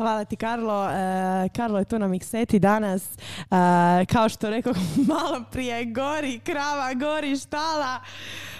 Hvala 0.00 0.24
ti 0.24 0.36
Karlo. 0.36 0.90
E, 0.90 1.48
Karlo 1.56 1.78
je 1.78 1.84
tu 1.84 1.98
na 1.98 2.08
mikseti 2.08 2.58
danas. 2.58 3.02
E, 3.12 3.16
kao 4.06 4.28
što 4.28 4.50
rekao 4.50 4.72
malo 5.12 5.44
prije, 5.52 5.84
gori 5.84 6.38
krava, 6.44 6.94
gori 6.94 7.36
štala. 7.36 8.00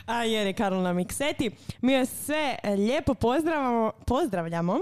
A, 0.07 0.25
jer 0.25 0.47
je 0.47 0.53
Karlo 0.53 0.83
na 0.83 0.93
mikseti. 0.93 1.51
Mi 1.81 1.97
vas 1.97 2.09
sve 2.25 2.57
lijepo 2.77 3.15
pozdravamo, 3.15 3.93
pozdravljamo. 4.07 4.79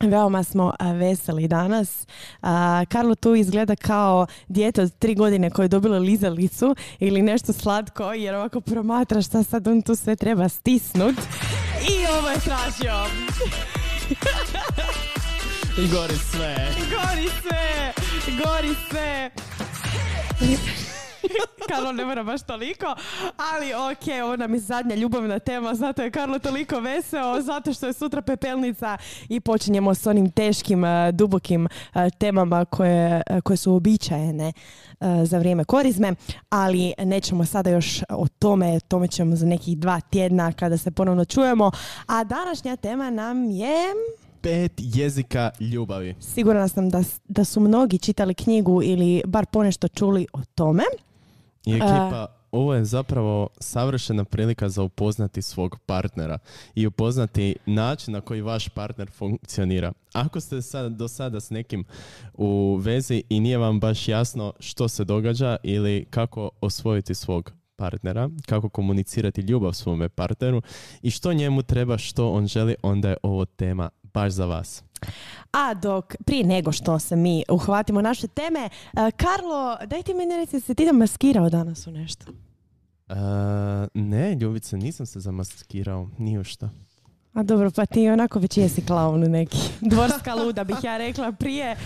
Veoma 0.00 0.42
smo 0.42 0.72
a, 0.78 0.92
veseli 0.92 1.48
danas. 1.48 2.06
A, 2.42 2.84
Karlo 2.88 3.14
tu 3.14 3.34
izgleda 3.34 3.76
kao 3.76 4.26
dijete 4.48 4.82
od 4.82 4.98
tri 4.98 5.14
godine 5.14 5.50
koje 5.50 5.64
je 5.64 5.68
dobilo 5.68 5.98
lizalicu 5.98 6.74
ili 6.98 7.22
nešto 7.22 7.52
slatko 7.52 8.12
jer 8.12 8.34
ovako 8.34 8.60
promatra 8.60 9.22
šta 9.22 9.42
sad 9.42 9.68
on 9.68 9.82
tu 9.82 9.94
sve 9.94 10.16
treba 10.16 10.48
stisnut. 10.48 11.16
I 11.88 12.06
ovo 12.18 12.28
je 12.28 12.40
tražio. 12.40 12.94
I 15.78 15.88
gori 15.88 16.14
sve. 16.14 16.56
Gori 16.76 17.28
sve, 17.42 17.92
gori 18.44 18.74
sve. 18.90 19.30
Karlo 21.68 21.92
ne 21.92 22.04
mora 22.04 22.22
baš 22.22 22.42
toliko, 22.42 22.86
ali 23.52 23.72
ok, 23.74 24.24
ovo 24.24 24.36
nam 24.36 24.54
je 24.54 24.60
zadnja 24.60 24.94
ljubavna 24.94 25.38
tema, 25.38 25.74
zato 25.74 26.02
je 26.02 26.10
Karlo 26.10 26.38
toliko 26.38 26.80
veseo, 26.80 27.40
zato 27.40 27.72
što 27.72 27.86
je 27.86 27.92
sutra 27.92 28.22
pepelnica 28.22 28.96
i 29.28 29.40
počinjemo 29.40 29.94
s 29.94 30.06
onim 30.06 30.30
teškim, 30.30 30.84
eh, 30.84 31.12
dubokim 31.12 31.66
eh, 31.66 32.10
temama 32.18 32.64
koje, 32.64 33.22
eh, 33.26 33.40
koje 33.40 33.56
su 33.56 33.74
običajene 33.74 34.52
za 35.24 35.38
vrijeme 35.38 35.64
korizme, 35.64 36.14
ali 36.48 36.92
nećemo 36.98 37.44
sada 37.44 37.70
još 37.70 38.02
o 38.08 38.26
tome, 38.38 38.80
tome 38.80 39.08
ćemo 39.08 39.36
za 39.36 39.46
nekih 39.46 39.78
dva 39.78 40.00
tjedna 40.00 40.52
kada 40.52 40.76
se 40.76 40.90
ponovno 40.90 41.24
čujemo, 41.24 41.70
a 42.06 42.24
današnja 42.24 42.76
tema 42.76 43.10
nam 43.10 43.50
je 43.50 43.76
pet 44.46 44.72
jezika 44.76 45.50
ljubavi. 45.60 46.14
Sigurna 46.20 46.68
sam 46.68 46.90
da, 46.90 47.02
da 47.28 47.44
su 47.44 47.60
mnogi 47.60 47.98
čitali 47.98 48.34
knjigu 48.34 48.82
ili 48.82 49.22
bar 49.26 49.46
ponešto 49.46 49.88
čuli 49.88 50.26
o 50.32 50.38
tome. 50.54 50.82
I 51.64 51.72
ekipa, 51.72 52.26
ovo 52.52 52.74
je 52.74 52.84
zapravo 52.84 53.48
savršena 53.60 54.24
prilika 54.24 54.68
za 54.68 54.82
upoznati 54.82 55.42
svog 55.42 55.78
partnera 55.86 56.38
i 56.74 56.86
upoznati 56.86 57.56
način 57.66 58.12
na 58.12 58.20
koji 58.20 58.40
vaš 58.40 58.68
partner 58.68 59.10
funkcionira. 59.10 59.92
Ako 60.12 60.40
ste 60.40 60.62
sad, 60.62 60.92
do 60.92 61.08
sada 61.08 61.40
s 61.40 61.50
nekim 61.50 61.84
u 62.34 62.76
vezi 62.76 63.22
i 63.28 63.40
nije 63.40 63.58
vam 63.58 63.80
baš 63.80 64.08
jasno 64.08 64.52
što 64.60 64.88
se 64.88 65.04
događa 65.04 65.56
ili 65.62 66.06
kako 66.10 66.50
osvojiti 66.60 67.14
svog 67.14 67.52
partnera, 67.76 68.30
kako 68.46 68.68
komunicirati 68.68 69.40
ljubav 69.40 69.72
svome 69.72 70.08
partneru 70.08 70.62
i 71.02 71.10
što 71.10 71.32
njemu 71.32 71.62
treba, 71.62 71.98
što 71.98 72.30
on 72.30 72.46
želi, 72.46 72.74
onda 72.82 73.08
je 73.08 73.16
ovo 73.22 73.44
tema 73.44 73.88
baš 74.16 74.32
za 74.32 74.46
vas. 74.46 74.82
A 75.52 75.74
dok, 75.74 76.14
prije 76.26 76.44
nego 76.44 76.72
što 76.72 76.98
se 76.98 77.16
mi 77.16 77.44
uhvatimo 77.50 78.02
naše 78.02 78.28
teme, 78.28 78.68
uh, 78.68 79.00
Karlo, 79.16 79.76
daj 79.86 80.02
ti 80.02 80.14
meni 80.14 80.36
reci, 80.36 80.60
se 80.60 80.74
ti 80.74 80.84
da 80.84 80.92
maskirao 80.92 81.48
danas 81.48 81.86
u 81.86 81.90
nešto? 81.90 82.24
Uh, 83.08 83.16
ne, 83.94 84.34
Ljubice, 84.34 84.76
nisam 84.76 85.06
se 85.06 85.20
zamaskirao, 85.20 86.08
nije 86.18 86.44
što. 86.44 86.68
A 87.32 87.42
dobro, 87.42 87.70
pa 87.70 87.86
ti 87.86 88.08
onako 88.08 88.38
već 88.38 88.56
jesi 88.56 88.86
klaun 88.86 89.20
neki. 89.20 89.58
Dvorska 89.80 90.34
luda 90.34 90.64
bih 90.64 90.76
ja 90.82 90.96
rekla 90.96 91.32
prije, 91.32 91.76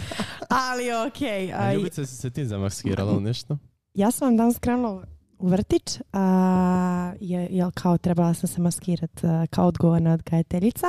ali 0.49 0.85
okej. 1.09 1.49
Okay. 1.49 1.75
Ljubice, 1.75 2.07
si 2.07 2.17
se 2.17 2.31
ti 2.31 2.47
zamaskirala 2.47 3.13
u 3.13 3.21
nešto? 3.21 3.59
Ja 3.95 4.11
sam 4.11 4.29
vam 4.29 4.37
danas 4.37 4.59
krenula 4.59 5.20
u 5.41 5.49
vrtić, 5.49 6.01
a, 6.13 7.13
je, 7.21 7.49
jel 7.51 7.71
kao 7.75 7.99
trebala 7.99 8.35
sam 8.35 8.49
se 8.49 8.61
maskirat 8.61 9.21
kao 9.51 9.67
odgovorna 9.67 10.13
odgajateljica. 10.13 10.87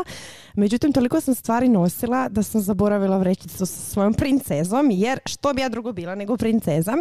Međutim, 0.55 0.93
toliko 0.93 1.21
sam 1.21 1.35
stvari 1.35 1.67
nosila 1.67 2.29
da 2.29 2.43
sam 2.43 2.61
zaboravila 2.61 3.17
vrećicu 3.17 3.65
sa 3.65 3.65
svojom 3.65 4.13
princezom, 4.13 4.91
jer 4.91 5.19
što 5.25 5.53
bi 5.53 5.61
ja 5.61 5.69
drugo 5.69 5.93
bila 5.93 6.15
nego 6.15 6.37
princeza. 6.37 6.97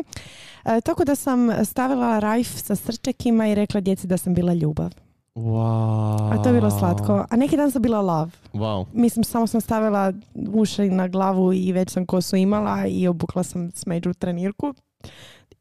E, 0.65 0.81
tako 0.81 1.05
da 1.05 1.15
sam 1.15 1.65
stavila 1.65 2.19
rajf 2.19 2.49
sa 2.57 2.77
srčekima 2.77 3.49
i 3.49 3.55
rekla 3.55 3.81
djeci 3.81 4.07
da 4.07 4.17
sam 4.17 4.35
bila 4.35 4.55
ljubav. 4.55 4.91
Wow. 5.35 6.33
A 6.33 6.43
to 6.43 6.49
je 6.49 6.53
bilo 6.53 6.71
slatko. 6.71 7.27
A 7.31 7.37
neki 7.37 7.57
dan 7.57 7.71
sam 7.71 7.83
bila 7.83 8.01
lav. 8.01 8.37
Wow. 8.53 8.87
Mislim, 8.93 9.25
samo 9.25 9.47
sam 9.47 9.61
stavila 9.61 10.13
uši 10.53 10.91
na 10.91 11.09
glavu 11.09 11.53
i 11.53 11.73
već 11.73 11.91
sam 11.91 12.07
kosu 12.07 12.37
imala 12.37 12.87
i 12.87 13.09
obukla 13.09 13.43
sam 13.43 13.71
smeđu 13.71 14.15
trenirku 14.15 14.75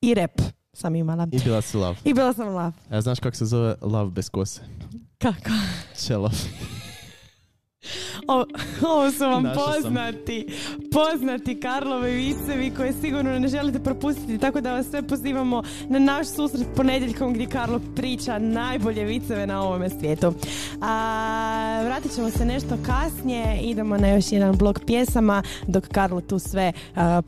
i 0.01 0.13
rep 0.13 0.41
sam 0.79 0.95
imala. 0.95 1.27
I 1.31 1.39
bila 1.39 1.61
si 1.61 1.77
lav. 1.77 1.97
I 2.03 2.13
bila 2.13 2.33
sam 2.33 2.47
lav. 2.47 2.71
A 2.89 3.01
znaš 3.01 3.19
kako 3.19 3.35
se 3.37 3.45
zove 3.45 3.75
lav 3.81 4.09
bez 4.09 4.29
kose? 4.29 4.61
Kako? 5.17 5.51
Čelav. 6.05 6.31
O, 8.27 8.45
ovo 8.91 9.11
su 9.11 9.23
vam 9.23 9.43
poznati, 9.55 10.45
poznati 10.91 11.59
Karlovi 11.59 12.11
vicevi 12.11 12.71
koje 12.77 12.93
sigurno 12.93 13.39
ne 13.39 13.47
želite 13.47 13.79
propustiti, 13.79 14.37
tako 14.37 14.61
da 14.61 14.73
vas 14.73 14.89
sve 14.89 15.01
pozivamo 15.01 15.63
na 15.89 15.99
naš 15.99 16.27
susret 16.27 16.67
ponedjeljkom 16.75 17.33
gdje 17.33 17.45
Karlo 17.45 17.79
priča 17.95 18.39
najbolje 18.39 19.03
viceve 19.03 19.47
na 19.47 19.61
ovome 19.61 19.89
svijetu. 19.89 20.33
A, 20.81 21.81
vratit 21.85 22.15
ćemo 22.15 22.29
se 22.29 22.45
nešto 22.45 22.77
kasnije, 22.85 23.59
idemo 23.61 23.97
na 23.97 24.07
još 24.07 24.31
jedan 24.31 24.57
blok 24.57 24.79
pjesama 24.85 25.43
dok 25.67 25.87
Karlo 25.87 26.21
tu 26.21 26.39
sve 26.39 26.73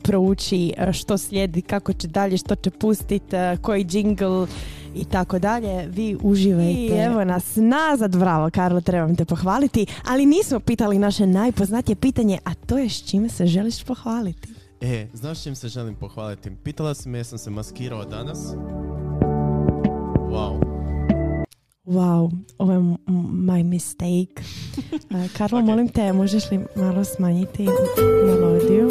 prouči 0.02 0.72
što 0.92 1.18
slijedi, 1.18 1.62
kako 1.62 1.92
će 1.92 2.08
dalje, 2.08 2.36
što 2.36 2.54
će 2.54 2.70
pustiti, 2.70 3.36
koji 3.62 3.86
jingle 3.90 4.46
i 4.94 5.04
tako 5.04 5.38
dalje. 5.38 5.86
Vi 5.88 6.16
uživajte. 6.22 6.70
I 6.70 6.88
evo 6.88 7.24
nas 7.24 7.56
nazad, 7.56 8.16
bravo 8.16 8.50
Karlo, 8.50 8.80
trebam 8.80 9.16
te 9.16 9.24
pohvaliti, 9.24 9.86
ali 10.06 10.26
nismo 10.26 10.60
pitali 10.60 10.98
naše 10.98 11.26
najpoznatije 11.26 11.96
pitanje, 11.96 12.38
a 12.44 12.54
to 12.54 12.78
je 12.78 12.88
s 12.88 13.10
čime 13.10 13.28
se 13.28 13.46
želiš 13.46 13.84
pohvaliti. 13.84 14.48
E, 14.80 15.06
znaš 15.12 15.42
čim 15.42 15.54
se 15.54 15.68
želim 15.68 15.94
pohvaliti? 15.94 16.50
Pitala 16.64 16.94
si 16.94 17.08
me 17.08 17.18
jesam 17.18 17.38
se 17.38 17.50
maskirao 17.50 18.04
danas. 18.04 18.38
Wow. 20.30 20.60
Wow, 21.86 22.30
ovo 22.58 22.72
je 22.72 22.78
my 22.78 23.64
mistake. 23.64 24.42
Karlo, 25.38 25.58
okay. 25.58 25.64
molim 25.66 25.88
te, 25.88 26.12
možeš 26.12 26.50
li 26.50 26.60
malo 26.76 27.04
smanjiti 27.04 27.66
melodiju? 28.26 28.90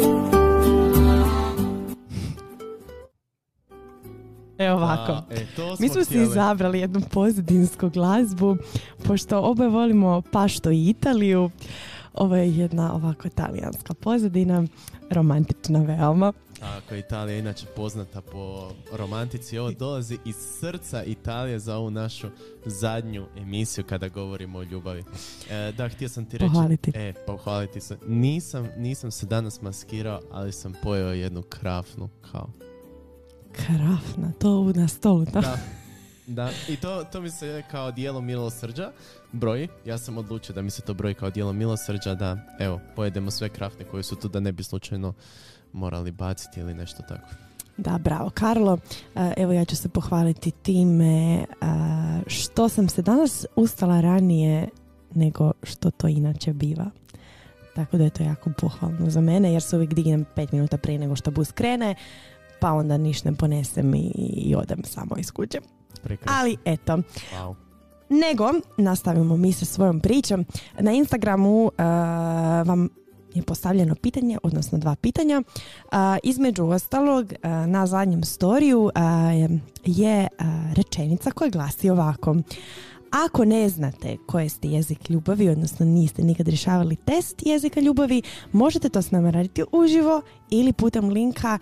E 4.62 4.72
ovako. 4.72 5.12
A, 5.12 5.22
e, 5.30 5.46
to 5.56 5.76
smo 5.76 5.84
Mi 5.84 5.88
smo 5.88 6.04
si 6.04 6.18
izabrali 6.18 6.80
jednu 6.80 7.00
pozadinsku 7.10 7.90
glazbu, 7.90 8.56
pošto 9.04 9.40
oboje 9.40 9.68
volimo 9.68 10.22
pašto 10.32 10.70
i 10.70 10.88
Italiju. 10.88 11.50
Ovo 12.14 12.36
je 12.36 12.56
jedna 12.56 12.94
ovako 12.94 13.28
talijanska 13.28 13.94
pozadina, 13.94 14.64
romantična 15.10 15.82
veoma. 15.82 16.32
Tako, 16.60 16.94
Italija 16.94 17.34
je 17.34 17.38
inače 17.38 17.66
poznata 17.76 18.20
po 18.20 18.70
romantici. 18.92 19.58
Ovo 19.58 19.70
dolazi 19.70 20.18
iz 20.24 20.36
srca 20.60 21.04
Italije 21.04 21.58
za 21.58 21.76
ovu 21.76 21.90
našu 21.90 22.28
zadnju 22.64 23.26
emisiju 23.36 23.84
kada 23.84 24.08
govorimo 24.08 24.58
o 24.58 24.62
ljubavi. 24.62 25.04
E, 25.50 25.72
da, 25.72 25.88
htio 25.88 26.08
sam 26.08 26.24
ti 26.24 26.38
reći... 26.38 26.52
Pohvaliti. 26.52 26.92
E, 26.94 27.12
pohvaliti 27.26 27.80
se. 27.80 27.96
Nisam, 28.06 28.68
nisam 28.76 29.10
se 29.10 29.26
danas 29.26 29.62
maskirao, 29.62 30.20
ali 30.30 30.52
sam 30.52 30.72
pojeo 30.82 31.12
jednu 31.12 31.42
krafnu 31.42 32.08
kao 32.30 32.48
Krafna, 33.52 34.32
to 34.38 34.72
na 34.74 34.88
stolu, 34.88 35.24
da? 35.24 35.40
Da, 35.40 35.58
da. 36.26 36.50
i 36.68 36.76
to, 36.76 37.04
to 37.12 37.20
mi 37.20 37.30
se 37.30 37.62
kao 37.70 37.90
dijelo 37.90 38.20
milosrđa 38.20 38.92
broji. 39.32 39.68
Ja 39.84 39.98
sam 39.98 40.18
odlučio 40.18 40.54
da 40.54 40.62
mi 40.62 40.70
se 40.70 40.82
to 40.82 40.94
broji 40.94 41.14
kao 41.14 41.30
dijelo 41.30 41.52
milosrđa, 41.52 42.14
da 42.14 42.36
evo, 42.58 42.80
pojedemo 42.96 43.30
sve 43.30 43.48
krafne 43.48 43.84
koje 43.84 44.02
su 44.02 44.16
tu 44.16 44.28
da 44.28 44.40
ne 44.40 44.52
bi 44.52 44.62
slučajno 44.62 45.14
morali 45.72 46.10
baciti 46.10 46.60
ili 46.60 46.74
nešto 46.74 47.02
tako. 47.08 47.28
Da, 47.76 47.98
bravo 47.98 48.30
Karlo. 48.30 48.78
Evo 49.36 49.52
ja 49.52 49.64
ću 49.64 49.76
se 49.76 49.88
pohvaliti 49.88 50.50
time 50.50 51.44
što 52.26 52.68
sam 52.68 52.88
se 52.88 53.02
danas 53.02 53.46
ustala 53.56 54.00
ranije 54.00 54.68
nego 55.14 55.52
što 55.62 55.90
to 55.90 56.08
inače 56.08 56.52
biva. 56.52 56.90
Tako 57.74 57.96
da 57.96 58.04
je 58.04 58.10
to 58.10 58.22
jako 58.22 58.50
pohvalno 58.58 59.10
za 59.10 59.20
mene 59.20 59.52
jer 59.52 59.62
se 59.62 59.76
uvijek 59.76 59.94
dignem 59.94 60.24
pet 60.34 60.52
minuta 60.52 60.76
prije 60.76 60.98
nego 60.98 61.16
što 61.16 61.30
bus 61.30 61.52
krene 61.52 61.94
pa 62.62 62.72
onda 62.72 62.96
niš 62.96 63.24
ne 63.24 63.34
ponesem 63.34 63.94
i, 63.94 64.12
i 64.36 64.54
odem 64.54 64.84
samo 64.84 65.16
iz 65.18 65.30
kuće. 65.30 65.58
Ali 66.26 66.56
eto. 66.64 66.92
Wow. 66.92 67.54
Nego, 68.08 68.52
nastavimo 68.76 69.36
mi 69.36 69.52
sa 69.52 69.64
svojom 69.64 70.00
pričom. 70.00 70.44
Na 70.80 70.92
Instagramu 70.92 71.64
uh, 71.64 71.72
vam 72.66 72.88
je 73.34 73.42
postavljeno 73.42 73.94
pitanje, 73.94 74.38
odnosno 74.42 74.78
dva 74.78 74.96
pitanja. 74.96 75.42
Uh, 75.42 75.98
između 76.22 76.64
ostalog, 76.64 77.32
uh, 77.32 77.50
na 77.50 77.86
zadnjem 77.86 78.24
storiju 78.24 78.90
je 79.84 80.28
rečenica 80.74 81.30
koja 81.30 81.50
glasi 81.50 81.90
ovako. 81.90 82.36
Ako 83.12 83.44
ne 83.44 83.68
znate 83.68 84.16
koji 84.26 84.48
ste 84.48 84.68
jezik 84.68 85.10
ljubavi, 85.10 85.48
odnosno 85.48 85.86
niste 85.86 86.22
nikad 86.22 86.48
rješavali 86.48 86.96
test 86.96 87.42
jezika 87.46 87.80
ljubavi, 87.80 88.22
možete 88.52 88.88
to 88.88 89.02
s 89.02 89.10
nama 89.10 89.30
raditi 89.30 89.64
uživo 89.72 90.22
ili 90.50 90.72
putem 90.72 91.08
linka. 91.08 91.58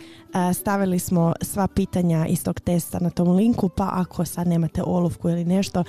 E, 0.51 0.55
stavili 0.55 0.99
smo 0.99 1.33
sva 1.43 1.69
pitanja 1.69 2.27
iz 2.27 2.45
tog 2.45 2.61
testa 2.61 2.99
na 2.99 3.11
tom 3.11 3.37
linku, 3.37 3.69
pa 3.69 3.89
ako 3.93 4.25
sad 4.25 4.47
nemate 4.47 4.83
olovku 4.83 5.29
ili 5.29 5.45
nešto, 5.45 5.85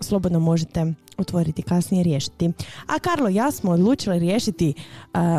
slobodno 0.00 0.40
možete 0.40 0.92
otvoriti 1.18 1.62
kasnije 1.62 2.04
riješiti. 2.04 2.52
A 2.86 2.98
Karlo 2.98 3.28
ja 3.28 3.50
smo 3.50 3.70
odlučili 3.70 4.18
riješiti 4.18 4.74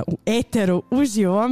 u 0.07 0.18
eteru 0.25 0.83
uživo 0.91 1.50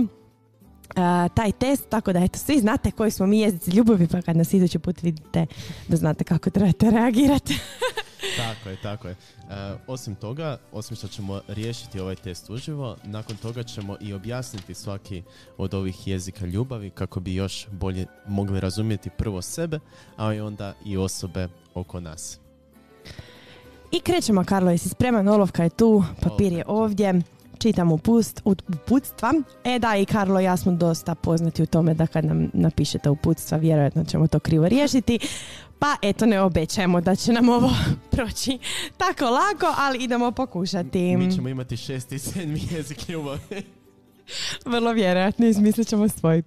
taj 1.33 1.51
test, 1.51 1.89
tako 1.89 2.13
da 2.13 2.19
eto, 2.19 2.39
svi 2.39 2.59
znate 2.59 2.91
koji 2.91 3.11
smo 3.11 3.27
mi 3.27 3.39
jezici 3.39 3.71
ljubavi, 3.71 4.07
pa 4.07 4.21
kad 4.21 4.37
nas 4.37 4.53
idući 4.53 4.79
put 4.79 5.01
vidite 5.03 5.45
da 5.87 5.97
znate 5.97 6.23
kako 6.23 6.49
trebate 6.49 6.91
reagirati. 6.91 7.59
tako 8.37 8.69
je, 8.69 8.81
tako 8.81 9.07
je. 9.07 9.11
E, 9.13 9.75
osim 9.87 10.15
toga, 10.15 10.57
osim 10.71 10.97
što 10.97 11.07
ćemo 11.07 11.41
riješiti 11.47 11.99
ovaj 11.99 12.15
test 12.15 12.49
uživo, 12.49 12.97
nakon 13.03 13.37
toga 13.37 13.63
ćemo 13.63 13.97
i 14.01 14.13
objasniti 14.13 14.73
svaki 14.73 15.23
od 15.57 15.73
ovih 15.73 16.07
jezika 16.07 16.45
ljubavi 16.45 16.89
kako 16.89 17.19
bi 17.19 17.35
još 17.35 17.67
bolje 17.71 18.05
mogli 18.27 18.59
razumjeti 18.59 19.09
prvo 19.09 19.41
sebe, 19.41 19.79
a 20.17 20.33
i 20.33 20.39
onda 20.39 20.73
i 20.85 20.97
osobe 20.97 21.47
oko 21.73 21.99
nas. 21.99 22.39
I 23.91 23.99
krećemo, 23.99 24.43
Karlo, 24.43 24.71
jesi 24.71 24.89
spreman? 24.89 25.27
Olovka 25.27 25.63
je 25.63 25.69
tu, 25.69 26.03
papir 26.21 26.53
je 26.53 26.63
ovdje 26.67 27.21
čitam 27.59 27.91
upust, 27.91 28.41
uputstva. 28.45 29.33
E 29.63 29.79
da, 29.79 29.95
i 29.95 30.05
Karlo 30.05 30.39
i 30.39 30.43
ja 30.43 30.57
smo 30.57 30.71
dosta 30.71 31.15
poznati 31.15 31.63
u 31.63 31.65
tome 31.65 31.93
da 31.93 32.07
kad 32.07 32.25
nam 32.25 32.49
napišete 32.53 33.09
uputstva, 33.09 33.57
vjerojatno 33.57 34.03
ćemo 34.03 34.27
to 34.27 34.39
krivo 34.39 34.67
riješiti. 34.67 35.19
Pa 35.79 35.95
eto, 36.01 36.25
ne 36.25 36.41
obećajemo 36.41 37.01
da 37.01 37.15
će 37.15 37.33
nam 37.33 37.49
ovo 37.49 37.69
proći 38.11 38.59
tako 38.97 39.25
lako, 39.25 39.73
ali 39.77 40.03
idemo 40.03 40.31
pokušati. 40.31 41.17
Mi 41.17 41.35
ćemo 41.35 41.49
imati 41.49 41.77
šest 41.77 42.11
i 42.11 42.19
sedmi 42.19 42.61
jezik 42.71 43.09
ljubavi. 43.09 43.39
Vrlo 44.71 44.91
vjerojatno, 44.91 45.45
izmislit 45.45 45.87
ćemo 45.87 46.07
svoj. 46.07 46.43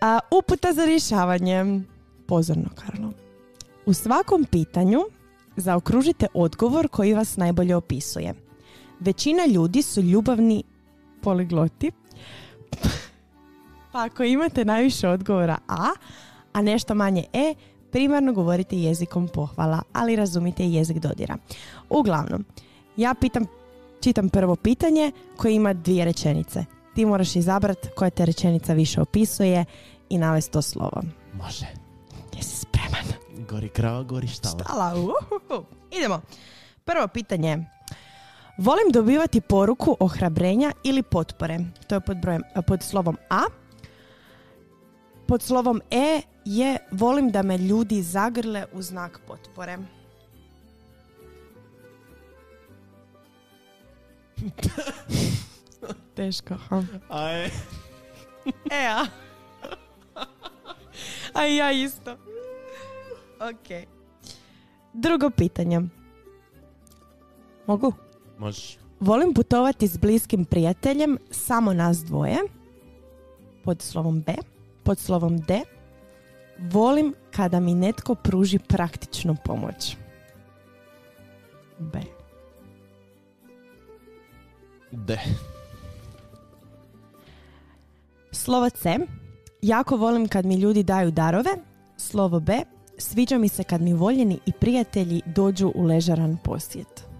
A, 0.00 0.18
uputa 0.30 0.72
za 0.72 0.84
rješavanje. 0.84 1.80
Pozorno, 2.26 2.70
Karlo. 2.74 3.12
U 3.86 3.92
svakom 3.92 4.44
pitanju 4.44 5.00
zaokružite 5.56 6.26
odgovor 6.34 6.88
koji 6.88 7.14
vas 7.14 7.36
najbolje 7.36 7.76
opisuje. 7.76 8.43
Većina 9.00 9.46
ljudi 9.46 9.82
su 9.82 10.00
ljubavni 10.00 10.62
poligloti. 11.22 11.90
pa 13.92 14.04
ako 14.04 14.22
imate 14.22 14.64
najviše 14.64 15.08
odgovora 15.08 15.58
A, 15.68 15.88
a 16.52 16.62
nešto 16.62 16.94
manje 16.94 17.24
E, 17.32 17.54
primarno 17.92 18.32
govorite 18.32 18.76
jezikom 18.76 19.28
pohvala, 19.28 19.82
ali 19.92 20.16
razumite 20.16 20.64
jezik 20.66 20.98
dodira. 20.98 21.36
Uglavnom, 21.90 22.44
ja 22.96 23.14
pitam, 23.20 23.46
čitam 24.00 24.28
prvo 24.28 24.56
pitanje 24.56 25.12
koje 25.36 25.54
ima 25.54 25.72
dvije 25.72 26.04
rečenice. 26.04 26.64
Ti 26.94 27.06
moraš 27.06 27.36
izabrati 27.36 27.88
koja 27.96 28.10
te 28.10 28.26
rečenica 28.26 28.72
više 28.72 29.00
opisuje 29.00 29.64
i 30.08 30.18
navesti 30.18 30.52
to 30.52 30.62
slovo. 30.62 31.02
Može. 31.32 31.66
Jesi 32.36 32.56
spreman? 32.56 33.04
Gori 33.48 33.68
krava, 33.68 34.02
gori 34.02 34.28
štala. 34.28 34.64
Štala, 34.64 34.94
Idemo. 35.98 36.20
Prvo 36.84 37.08
pitanje. 37.08 37.73
Volim 38.58 38.90
dobivati 38.92 39.40
poruku 39.40 39.96
ohrabrenja 40.00 40.72
ili 40.84 41.02
potpore. 41.02 41.58
To 41.88 41.94
je 41.94 42.00
pod, 42.00 42.16
brojem, 42.16 42.42
pod 42.66 42.82
slovom 42.82 43.16
A. 43.30 43.40
Pod 45.26 45.42
slovom 45.42 45.80
E 45.90 46.20
je 46.44 46.78
volim 46.90 47.30
da 47.30 47.42
me 47.42 47.58
ljudi 47.58 48.02
zagrle 48.02 48.66
u 48.72 48.82
znak 48.82 49.20
potpore. 49.26 49.78
Teško. 56.16 56.54
Ha? 56.68 56.82
Aj. 57.08 57.50
E, 58.70 58.86
a. 58.86 59.06
A 61.34 61.42
ja 61.42 61.72
isto. 61.72 62.16
Ok. 63.40 63.88
Drugo 64.92 65.30
pitanje. 65.30 65.80
Mogu? 67.66 68.03
Možeš. 68.38 68.78
Volim 69.00 69.34
putovati 69.34 69.88
s 69.88 69.96
bliskim 69.96 70.44
prijateljem, 70.44 71.18
samo 71.30 71.72
nas 71.72 71.98
dvoje. 71.98 72.36
Pod 73.64 73.82
slovom 73.82 74.20
B. 74.20 74.34
Pod 74.82 74.98
slovom 74.98 75.38
D. 75.38 75.60
Volim 76.58 77.14
kada 77.36 77.60
mi 77.60 77.74
netko 77.74 78.14
pruži 78.14 78.58
praktičnu 78.58 79.36
pomoć. 79.44 79.96
B. 81.78 82.00
D. 84.90 85.18
Slovo 88.32 88.70
C. 88.70 88.98
Jako 89.62 89.96
volim 89.96 90.28
kad 90.28 90.44
mi 90.44 90.54
ljudi 90.54 90.82
daju 90.82 91.10
darove. 91.10 91.50
Slovo 91.96 92.40
B. 92.40 92.60
Sviđa 92.98 93.38
mi 93.38 93.48
se 93.48 93.64
kad 93.64 93.80
mi 93.80 93.92
voljeni 93.92 94.38
i 94.46 94.52
prijatelji 94.52 95.22
dođu 95.26 95.72
u 95.74 95.82
ležaran 95.82 96.36
posjet. 96.44 97.13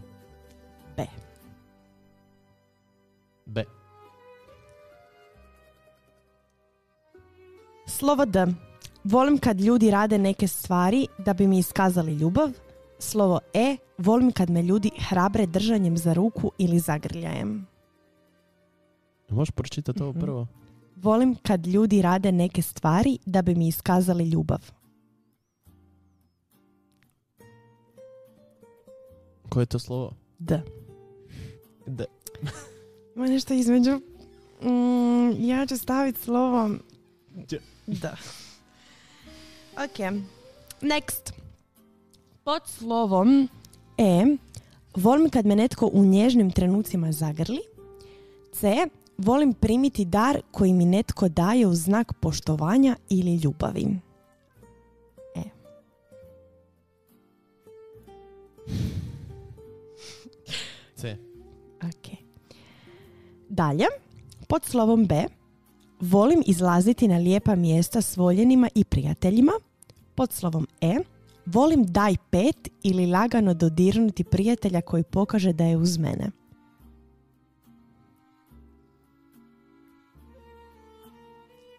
B. 3.47 3.65
Slovo 7.87 8.25
D. 8.25 8.47
Volim 9.05 9.39
kad 9.39 9.61
ljudi 9.61 9.91
rade 9.91 10.19
neke 10.19 10.49
stvari 10.49 11.07
da 11.19 11.35
bi 11.35 11.47
mi 11.47 11.59
iskazali 11.59 12.15
ljubav. 12.15 12.51
Slovo 12.99 13.41
E. 13.55 13.77
Volim 13.99 14.33
kad 14.33 14.51
me 14.51 14.63
ljudi 14.63 14.91
hrabre 14.99 15.47
držanjem 15.47 15.97
za 15.97 16.13
ruku 16.13 16.51
ili 16.59 16.79
zagrljajem. 16.79 17.67
Možeš 19.29 19.51
pročitati 19.51 20.03
ovo 20.03 20.13
mhm. 20.13 20.21
prvo? 20.21 20.47
Volim 20.97 21.35
kad 21.35 21.67
ljudi 21.67 22.03
rade 22.03 22.33
neke 22.33 22.63
stvari 22.63 23.19
da 23.27 23.43
bi 23.43 23.55
mi 23.55 23.69
iskazali 23.69 24.25
ljubav. 24.25 24.71
Koje 29.49 29.63
je 29.63 29.67
to 29.67 29.79
slovo? 29.79 30.13
D. 30.39 30.61
D. 31.87 32.05
Ima 33.17 33.27
nešto 33.27 33.55
između. 33.55 34.01
Mm, 34.63 35.47
ja 35.47 35.67
ću 35.67 35.77
staviti 35.77 36.21
slovo 36.21 36.71
D. 37.87 38.09
Ok. 39.73 40.23
Next. 40.81 41.33
Pod 42.45 42.63
slovom 42.67 43.49
E 43.99 44.37
volim 44.97 45.31
kad 45.31 45.47
me 45.47 45.57
netko 45.57 45.91
u 45.93 46.05
nježnim 46.05 46.51
trenucima 46.51 47.13
zagrli. 47.13 47.61
C. 48.53 48.87
Volim 49.19 49.53
primiti 49.55 50.05
dar 50.05 50.41
koji 50.51 50.73
mi 50.73 50.85
netko 50.85 51.29
daje 51.29 51.67
u 51.67 51.75
znak 51.75 52.13
poštovanja 52.21 52.97
ili 53.09 53.37
ljubavi. 53.37 53.87
E. 55.35 55.43
C. 60.97 61.34
Dalje, 63.55 63.87
pod 64.49 64.65
slovom 64.65 65.07
B, 65.07 65.25
volim 66.01 66.43
izlaziti 66.47 67.09
na 67.09 67.17
lijepa 67.17 67.55
mjesta 67.55 68.01
s 68.01 68.17
voljenima 68.17 68.69
i 68.75 68.85
prijateljima. 68.85 69.53
Pod 70.15 70.33
slovom 70.33 70.67
E, 70.81 70.97
volim 71.47 71.85
daj 71.87 72.15
pet 72.31 72.69
ili 72.83 73.07
lagano 73.07 73.55
dodirnuti 73.55 74.25
prijatelja 74.25 74.81
koji 74.81 75.03
pokaže 75.03 75.53
da 75.53 75.65
je 75.65 75.77
uz 75.77 75.99
mene. 75.99 76.31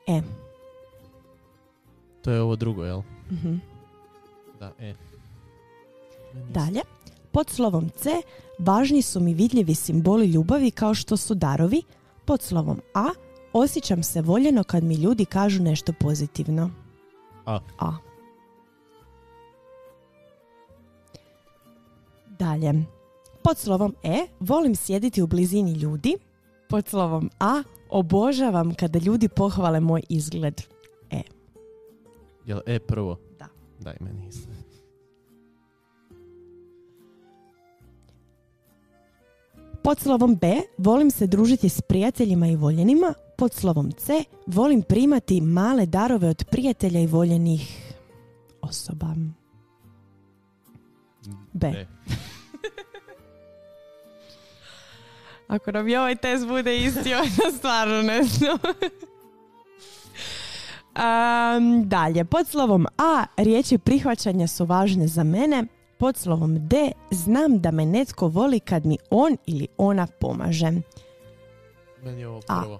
E. 0.07 0.21
To 2.21 2.31
je 2.31 2.41
ovo 2.41 2.55
drugo, 2.55 2.83
jel? 2.83 2.99
uh 2.99 3.57
Da, 4.59 4.71
E. 4.79 4.95
Dalje, 6.49 6.81
pod 7.31 7.49
slovom 7.49 7.89
C 7.89 8.09
važni 8.59 9.01
su 9.01 9.19
mi 9.19 9.33
vidljivi 9.33 9.75
simboli 9.75 10.25
ljubavi 10.25 10.71
kao 10.71 10.93
što 10.93 11.17
su 11.17 11.35
darovi. 11.35 11.81
Pod 12.25 12.41
slovom 12.41 12.81
A 12.93 13.09
osjećam 13.53 14.03
se 14.03 14.21
voljeno 14.21 14.63
kad 14.63 14.83
mi 14.83 14.95
ljudi 14.95 15.25
kažu 15.25 15.63
nešto 15.63 15.93
pozitivno. 15.99 16.71
A. 17.45 17.59
A. 17.79 17.91
Dalje. 22.39 22.73
Pod 23.43 23.57
slovom 23.57 23.95
E 24.03 24.27
volim 24.39 24.75
sjediti 24.75 25.21
u 25.21 25.27
blizini 25.27 25.73
ljudi. 25.73 26.15
Pod 26.69 26.87
slovom 26.87 27.29
A 27.39 27.63
obožavam 27.89 28.73
kada 28.73 28.99
ljudi 28.99 29.27
pohvale 29.27 29.79
moj 29.79 30.01
izgled. 30.09 30.61
E. 31.11 31.21
Jel 32.45 32.59
E 32.65 32.79
prvo? 32.79 33.17
Da. 33.39 33.47
Daj 33.79 33.95
meni 33.99 34.27
isto. 34.27 34.54
Pod 39.85 39.99
slovom 39.99 40.35
B 40.35 40.61
volim 40.77 41.11
se 41.11 41.27
družiti 41.27 41.69
s 41.69 41.81
prijateljima 41.81 42.47
i 42.47 42.55
voljenima. 42.55 43.13
Pod 43.37 43.53
slovom 43.53 43.91
C 43.91 44.23
volim 44.47 44.81
primati 44.81 45.41
male 45.41 45.85
darove 45.85 46.29
od 46.29 46.43
prijatelja 46.51 46.99
i 46.99 47.07
voljenih 47.07 47.93
osoba. 48.61 49.07
B. 51.53 51.71
B. 51.71 51.77
Ako 55.55 55.71
nam 55.71 55.87
je 55.87 55.99
ovaj 55.99 56.15
test 56.15 56.47
bude 56.47 56.77
isti, 56.77 57.13
onda 57.23 57.57
stvarno 57.57 58.01
ne 58.01 58.23
znam. 58.23 58.57
Um, 60.95 61.89
dalje, 61.89 62.25
pod 62.25 62.47
slovom 62.47 62.87
A 62.97 63.25
riječi 63.37 63.77
prihvaćanja 63.77 64.47
su 64.47 64.65
važne 64.65 65.07
za 65.07 65.23
mene. 65.23 65.63
Pod 65.97 66.17
slovom 66.17 66.67
D 66.67 66.91
znam 67.11 67.59
da 67.59 67.71
me 67.71 67.85
netko 67.85 68.27
voli 68.27 68.59
kad 68.59 68.85
mi 68.85 68.97
on 69.09 69.37
ili 69.45 69.67
ona 69.77 70.07
pomaže. 70.19 70.71
Meni 72.03 72.21
je 72.21 72.27
ovo 72.27 72.41
A. 72.47 72.61
prvo. 72.61 72.79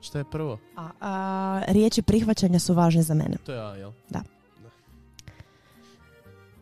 Šta 0.00 0.18
je 0.18 0.24
prvo? 0.30 0.58
A, 0.76 0.88
a, 1.00 1.62
riječi 1.68 2.02
prihvaćanja 2.02 2.58
su 2.58 2.74
važne 2.74 3.02
za 3.02 3.14
mene. 3.14 3.36
To 3.46 3.52
je 3.52 3.60
A, 3.60 3.76
jel? 3.76 3.92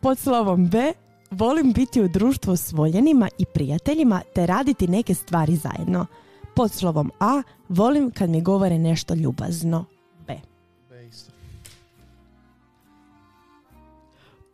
Pod 0.01 0.19
slovom 0.19 0.67
B 0.67 0.93
volim 1.31 1.73
biti 1.73 2.01
u 2.01 2.07
društvu 2.07 2.55
s 2.55 2.71
voljenima 2.71 3.29
i 3.37 3.45
prijateljima 3.45 4.21
te 4.35 4.45
raditi 4.45 4.87
neke 4.87 5.13
stvari 5.13 5.55
zajedno. 5.55 6.05
Pod 6.55 6.71
slovom 6.71 7.11
A 7.19 7.43
volim 7.69 8.11
kad 8.11 8.29
mi 8.29 8.41
govore 8.41 8.79
nešto 8.79 9.13
ljubazno. 9.13 9.85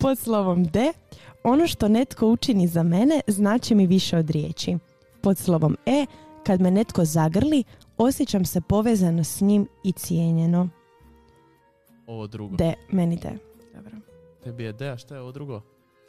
Pod 0.06 0.18
slovom 0.18 0.64
D 0.64 0.94
ono 1.44 1.68
što 1.68 1.88
netko 1.88 2.28
učini 2.28 2.68
za 2.68 2.84
mene 2.84 3.22
znači 3.28 3.76
mi 3.76 3.88
više 3.88 4.18
od 4.18 4.30
riječi. 4.30 4.78
Pod 5.22 5.38
slovom 5.38 5.78
E 5.86 6.06
kad 6.44 6.62
me 6.62 6.72
netko 6.72 7.06
zagrli 7.06 7.64
osjećam 7.98 8.46
se 8.46 8.62
povezano 8.62 9.24
s 9.24 9.42
njim 9.42 9.68
i 9.84 9.92
cijenjeno. 9.92 10.70
Ovo 12.08 12.28
drugo. 12.28 12.56
D. 12.56 12.74
Meni 12.92 13.16
D. 13.16 13.38
Dobro. 13.76 13.92
Tebi 14.44 14.64
je 14.64 14.74
D, 14.74 14.90
a 14.90 14.98
šta 14.98 15.16
je 15.16 15.22
ovo 15.22 15.32
drugo? 15.32 15.62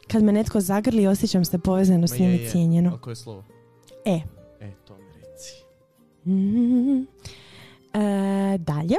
Kad 0.07 0.23
me 0.23 0.31
netko 0.31 0.59
zagrli 0.59 1.07
osjećam 1.07 1.45
se 1.45 1.59
povezano 1.59 2.07
s 2.07 2.19
njim 2.19 2.29
je, 2.29 2.37
i 2.37 2.43
je. 2.43 2.49
cijenjeno. 2.49 2.91
A 2.95 3.01
koje 3.01 3.11
je 3.11 3.15
slovo? 3.15 3.43
E. 4.05 4.19
E, 4.59 4.71
to 4.87 4.97
mi 4.97 5.21
reci. 5.21 5.53
Mhm. 6.25 7.01
E, 7.93 8.57
dalje. 8.57 8.97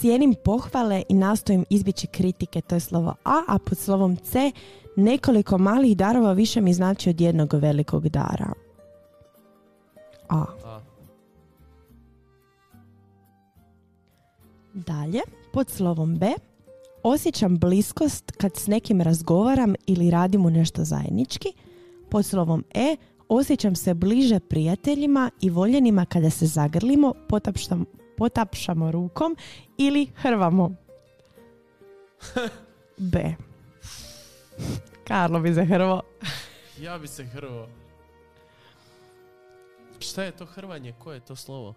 Cijenim 0.00 0.34
pohvale 0.44 1.02
i 1.08 1.14
nastojim 1.14 1.64
izbjeći 1.70 2.06
kritike, 2.06 2.60
to 2.60 2.74
je 2.74 2.80
slovo 2.80 3.14
A, 3.24 3.42
a 3.48 3.58
pod 3.58 3.78
slovom 3.78 4.16
C 4.16 4.52
nekoliko 4.96 5.58
malih 5.58 5.96
darova 5.96 6.32
više 6.32 6.60
mi 6.60 6.74
znači 6.74 7.10
od 7.10 7.20
jednog 7.20 7.54
velikog 7.54 8.08
dara. 8.08 8.52
A. 10.28 10.44
A. 10.64 10.80
Dalje, 14.74 15.20
pod 15.52 15.70
slovom 15.70 16.16
B, 16.16 16.32
osjećam 17.02 17.58
bliskost 17.58 18.30
kad 18.30 18.56
s 18.56 18.66
nekim 18.66 19.00
razgovaram 19.00 19.74
ili 19.86 20.10
radimo 20.10 20.50
nešto 20.50 20.84
zajednički. 20.84 21.48
Pod 22.10 22.26
slovom 22.26 22.64
E, 22.74 22.96
osjećam 23.28 23.76
se 23.76 23.94
bliže 23.94 24.40
prijateljima 24.40 25.30
i 25.40 25.50
voljenima 25.50 26.04
kada 26.04 26.30
se 26.30 26.46
zagrlimo, 26.46 27.12
potapšam, 27.28 27.84
potapšamo 28.16 28.90
rukom 28.90 29.36
ili 29.78 30.10
hrvamo. 30.16 30.74
B. 33.12 33.34
Karlo 35.08 35.40
bi 35.40 35.52
zahrvo. 35.52 36.02
Ja 36.80 36.98
bi 36.98 37.08
se 37.08 37.24
hrvao. 37.24 37.68
Šta 39.98 40.22
je 40.22 40.30
to 40.30 40.46
hrvanje? 40.46 40.94
Koje 40.98 41.16
je 41.16 41.20
to 41.20 41.36
slovo? 41.36 41.74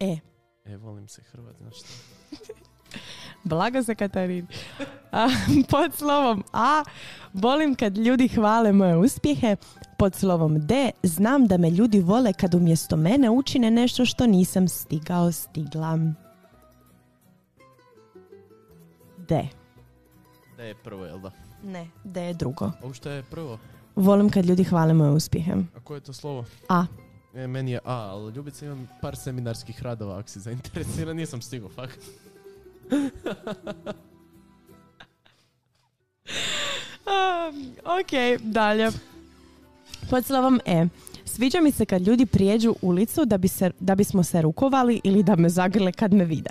E. 0.00 0.18
E, 0.64 0.76
volim 0.76 1.08
se 1.08 1.22
hrvat, 1.22 1.56
znaš 1.56 1.78
šta? 1.78 1.88
Blago 3.44 3.82
se 3.82 3.94
Katarin. 3.94 4.46
Pod 5.70 5.94
slovom 5.94 6.44
A 6.52 6.84
volim 7.32 7.74
kad 7.74 7.98
ljudi 7.98 8.28
hvale 8.28 8.72
moje 8.72 8.96
uspjehe. 8.96 9.56
Pod 9.98 10.14
slovom 10.14 10.66
D 10.66 10.90
znam 11.02 11.46
da 11.46 11.56
me 11.56 11.70
ljudi 11.70 12.00
vole 12.00 12.32
kad 12.32 12.54
umjesto 12.54 12.96
mene 12.96 13.30
učine 13.30 13.70
nešto 13.70 14.04
što 14.04 14.26
nisam 14.26 14.68
stigao 14.68 15.32
stigla. 15.32 15.98
D. 19.16 19.48
D 20.56 20.64
je 20.66 20.74
prvo, 20.74 21.04
jel 21.04 21.18
da? 21.18 21.30
Ne, 21.64 21.86
D 22.04 22.22
je 22.22 22.34
drugo. 22.34 22.70
Ovo 22.82 22.94
šta 22.94 23.10
je 23.10 23.22
prvo? 23.22 23.58
Volim 23.96 24.30
kad 24.30 24.46
ljudi 24.46 24.64
hvale 24.64 24.94
moje 24.94 25.10
uspjehe. 25.10 25.52
A 25.76 25.80
koje 25.84 25.96
je 25.96 26.00
to 26.00 26.12
slovo? 26.12 26.44
A. 26.68 26.86
E, 27.34 27.46
meni 27.46 27.70
je 27.70 27.78
A, 27.84 27.94
ali 27.94 28.32
Ljubica 28.32 28.66
imam 28.66 28.88
par 29.00 29.16
seminarskih 29.16 29.82
radova, 29.82 30.18
ako 30.18 30.28
si 30.28 30.40
zainteresiran, 30.40 31.16
nisam 31.16 31.42
stigao, 31.42 31.68
fakt. 31.68 32.00
A, 37.06 37.52
ok, 37.84 38.40
dalje. 38.42 38.90
Pod 40.10 40.24
slovom 40.24 40.60
E. 40.66 40.86
Sviđa 41.24 41.60
mi 41.60 41.70
se 41.70 41.84
kad 41.84 42.06
ljudi 42.06 42.26
prijeđu 42.26 42.74
ulicu 42.82 43.24
da, 43.24 43.38
bi 43.38 43.48
se, 43.48 43.70
da 43.80 43.94
bismo 43.94 44.22
se 44.22 44.42
rukovali 44.42 45.00
ili 45.04 45.22
da 45.22 45.36
me 45.36 45.48
zagrle 45.48 45.92
kad 45.92 46.12
me 46.12 46.24
vide. 46.24 46.50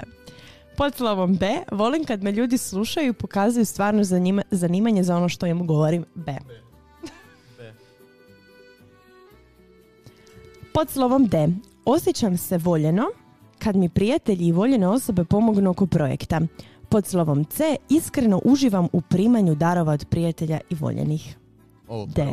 Pod 0.77 0.95
slovom 0.95 1.35
B. 1.35 1.57
Volim 1.71 2.05
kad 2.05 2.23
me 2.23 2.31
ljudi 2.31 2.57
slušaju 2.57 3.09
i 3.09 3.13
pokazuju 3.13 3.65
stvarno 3.65 4.03
zanima, 4.03 4.41
zanimanje 4.51 5.03
za 5.03 5.17
ono 5.17 5.29
što 5.29 5.45
im 5.45 5.67
govorim. 5.67 6.05
B. 6.15 6.35
B. 7.57 7.73
Pod 10.73 10.89
slovom 10.89 11.27
D. 11.27 11.47
Osjećam 11.85 12.37
se 12.37 12.57
voljeno 12.57 13.03
kad 13.59 13.75
mi 13.75 13.89
prijatelji 13.89 14.45
i 14.45 14.51
voljene 14.51 14.87
osobe 14.87 15.23
pomognu 15.23 15.69
oko 15.69 15.85
projekta. 15.85 16.41
Pod 16.89 17.05
slovom 17.05 17.45
C. 17.45 17.75
Iskreno 17.89 18.41
uživam 18.45 18.87
u 18.93 19.01
primanju 19.01 19.55
darova 19.55 19.93
od 19.93 20.05
prijatelja 20.05 20.59
i 20.69 20.75
voljenih. 20.75 21.37
Ovo 21.87 22.05
D. 22.05 22.25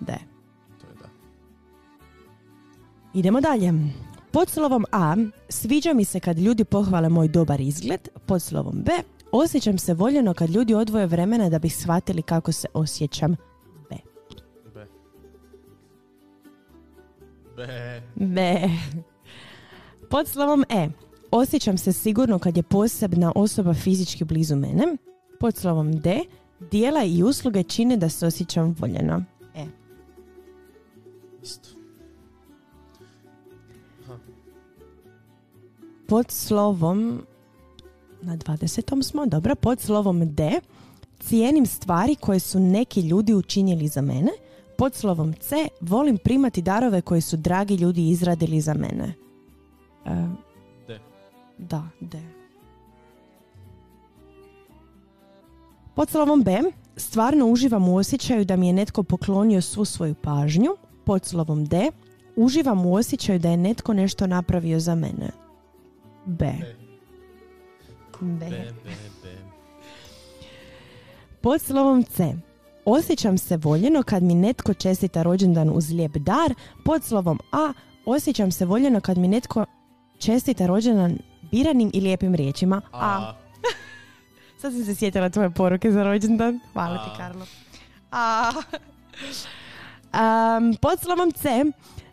D. 0.00 0.31
Idemo 3.14 3.40
dalje. 3.40 3.72
Pod 4.30 4.48
slovom 4.48 4.84
A 4.92 5.16
sviđa 5.48 5.92
mi 5.94 6.04
se 6.04 6.20
kad 6.20 6.38
ljudi 6.38 6.64
pohvale 6.64 7.08
moj 7.08 7.28
dobar 7.28 7.60
izgled. 7.60 8.08
Pod 8.26 8.42
slovom 8.42 8.82
B 8.82 8.92
osjećam 9.32 9.78
se 9.78 9.94
voljeno 9.94 10.34
kad 10.34 10.50
ljudi 10.50 10.74
odvoje 10.74 11.06
vremena 11.06 11.48
da 11.48 11.58
bi 11.58 11.68
shvatili 11.68 12.22
kako 12.22 12.52
se 12.52 12.68
osjećam. 12.74 13.36
B. 13.90 13.96
B. 14.74 14.86
B. 17.56 18.02
B. 18.14 18.68
Pod 20.10 20.28
slovom 20.28 20.64
E 20.68 20.88
osjećam 21.30 21.78
se 21.78 21.92
sigurno 21.92 22.38
kad 22.38 22.56
je 22.56 22.62
posebna 22.62 23.32
osoba 23.34 23.74
fizički 23.74 24.24
blizu 24.24 24.56
mene. 24.56 24.96
Pod 25.40 25.56
slovom 25.56 26.00
D 26.00 26.20
dijela 26.70 27.04
i 27.04 27.22
usluge 27.22 27.62
čine 27.62 27.96
da 27.96 28.08
se 28.08 28.26
osjećam 28.26 28.76
voljeno. 28.78 29.24
E. 29.54 29.66
Isto. 31.42 31.81
Pod 36.12 36.30
slovom 36.30 37.22
na 38.22 38.36
20. 38.36 39.02
smo, 39.02 39.26
dobro, 39.26 39.54
pod 39.54 39.80
slovom 39.80 40.34
D 40.34 40.60
cijenim 41.20 41.66
stvari 41.66 42.14
koje 42.14 42.40
su 42.40 42.60
neki 42.60 43.00
ljudi 43.00 43.34
učinili 43.34 43.88
za 43.88 44.00
mene. 44.00 44.30
Pod 44.78 44.94
slovom 44.94 45.32
C 45.32 45.68
volim 45.80 46.18
primati 46.18 46.62
darove 46.62 47.00
koje 47.00 47.20
su 47.20 47.36
dragi 47.36 47.74
ljudi 47.74 48.08
izradili 48.08 48.60
za 48.60 48.74
mene. 48.74 49.14
E, 50.06 50.26
D. 50.88 50.98
da, 51.58 51.88
D. 52.00 52.18
Pod 55.94 56.10
slovom 56.10 56.42
B 56.42 56.60
stvarno 56.96 57.46
uživam 57.46 57.88
u 57.88 57.96
osjećaju 57.96 58.44
da 58.44 58.56
mi 58.56 58.66
je 58.66 58.72
netko 58.72 59.02
poklonio 59.02 59.60
svu 59.60 59.84
svoju 59.84 60.14
pažnju. 60.14 60.76
Pod 61.04 61.24
slovom 61.24 61.64
D 61.64 61.90
uživam 62.36 62.86
u 62.86 62.94
osjećaju 62.94 63.38
da 63.38 63.50
je 63.50 63.56
netko 63.56 63.92
nešto 63.92 64.26
napravio 64.26 64.80
za 64.80 64.94
mene. 64.94 65.41
B. 66.24 66.44
B. 66.44 66.52
B. 68.20 68.46
B, 68.46 68.50
B, 68.84 68.90
B. 69.22 69.28
Pod 71.40 71.62
slovom 71.62 72.02
C. 72.02 72.34
Osjećam 72.84 73.38
se 73.38 73.56
voljeno 73.56 74.02
kad 74.02 74.22
mi 74.22 74.34
netko 74.34 74.74
čestita 74.74 75.22
rođendan 75.22 75.70
uz 75.74 75.90
lijep 75.90 76.12
dar. 76.16 76.54
Pod 76.84 77.04
slovom 77.04 77.38
A. 77.52 77.72
Osjećam 78.06 78.52
se 78.52 78.64
voljeno 78.64 79.00
kad 79.00 79.18
mi 79.18 79.28
netko 79.28 79.64
čestita 80.18 80.66
rođendan 80.66 81.18
biranim 81.50 81.90
i 81.94 82.00
lijepim 82.00 82.34
riječima. 82.34 82.82
A. 82.92 82.98
A. 83.00 83.34
Sad 84.60 84.72
sam 84.72 84.84
se 84.84 84.94
sjetila 84.94 85.28
tvoje 85.28 85.50
poruke 85.50 85.92
za 85.92 86.02
rođendan. 86.04 86.60
Hvala 86.72 87.04
ti, 87.04 87.10
A. 87.14 87.16
Karlo. 87.16 87.46
A. 88.10 88.52
Am, 90.12 90.74
pod 90.80 91.00
slovom 91.00 91.32
C. 91.32 91.64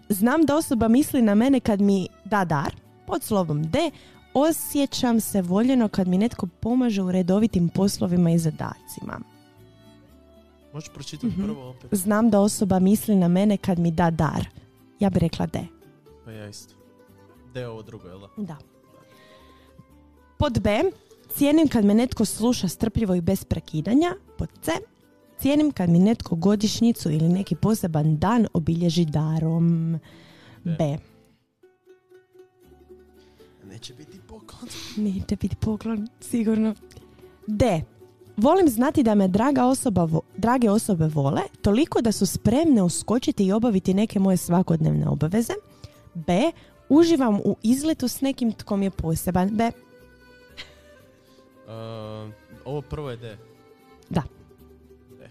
Znam 0.09 0.45
da 0.45 0.55
osoba 0.55 0.87
misli 0.87 1.21
na 1.21 1.35
mene 1.35 1.59
kad 1.59 1.81
mi 1.81 2.07
da 2.25 2.45
dar. 2.45 2.75
Pod 3.09 3.23
slovom 3.23 3.63
D. 3.63 3.91
Osjećam 4.33 5.19
se 5.19 5.41
voljeno 5.41 5.87
kad 5.87 6.07
mi 6.07 6.17
netko 6.17 6.47
pomaže 6.49 7.01
u 7.01 7.11
redovitim 7.11 7.69
poslovima 7.69 8.31
i 8.31 8.37
zadacima. 8.37 9.19
Možeš 10.73 10.89
pročitati 10.89 11.27
Mhm. 11.27 11.43
prvo 11.43 11.69
opet? 11.69 11.93
Znam 11.93 12.29
da 12.29 12.39
osoba 12.39 12.79
misli 12.79 13.15
na 13.15 13.27
mene 13.27 13.57
kad 13.57 13.79
mi 13.79 13.91
da 13.91 14.09
dar. 14.11 14.47
Ja 14.99 15.09
bih 15.09 15.19
rekla 15.19 15.45
D. 15.45 15.59
Pa 16.25 16.31
ja 16.31 16.47
isto. 16.47 16.73
D 17.53 17.59
je 17.59 17.67
ovo 17.67 17.81
drugo, 17.81 18.07
jel 18.07 18.19
da? 18.19 18.27
Da. 18.37 18.57
Pod 20.37 20.59
B. 20.59 20.83
Cijenim 21.29 21.67
kad 21.67 21.85
me 21.85 21.93
netko 21.93 22.25
sluša 22.25 22.67
strpljivo 22.67 23.15
i 23.15 23.21
bez 23.21 23.43
prekidanja. 23.43 24.07
Pod 24.37 24.49
C. 24.61 24.71
Cijenim 25.39 25.71
kad 25.71 25.89
mi 25.89 25.99
netko 25.99 26.35
godišnjicu 26.35 27.11
ili 27.11 27.29
neki 27.29 27.55
poseban 27.55 28.17
dan 28.17 28.47
obilježi 28.53 29.05
darom. 29.05 29.99
B. 30.63 30.71
B. 30.71 30.97
Neće 33.79 33.93
biti 33.93 34.19
poklon. 34.27 34.69
Neće 35.05 35.35
biti 35.35 35.55
poklon, 35.55 36.07
sigurno. 36.21 36.75
D. 37.47 37.81
volim 38.37 38.69
znati 38.69 39.03
da 39.03 39.15
me 39.15 39.27
draga 39.27 39.65
osoba, 39.65 40.03
vo- 40.05 40.21
drage 40.37 40.69
osobe 40.69 41.07
vole 41.07 41.41
toliko 41.61 42.01
da 42.01 42.11
su 42.11 42.25
spremne 42.25 42.83
uskočiti 42.83 43.45
i 43.45 43.51
obaviti 43.51 43.93
neke 43.93 44.19
moje 44.19 44.37
svakodnevne 44.37 45.07
obaveze. 45.07 45.53
B. 46.13 46.51
Uživam 46.89 47.35
u 47.35 47.57
izletu 47.63 48.07
s 48.07 48.21
nekim 48.21 48.51
tko 48.51 48.77
mi 48.77 48.85
je 48.85 48.89
poseban. 48.89 49.49
B. 49.49 49.71
Uh, 51.67 51.71
ovo 52.65 52.81
prvo 52.81 53.09
je 53.09 53.17
D. 53.17 53.37
Da. 54.09 54.23
D. 55.19 55.29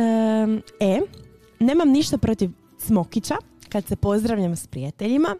Em, 0.00 0.62
e. 0.80 1.00
Nemam 1.60 1.88
ništa 1.88 2.18
protiv 2.18 2.50
smokića 2.78 3.34
kad 3.74 3.86
se 3.86 3.96
pozdravljam 3.96 4.56
s 4.56 4.66
prijateljima. 4.66 5.36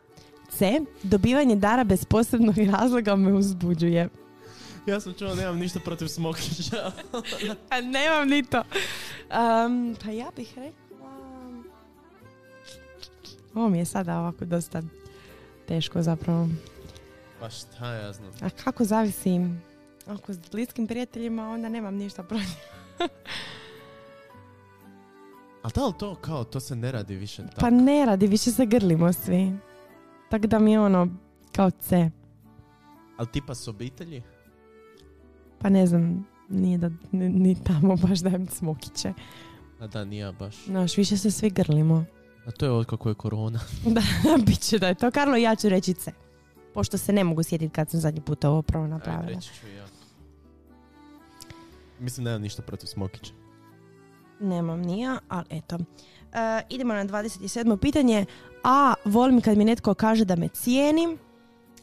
C. 0.50 0.80
Dobivanje 1.02 1.56
dara 1.56 1.84
bez 1.84 2.04
posebnog 2.04 2.58
razloga 2.78 3.16
me 3.16 3.32
uzbuđuje. 3.32 4.08
Ja 4.86 5.00
sam 5.00 5.14
čuo, 5.14 5.34
nemam 5.34 5.58
ništa 5.58 5.80
protiv 5.80 6.06
smokića. 6.06 6.92
A 7.70 7.80
nemam 7.80 8.28
ni 8.28 8.42
to. 8.42 8.58
Um, 8.58 9.96
pa 10.04 10.10
ja 10.10 10.30
bih 10.36 10.52
rekla... 10.56 11.08
Ovo 13.54 13.68
mi 13.68 13.78
je 13.78 13.84
sada 13.84 14.18
ovako 14.18 14.44
dosta 14.44 14.82
teško 15.68 16.02
zapravo. 16.02 16.48
pa 17.40 17.50
šta 17.50 17.94
ja 17.94 18.12
znam. 18.12 18.30
A 18.40 18.50
kako 18.50 18.84
zavisi? 18.84 19.40
Ako 20.06 20.32
s 20.32 20.38
bliskim 20.50 20.86
prijateljima, 20.86 21.50
onda 21.50 21.68
nemam 21.68 21.94
ništa 21.94 22.22
protiv. 22.22 22.48
A 25.64 25.68
da 25.68 25.86
li 25.86 25.92
to 25.98 26.14
kao, 26.14 26.44
to 26.44 26.60
se 26.60 26.76
ne 26.76 26.92
radi 26.92 27.16
više 27.16 27.42
tako? 27.42 27.60
Pa 27.60 27.70
ne 27.70 28.06
radi, 28.06 28.26
više 28.26 28.50
se 28.50 28.66
grlimo 28.66 29.12
svi. 29.12 29.52
Tako 30.30 30.46
da 30.46 30.58
mi 30.58 30.72
je 30.72 30.80
ono 30.80 31.08
kao 31.52 31.70
C. 31.70 32.10
Ali 33.16 33.28
tipa 33.32 33.54
s 33.54 33.68
obitelji? 33.68 34.22
Pa 35.58 35.68
ne 35.68 35.86
znam, 35.86 36.26
nije 36.48 36.78
da 36.78 36.90
ni, 37.12 37.28
ni 37.28 37.64
tamo 37.64 37.96
baš 37.96 38.18
dajem 38.18 38.46
smokiće. 38.46 39.12
A 39.80 39.86
da, 39.86 40.04
nije 40.04 40.32
baš. 40.32 40.64
Znaš, 40.64 40.96
više 40.96 41.16
se 41.16 41.30
svi 41.30 41.50
grlimo. 41.50 42.04
A 42.46 42.50
to 42.50 42.64
je 42.66 42.70
od 42.70 42.86
kako 42.86 43.08
je 43.08 43.14
korona. 43.14 43.60
Da, 43.94 44.02
bit 44.46 44.60
će 44.60 44.78
da 44.78 44.88
je 44.88 44.94
to. 44.94 45.10
Karlo, 45.10 45.36
ja 45.36 45.56
ću 45.56 45.68
reći 45.68 45.94
C. 45.94 46.12
Pošto 46.74 46.98
se 46.98 47.12
ne 47.12 47.24
mogu 47.24 47.42
sjetiti 47.42 47.72
kad 47.74 47.90
sam 47.90 48.00
zadnji 48.00 48.20
put 48.20 48.44
ovo 48.44 48.62
prvo 48.62 48.84
Ajde, 48.84 48.94
napravila. 48.94 49.28
reći 49.28 49.54
ću 49.60 49.68
ja. 49.68 49.84
Mislim, 52.00 52.24
nemam 52.24 52.42
ništa 52.42 52.62
protiv 52.62 52.86
smokića. 52.86 53.32
Nemam 54.44 54.80
ni 54.80 55.00
ja, 55.00 55.18
ali 55.28 55.44
eto. 55.50 55.78
E, 56.32 56.62
idemo 56.68 56.94
na 56.94 57.04
27. 57.04 57.76
pitanje. 57.76 58.26
A. 58.64 58.94
Volim 59.04 59.40
kad 59.40 59.58
mi 59.58 59.64
netko 59.64 59.94
kaže 59.94 60.24
da 60.24 60.36
me 60.36 60.48
cijeni. 60.48 61.18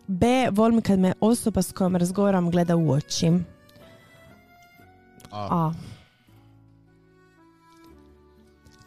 B. 0.07 0.49
Volim 0.51 0.81
kad 0.81 0.99
me 0.99 1.13
osoba 1.19 1.61
s 1.61 1.71
kojom 1.71 1.95
razgovaram 1.95 2.51
gleda 2.51 2.75
u 2.75 2.91
oči. 2.91 3.31
A. 5.31 5.47
A. 5.51 5.73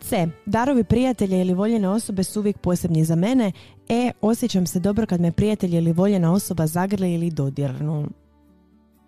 C. 0.00 0.28
Darovi 0.46 0.84
prijatelja 0.84 1.40
ili 1.40 1.54
voljene 1.54 1.88
osobe 1.88 2.24
su 2.24 2.40
uvijek 2.40 2.58
posebni 2.58 3.04
za 3.04 3.14
mene. 3.14 3.52
E. 3.88 4.10
Osjećam 4.20 4.66
se 4.66 4.80
dobro 4.80 5.06
kad 5.06 5.20
me 5.20 5.32
prijatelj 5.32 5.76
ili 5.76 5.92
voljena 5.92 6.32
osoba 6.32 6.66
zagrli 6.66 7.14
ili 7.14 7.30
dodirnu. 7.30 8.08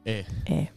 E. 0.05 0.25
E. 0.49 0.76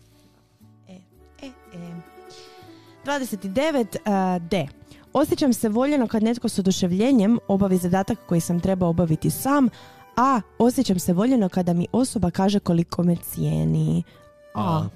29. 3.06 3.98
a, 4.06 4.40
D. 4.40 4.68
Osjećam 5.14 5.54
se 5.54 5.70
voljeno 5.70 6.08
kad 6.08 6.24
netko 6.24 6.50
s 6.50 6.60
oduševljenjem 6.60 7.40
obavi 7.48 7.78
zadatak 7.78 8.18
koji 8.28 8.42
sam 8.42 8.60
trebao 8.60 8.90
obaviti 8.90 9.30
sam, 9.30 9.70
a 10.18 10.42
osjećam 10.58 11.00
se 11.00 11.14
voljeno 11.14 11.50
kada 11.50 11.74
mi 11.74 11.88
osoba 11.92 12.32
kaže 12.32 12.60
koliko 12.60 13.04
me 13.04 13.16
cijeni. 13.16 14.04
A. 14.54 14.88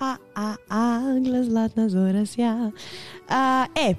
A, 0.00 0.16
a, 0.34 0.54
a, 0.68 1.00
glas 1.24 1.46
zlatna 1.46 1.88
zora 1.88 2.26
sja. 2.26 2.70
A, 3.28 3.66
e, 3.74 3.94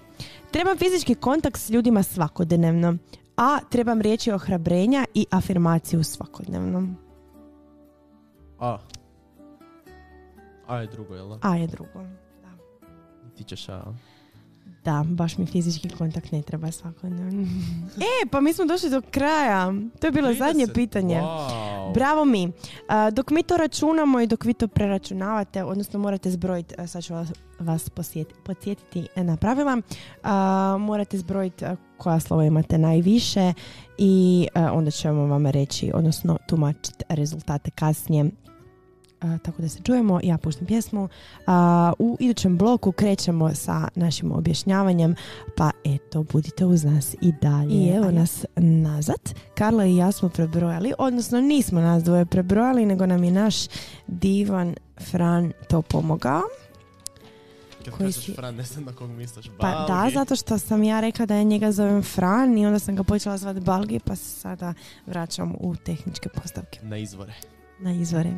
trebam 0.52 0.78
fizički 0.78 1.16
kontakt 1.16 1.60
s 1.60 1.70
ljudima 1.70 2.04
svakodnevno. 2.04 2.98
A, 3.38 3.60
trebam 3.70 4.02
riječi 4.02 4.32
ohrabrenja 4.32 5.06
i 5.14 5.26
afirmaciju 5.32 6.04
svakodnevno. 6.04 6.88
A. 8.60 8.78
A 10.68 10.78
je 10.78 10.88
drugo, 10.88 11.16
jel 11.16 11.30
da? 11.30 11.38
A 11.42 11.56
je 11.56 11.68
drugo. 11.68 12.04
Da. 12.42 12.52
Ti 13.38 13.44
ćeš 13.44 13.70
A. 13.70 13.94
Da, 14.84 15.06
baš 15.08 15.38
mi 15.38 15.46
fizički 15.46 15.90
kontakt 15.90 16.32
ne 16.32 16.42
treba 16.42 16.72
svakodnevno. 16.72 17.42
e, 18.24 18.28
pa 18.32 18.42
mi 18.42 18.54
smo 18.54 18.66
došli 18.66 18.90
do 18.90 19.02
kraja. 19.12 19.74
To 20.00 20.08
je 20.08 20.12
bilo 20.12 20.34
zadnje 20.34 20.66
30. 20.66 20.74
pitanje. 20.74 21.16
Wow. 21.16 21.94
Bravo 21.94 22.26
mi. 22.26 22.52
Dok 23.12 23.32
mi 23.32 23.44
to 23.44 23.58
računamo 23.58 24.20
i 24.20 24.28
dok 24.28 24.46
vi 24.46 24.54
to 24.54 24.68
preračunavate, 24.68 25.64
odnosno 25.64 26.00
morate 26.00 26.32
zbrojiti, 26.32 26.76
a, 26.78 26.88
sad 26.88 27.04
ću 27.04 27.14
vas, 27.14 27.32
vas 27.60 27.90
podsjetiti 28.44 29.08
na 29.16 29.38
pravila, 29.38 29.82
morate 30.80 31.18
zbrojiti 31.18 31.66
a, 31.66 31.76
koja 31.98 32.20
slova 32.20 32.44
imate 32.44 32.78
najviše 32.78 33.54
i 33.98 34.48
a, 34.54 34.72
onda 34.74 34.92
ćemo 34.92 35.26
vam 35.26 35.46
reći, 35.46 35.92
odnosno 35.94 36.38
tumačiti 36.48 37.04
rezultate 37.10 37.72
kasnije. 37.72 38.32
A, 39.22 39.38
tako 39.38 39.62
da 39.62 39.70
se 39.70 39.80
čujemo, 39.82 40.20
ja 40.24 40.38
puštam 40.38 40.66
pjesmu. 40.66 41.10
A, 41.48 41.94
u 42.00 42.18
idućem 42.20 42.58
bloku 42.58 42.92
krećemo 42.92 43.56
sa 43.56 43.88
našim 43.96 44.32
objašnjavanjem, 44.32 45.16
pa 45.56 45.72
eto, 45.86 46.24
budite 46.24 46.66
uz 46.66 46.84
nas 46.84 47.14
i 47.14 47.34
dalje. 47.42 47.72
I 47.72 47.90
evo 47.90 48.12
nas 48.12 48.46
nazad. 48.56 49.18
Karla 49.56 49.86
i 49.86 49.96
ja 49.96 50.12
smo 50.12 50.30
prebrojali, 50.30 50.94
odnosno 50.98 51.42
nismo 51.42 51.82
nas 51.82 52.04
dvoje 52.04 52.26
prebrojali, 52.26 52.86
nego 52.86 53.06
nam 53.06 53.24
je 53.24 53.32
naš 53.32 53.56
divan 54.08 54.76
Fran 55.02 55.52
to 55.70 55.82
pomogao. 55.82 56.42
Kad 57.78 57.94
koji 57.94 58.08
kažeš 58.08 58.26
si- 58.26 58.34
Fran, 58.34 58.56
ne 58.56 58.64
znam 58.64 58.84
na 58.84 58.94
kog 58.94 59.10
misliš. 59.10 59.46
Pa 59.60 59.72
da, 59.72 59.86
Balgi. 59.90 60.14
zato 60.14 60.36
što 60.36 60.58
sam 60.58 60.84
ja 60.84 61.00
rekla 61.00 61.26
da 61.26 61.36
ja 61.36 61.44
njega 61.44 61.72
zovem 61.72 62.04
Fran 62.04 62.58
i 62.58 62.66
onda 62.66 62.80
sam 62.80 62.96
ga 62.96 63.04
počela 63.04 63.38
zvati 63.38 63.60
Balgi, 63.60 64.00
pa 64.00 64.16
se 64.16 64.30
sada 64.32 64.74
vraćam 65.06 65.54
u 65.60 65.76
tehničke 65.76 66.30
postavke 66.32 66.80
Na 66.84 66.98
izvore. 66.98 67.34
na 67.80 67.92
izvore. 67.92 68.34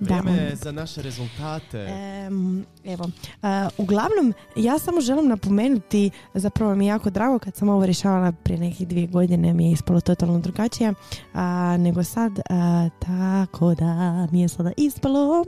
Da, 0.00 0.18
Vrijeme 0.20 0.42
je 0.42 0.56
za 0.56 0.72
naše 0.72 1.02
rezultate. 1.02 1.78
Em, 1.78 2.64
evo, 2.84 3.04
e, 3.42 3.68
uglavnom, 3.78 4.34
ja 4.56 4.78
samo 4.78 5.00
želim 5.00 5.28
napomenuti, 5.28 6.10
zapravo 6.34 6.74
mi 6.74 6.84
je 6.86 6.88
jako 6.88 7.10
drago 7.10 7.38
kad 7.38 7.56
sam 7.56 7.68
ovo 7.68 7.86
rješavala 7.86 8.32
prije 8.32 8.60
nekih 8.60 8.88
dvije 8.88 9.06
godine 9.06 9.54
mi 9.54 9.66
je 9.66 9.72
ispalo 9.72 10.00
totalno 10.00 10.38
drugačije 10.38 10.94
a, 11.34 11.76
nego 11.76 12.04
sad, 12.04 12.40
a, 12.50 12.88
tako 12.98 13.74
da 13.74 14.26
mi 14.32 14.40
je 14.40 14.48
sada 14.48 14.72
ispalo 14.76 15.44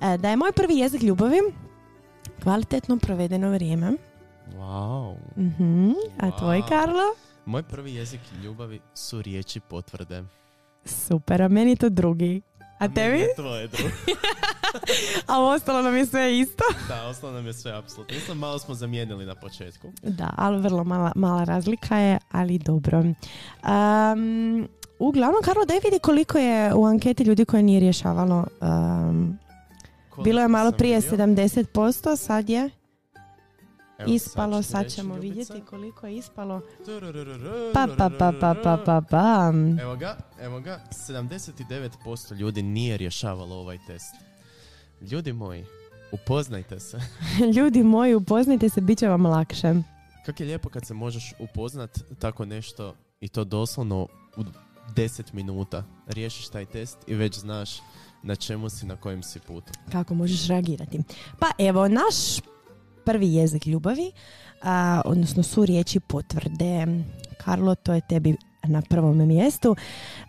e, 0.00 0.18
da 0.18 0.30
je 0.30 0.36
moj 0.36 0.52
prvi 0.52 0.76
jezik 0.78 1.02
ljubavi 1.02 1.38
kvalitetno 2.42 2.96
provedeno 2.96 3.50
vrijeme. 3.50 3.92
Wow. 4.58 5.14
Mhm, 5.36 5.90
A 6.18 6.38
tvoj, 6.38 6.58
Wow. 6.58 6.68
Karlo? 6.68 7.14
Moj 7.46 7.62
prvi 7.62 7.94
jezik 7.94 8.20
ljubavi 8.44 8.80
su 8.94 9.22
riječi 9.22 9.60
potvrde. 9.60 10.24
Super, 10.84 11.42
a 11.42 11.48
meni 11.48 11.76
to 11.76 11.88
drugi. 11.88 12.42
A 12.82 12.88
tebi? 12.88 13.18
je 13.18 13.34
tvoje 13.34 13.68
drugo. 13.68 13.90
A 15.26 15.40
ostalo 15.40 15.82
nam 15.82 15.96
je 15.96 16.06
sve 16.06 16.38
isto. 16.38 16.64
da, 16.88 17.06
ostalo 17.06 17.32
nam 17.32 17.46
je 17.46 17.52
sve 17.52 17.72
apsolutno. 17.72 18.14
Mislim, 18.14 18.38
malo 18.38 18.58
smo 18.58 18.74
zamijenili 18.74 19.26
na 19.26 19.34
početku. 19.34 19.92
Da, 20.02 20.30
ali 20.36 20.62
vrlo 20.62 20.84
mala, 20.84 21.12
mala 21.14 21.44
razlika 21.44 21.96
je, 21.96 22.18
ali 22.30 22.58
dobro. 22.58 22.98
Um, 22.98 24.68
uglavnom, 24.98 25.42
Karlo, 25.44 25.64
daj 25.64 25.78
vidi 25.84 25.98
koliko 25.98 26.38
je 26.38 26.74
u 26.74 26.84
anketi 26.84 27.24
ljudi 27.24 27.44
koje 27.44 27.62
nije 27.62 27.80
rješavalo. 27.80 28.46
Um, 28.60 29.38
bilo 30.24 30.42
je 30.42 30.48
malo 30.48 30.72
prije 30.72 31.00
vidio? 31.00 31.26
70%, 31.26 32.16
sad 32.16 32.50
je 32.50 32.70
ispalo, 34.06 34.62
sad 34.62 34.90
ćemo 34.90 35.14
vidjeti 35.14 35.60
koliko 35.70 36.06
je 36.06 36.16
ispalo. 36.16 36.60
Pa, 37.74 37.86
pa, 37.98 38.10
pa, 38.18 38.32
pa, 38.40 38.54
pa, 38.62 38.76
pa, 38.84 39.00
pa. 39.10 39.52
Evo 39.80 39.96
ga, 39.96 40.16
evo 40.40 40.60
ga, 40.60 40.80
79% 41.08 42.34
ljudi 42.34 42.62
nije 42.62 42.96
rješavalo 42.96 43.56
ovaj 43.56 43.78
test. 43.86 44.14
Ljudi 45.00 45.32
moji, 45.32 45.66
upoznajte 46.12 46.80
se. 46.80 47.00
Ljudi 47.56 47.82
moji, 47.82 48.14
upoznajte 48.14 48.68
se, 48.68 48.80
bit 48.80 48.98
će 48.98 49.08
vam 49.08 49.26
lakše. 49.26 49.74
Kako 50.26 50.42
je 50.42 50.46
lijepo 50.46 50.68
kad 50.68 50.86
se 50.86 50.94
možeš 50.94 51.32
upoznat 51.38 51.98
tako 52.18 52.44
nešto 52.44 52.94
i 53.20 53.28
to 53.28 53.44
doslovno 53.44 54.06
u 54.36 54.44
10 54.94 55.34
minuta. 55.34 55.84
Riješiš 56.06 56.48
taj 56.48 56.66
test 56.66 56.98
i 57.06 57.14
već 57.14 57.38
znaš 57.38 57.70
na 58.22 58.36
čemu 58.36 58.68
si, 58.68 58.86
na 58.86 58.96
kojem 58.96 59.22
si 59.22 59.40
putu. 59.40 59.72
kako 59.92 60.14
možeš 60.14 60.46
reagirati. 60.46 61.00
Pa 61.38 61.46
evo, 61.58 61.88
naš 61.88 62.40
prvi 63.04 63.34
jezik 63.34 63.66
ljubavi, 63.66 64.12
a, 64.62 65.00
odnosno 65.04 65.42
su 65.42 65.64
riječi 65.64 66.00
potvrde. 66.00 66.86
Karlo, 67.44 67.74
to 67.74 67.94
je 67.94 68.00
tebi 68.08 68.36
na 68.62 68.82
prvom 68.82 69.28
mjestu. 69.28 69.76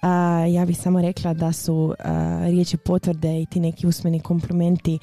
A, 0.01 0.45
ja 0.49 0.65
bih 0.65 0.77
samo 0.77 1.01
rekla 1.01 1.33
da 1.33 1.51
su 1.51 1.93
a, 1.99 2.41
riječi 2.45 2.77
potvrde 2.77 3.41
i 3.41 3.45
ti 3.45 3.59
neki 3.59 3.87
usmeni 3.87 4.19
komplimenti 4.19 4.99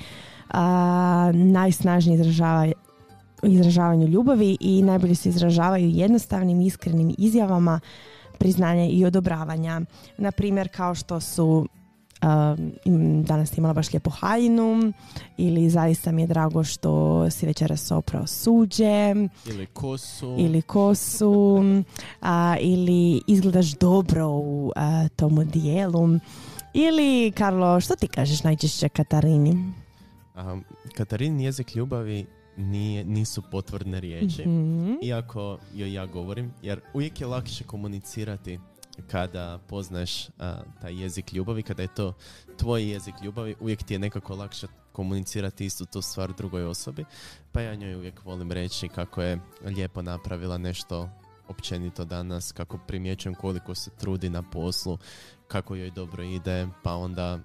a, 0.50 1.30
najsnažniji 1.34 2.14
izražavaju 2.14 2.72
u 3.42 3.46
izražavanju 3.46 4.06
ljubavi 4.06 4.56
i 4.60 4.82
najbolje 4.82 5.14
se 5.14 5.28
izražavaju 5.28 5.88
jednostavnim 5.88 6.60
iskrenim 6.60 7.14
izjavama 7.18 7.80
priznanja 8.38 8.84
i 8.84 9.04
odobravanja. 9.04 9.80
Na 10.18 10.32
primjer 10.32 10.68
kao 10.68 10.94
što 10.94 11.20
su 11.20 11.66
um, 12.22 13.22
danas 13.22 13.58
imala 13.58 13.74
baš 13.74 13.92
lijepu 13.92 14.10
haljinu 14.10 14.92
ili 15.36 15.70
zaista 15.70 16.12
mi 16.12 16.22
je 16.22 16.26
drago 16.26 16.64
što 16.64 17.30
si 17.30 17.46
večeras 17.46 17.90
oprao 17.90 18.26
suđe 18.26 19.14
ili 19.46 19.66
kosu. 19.66 20.36
ili 20.38 20.62
kosu 20.62 21.62
a, 22.20 22.56
ili 22.60 23.20
izgledaš 23.26 23.72
dobro 23.72 24.28
u 24.28 24.72
a, 24.76 25.08
tom 25.16 25.48
dijelu. 25.52 26.08
Ili 26.74 27.32
Karlo 27.32 27.80
što 27.80 27.96
ti 27.96 28.08
kažeš 28.08 28.42
najčešće 28.42 28.88
Katarini? 28.88 29.50
Um, 29.50 30.64
Katarin 30.96 31.40
jezik 31.40 31.74
ljubavi 31.74 32.26
nije, 32.56 33.04
nisu 33.04 33.42
potvrdne 33.50 34.00
riječi, 34.00 34.48
mm 34.48 34.80
iako 35.02 35.58
joj 35.74 35.92
ja 35.92 36.06
govorim, 36.06 36.52
jer 36.62 36.80
uvijek 36.94 37.20
je 37.20 37.26
lakše 37.26 37.64
komunicirati 37.64 38.58
kada 39.00 39.58
poznaš 39.68 40.28
taj 40.80 41.02
jezik 41.02 41.32
ljubavi, 41.32 41.62
kada 41.62 41.82
je 41.82 41.94
to 41.94 42.14
tvoj 42.56 42.90
jezik 42.90 43.14
ljubavi, 43.22 43.54
uvijek 43.60 43.82
ti 43.82 43.94
je 43.94 43.98
nekako 43.98 44.34
lakše 44.34 44.66
komunicirati 44.92 45.64
istu 45.64 45.84
tu 45.84 46.02
stvar 46.02 46.32
drugoj 46.32 46.64
osobi, 46.64 47.04
pa 47.52 47.60
ja 47.60 47.74
njoj 47.74 47.94
uvijek 47.94 48.24
volim 48.24 48.52
reći 48.52 48.88
kako 48.88 49.22
je 49.22 49.38
lijepo 49.64 50.02
napravila 50.02 50.58
nešto 50.58 51.08
općenito 51.48 52.04
danas, 52.04 52.52
kako 52.52 52.78
primjećujem 52.78 53.34
koliko 53.34 53.74
se 53.74 53.90
trudi 53.90 54.30
na 54.30 54.42
poslu, 54.42 54.98
kako 55.50 55.74
joj 55.74 55.90
dobro 55.90 56.22
ide, 56.22 56.68
pa 56.82 56.94
onda 56.94 57.38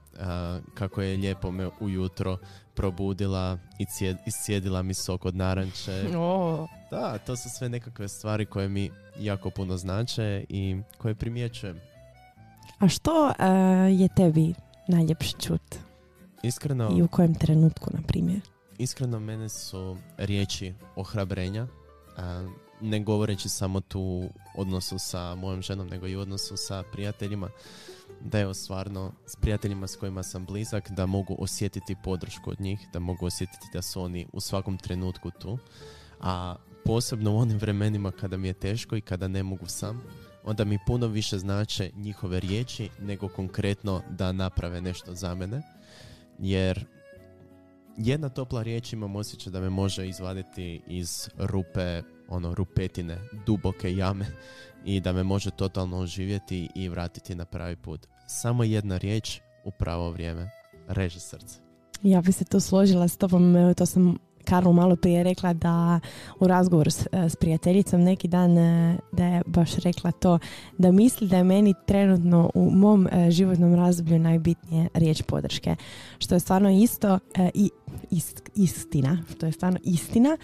kako 0.74 1.02
je 1.02 1.18
lijepo 1.18 1.52
me 1.52 1.70
ujutro 1.80 2.38
probudila 2.74 3.58
i 3.80 3.86
iscijedila 4.26 4.82
mi 4.82 4.94
sok 4.94 5.26
od 5.26 5.36
naranče. 5.36 6.04
Oh. 6.18 6.70
Da, 6.92 7.18
to 7.18 7.36
su 7.36 7.50
sve 7.50 7.70
nekakve 7.70 8.08
stvari 8.08 8.46
koje 8.46 8.70
mi 8.70 8.92
jako 9.20 9.50
puno 9.50 9.78
znače 9.78 10.46
i 10.50 10.78
koje 10.98 11.16
primjećujem. 11.16 11.80
A 12.80 12.88
što 12.88 13.28
je 13.90 14.08
tebi 14.16 14.54
najljepši 14.88 15.34
čut? 15.40 15.76
Iskreno... 16.44 16.92
I 16.98 17.02
u 17.02 17.08
kojem 17.08 17.36
trenutku, 17.36 17.90
na 17.94 18.02
primjer? 18.08 18.42
Iskreno, 18.78 19.20
mene 19.20 19.50
su 19.50 19.98
riječi 20.18 20.74
ohrabrenja, 20.96 21.68
ne 22.82 23.00
govoreći 23.00 23.50
samo 23.50 23.80
tu 23.82 24.30
odnosu 24.56 25.00
sa 25.00 25.36
mojom 25.36 25.62
ženom, 25.62 25.88
nego 25.88 26.08
i 26.08 26.16
u 26.16 26.20
odnosu 26.20 26.58
sa 26.58 26.84
prijateljima, 26.92 27.50
da 28.22 28.40
je 28.40 28.54
stvarno 28.54 29.14
s 29.26 29.36
prijateljima 29.36 29.88
s 29.88 29.96
kojima 29.96 30.24
sam 30.24 30.46
blizak, 30.46 30.92
da 30.92 31.06
mogu 31.06 31.36
osjetiti 31.40 31.96
podršku 32.04 32.50
od 32.50 32.62
njih, 32.62 32.80
da 32.94 33.00
mogu 33.00 33.26
osjetiti 33.26 33.68
da 33.74 33.82
su 33.82 34.02
oni 34.02 34.28
u 34.34 34.40
svakom 34.40 34.78
trenutku 34.78 35.32
tu. 35.40 35.58
A 36.22 36.56
posebno 36.86 37.34
u 37.34 37.38
onim 37.38 37.58
vremenima 37.58 38.12
kada 38.12 38.38
mi 38.38 38.48
je 38.48 38.54
teško 38.54 38.96
i 38.96 39.02
kada 39.02 39.28
ne 39.28 39.44
mogu 39.44 39.68
sam, 39.68 40.02
onda 40.44 40.66
mi 40.66 40.80
puno 40.88 41.08
više 41.08 41.38
znače 41.38 41.92
njihove 41.96 42.40
riječi 42.40 42.90
nego 43.00 43.28
konkretno 43.28 44.02
da 44.10 44.32
naprave 44.32 44.82
nešto 44.82 45.16
za 45.16 45.36
mene. 45.36 45.62
Jer 46.40 46.86
jedna 47.98 48.30
topla 48.30 48.64
riječ 48.64 48.94
imam 48.94 49.16
osjećaj 49.16 49.52
da 49.52 49.60
me 49.60 49.70
može 49.70 50.08
izvaditi 50.08 50.82
iz 50.88 51.30
rupe, 51.38 52.02
ono, 52.28 52.54
rupetine, 52.56 53.18
duboke 53.46 53.96
jame 53.96 54.26
i 54.86 55.00
da 55.00 55.14
me 55.14 55.24
može 55.24 55.52
totalno 55.52 55.98
oživjeti 55.98 56.70
i 56.76 56.90
vratiti 56.90 57.36
na 57.36 57.46
pravi 57.46 57.76
put. 57.76 58.08
Samo 58.28 58.64
jedna 58.64 58.98
riječ 58.98 59.40
u 59.64 59.72
pravo 59.72 60.12
vrijeme 60.12 60.50
reže 60.88 61.20
srce. 61.20 61.60
Ja 62.04 62.22
bi 62.22 62.32
se 62.32 62.46
to 62.46 62.60
složila 62.60 63.08
s 63.08 63.18
tobom, 63.18 63.56
to 63.78 63.86
sam 63.86 64.18
Karlo 64.46 64.74
malo 64.74 64.96
prije 64.96 65.24
rekla 65.24 65.54
da 65.54 66.00
u 66.40 66.48
razgovoru 66.48 66.92
s, 66.92 67.08
e, 67.12 67.30
s 67.30 67.36
prijateljicom 67.36 68.02
neki 68.02 68.28
dan 68.28 68.58
e, 68.58 68.98
da 69.12 69.26
je 69.26 69.42
baš 69.46 69.76
rekla 69.76 70.12
to 70.12 70.40
da 70.78 70.92
misli 70.92 71.28
da 71.28 71.38
je 71.38 71.44
meni 71.44 71.74
trenutno 71.86 72.52
u 72.54 72.72
mom 72.72 73.08
e, 73.08 73.32
životnom 73.32 73.76
razdoblju 73.76 74.20
najbitnije 74.20 74.88
riječ 74.94 75.22
podrške. 75.22 75.76
Što 76.18 76.36
je 76.36 76.40
stvarno 76.40 76.70
isto 76.72 77.20
i 77.54 77.70
istina, 78.56 79.18
što 79.36 79.46
je 79.46 79.52
stvarno 79.52 79.80
istina 79.84 80.38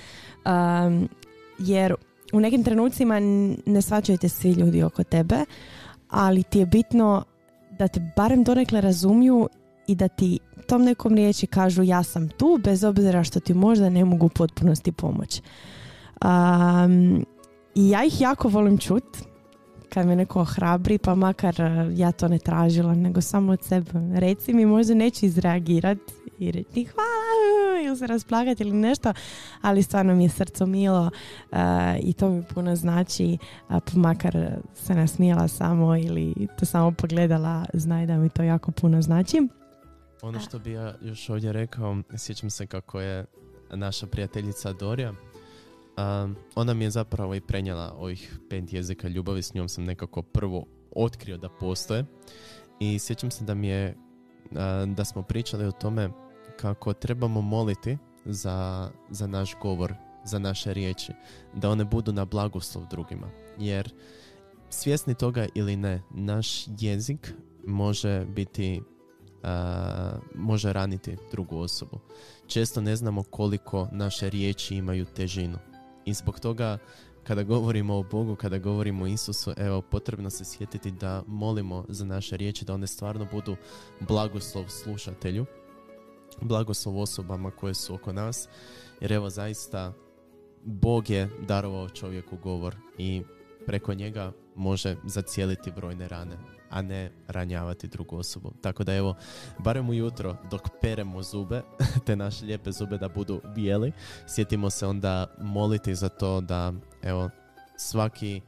jer 1.60 1.96
u 2.34 2.40
nekim 2.40 2.64
trenucima 2.64 3.20
ne 3.66 3.82
svađajte 3.82 4.30
svi 4.30 4.52
ljudi 4.52 4.84
oko 4.84 5.04
tebe, 5.04 5.46
ali 6.10 6.44
ti 6.44 6.60
je 6.60 6.66
bitno 6.66 7.24
da 7.80 7.88
te 7.88 8.12
barem 8.16 8.44
donekle 8.44 8.82
razumiju 8.82 9.50
i 9.88 9.96
da 9.96 10.08
ti 10.08 10.40
tom 10.68 10.84
nekom 10.84 11.16
riječi 11.16 11.48
kažu 11.48 11.84
ja 11.84 12.04
sam 12.04 12.30
tu 12.30 12.60
bez 12.64 12.84
obzira 12.84 13.24
što 13.24 13.40
ti 13.40 13.54
možda 13.54 13.90
ne 13.90 14.06
mogu 14.06 14.26
u 14.26 14.30
potpunosti 14.30 14.92
pomoći. 14.92 15.42
Um, 16.26 17.26
ja 17.76 18.04
ih 18.04 18.22
jako 18.22 18.48
volim 18.48 18.78
čut 18.78 19.04
kad 19.94 20.08
me 20.08 20.16
neko 20.16 20.44
hrabri 20.44 20.98
pa 20.98 21.16
makar 21.16 21.62
e, 21.62 21.88
ja 21.96 22.12
to 22.12 22.28
ne 22.28 22.40
tražila 22.40 22.96
nego 22.96 23.22
samo 23.22 23.52
od 23.52 23.64
sebe. 23.64 23.92
Reci 24.14 24.54
mi 24.54 24.66
možda 24.66 24.94
neću 24.94 25.26
izreagirati 25.26 26.14
i 26.40 26.52
reći 26.52 26.84
hvala 26.84 27.82
ili 27.86 27.98
se 27.98 28.08
rasplagati 28.08 28.64
ili 28.64 28.74
nešto, 28.74 29.14
ali 29.62 29.84
stvarno 29.84 30.16
mi 30.16 30.24
je 30.24 30.30
srce 30.30 30.66
milo 30.66 31.12
uh, 31.52 31.58
i 32.00 32.14
to 32.14 32.30
mi 32.30 32.44
puno 32.44 32.76
znači, 32.76 33.38
uh, 33.70 33.76
pa 33.86 34.00
makar 34.00 34.58
se 34.74 34.96
nasmijela 34.96 35.48
samo 35.48 35.98
ili 35.98 36.48
to 36.60 36.66
samo 36.66 36.92
pogledala, 36.92 37.66
znaj 37.74 38.06
da 38.06 38.18
mi 38.18 38.30
to 38.30 38.44
jako 38.44 38.72
puno 38.72 39.02
znači. 39.02 39.48
Ono 40.22 40.40
što 40.40 40.60
bi 40.60 40.72
ja 40.72 40.96
još 41.02 41.30
ovdje 41.30 41.54
rekao, 41.54 41.98
sjećam 42.18 42.50
se 42.50 42.68
kako 42.68 43.00
je 43.00 43.26
naša 43.70 44.08
prijateljica 44.08 44.74
Dorija, 44.74 45.14
um, 45.98 46.36
ona 46.56 46.74
mi 46.74 46.84
je 46.84 46.90
zapravo 46.90 47.36
i 47.36 47.42
prenijela 47.42 47.96
ovih 47.98 48.40
pet 48.50 48.74
jezika 48.74 49.08
ljubavi, 49.08 49.42
s 49.42 49.54
njom 49.54 49.70
sam 49.70 49.84
nekako 49.84 50.22
prvo 50.22 50.66
otkrio 50.96 51.38
da 51.38 51.50
postoje 51.50 52.06
i 52.80 53.00
sjećam 53.00 53.32
se 53.32 53.44
da 53.44 53.54
mi 53.54 53.68
je, 53.68 53.96
da 54.88 55.06
smo 55.06 55.24
pričali 55.24 55.66
o 55.66 55.72
tome 55.72 56.10
kako 56.60 56.94
trebamo 56.94 57.42
moliti 57.42 57.98
za, 58.26 58.90
za 59.10 59.28
naš 59.28 59.56
govor, 59.62 59.94
za 60.26 60.40
naše 60.40 60.74
riječi, 60.74 61.12
da 61.54 61.70
one 61.70 61.86
budu 61.86 62.14
na 62.14 62.26
blagoslov 62.26 62.88
drugima, 62.88 63.30
jer 63.60 63.94
svjesni 64.70 65.16
toga 65.16 65.48
ili 65.56 65.76
ne, 65.76 66.02
naš 66.12 66.66
jezik 66.80 67.34
može 67.68 68.26
biti 68.26 68.82
može 70.36 70.74
raniti 70.74 71.18
drugu 71.32 71.58
osobu. 71.58 72.00
Često 72.48 72.82
ne 72.82 72.96
znamo 72.96 73.24
koliko 73.24 73.88
naše 73.92 74.30
riječi 74.30 74.76
imaju 74.76 75.06
težinu. 75.06 75.58
I 76.06 76.14
zbog 76.14 76.40
toga 76.40 76.78
kada 77.24 77.44
govorimo 77.44 77.96
o 77.96 78.04
Bogu, 78.04 78.36
kada 78.36 78.58
govorimo 78.58 79.04
o 79.04 79.08
Isusu, 79.08 79.54
evo, 79.58 79.82
potrebno 79.82 80.30
se 80.30 80.46
sjetiti 80.46 80.92
da 80.92 81.24
molimo 81.28 81.86
za 81.90 82.06
naše 82.06 82.38
riječi, 82.38 82.66
da 82.66 82.74
one 82.74 82.88
stvarno 82.88 83.28
budu 83.32 83.56
blagoslov 84.00 84.70
slušatelju, 84.70 85.46
blagoslov 86.42 87.00
osobama 87.00 87.52
koje 87.52 87.74
su 87.74 87.96
oko 87.96 88.14
nas, 88.14 88.48
jer 89.02 89.12
evo 89.12 89.30
zaista 89.30 89.94
Bog 90.64 91.10
je 91.10 91.30
darovao 91.48 91.90
čovjeku 91.90 92.38
govor 92.44 92.76
i 92.98 93.24
preko 93.66 93.94
njega 93.94 94.32
može 94.56 94.96
zacijeliti 95.06 95.72
brojne 95.72 96.08
rane 96.08 96.61
a 96.72 96.82
ne 96.82 97.12
ranjavati 97.28 97.88
drugu 97.88 98.18
osobu. 98.18 98.52
Tako 98.62 98.84
da 98.84 98.96
evo, 98.96 99.16
barem 99.60 99.90
ujutro 99.90 100.38
dok 100.52 100.62
peremo 100.82 101.24
zube, 101.24 101.62
te 102.06 102.16
naše 102.16 102.46
lijepe 102.46 102.72
zube 102.72 102.98
da 102.98 103.10
budu 103.10 103.42
bijeli, 103.56 103.92
sjetimo 104.28 104.70
se 104.70 104.88
onda 104.88 105.36
moliti 105.42 105.96
za 105.96 106.10
to 106.10 106.42
da 106.42 106.74
evo, 107.02 107.30
svaki, 107.78 108.42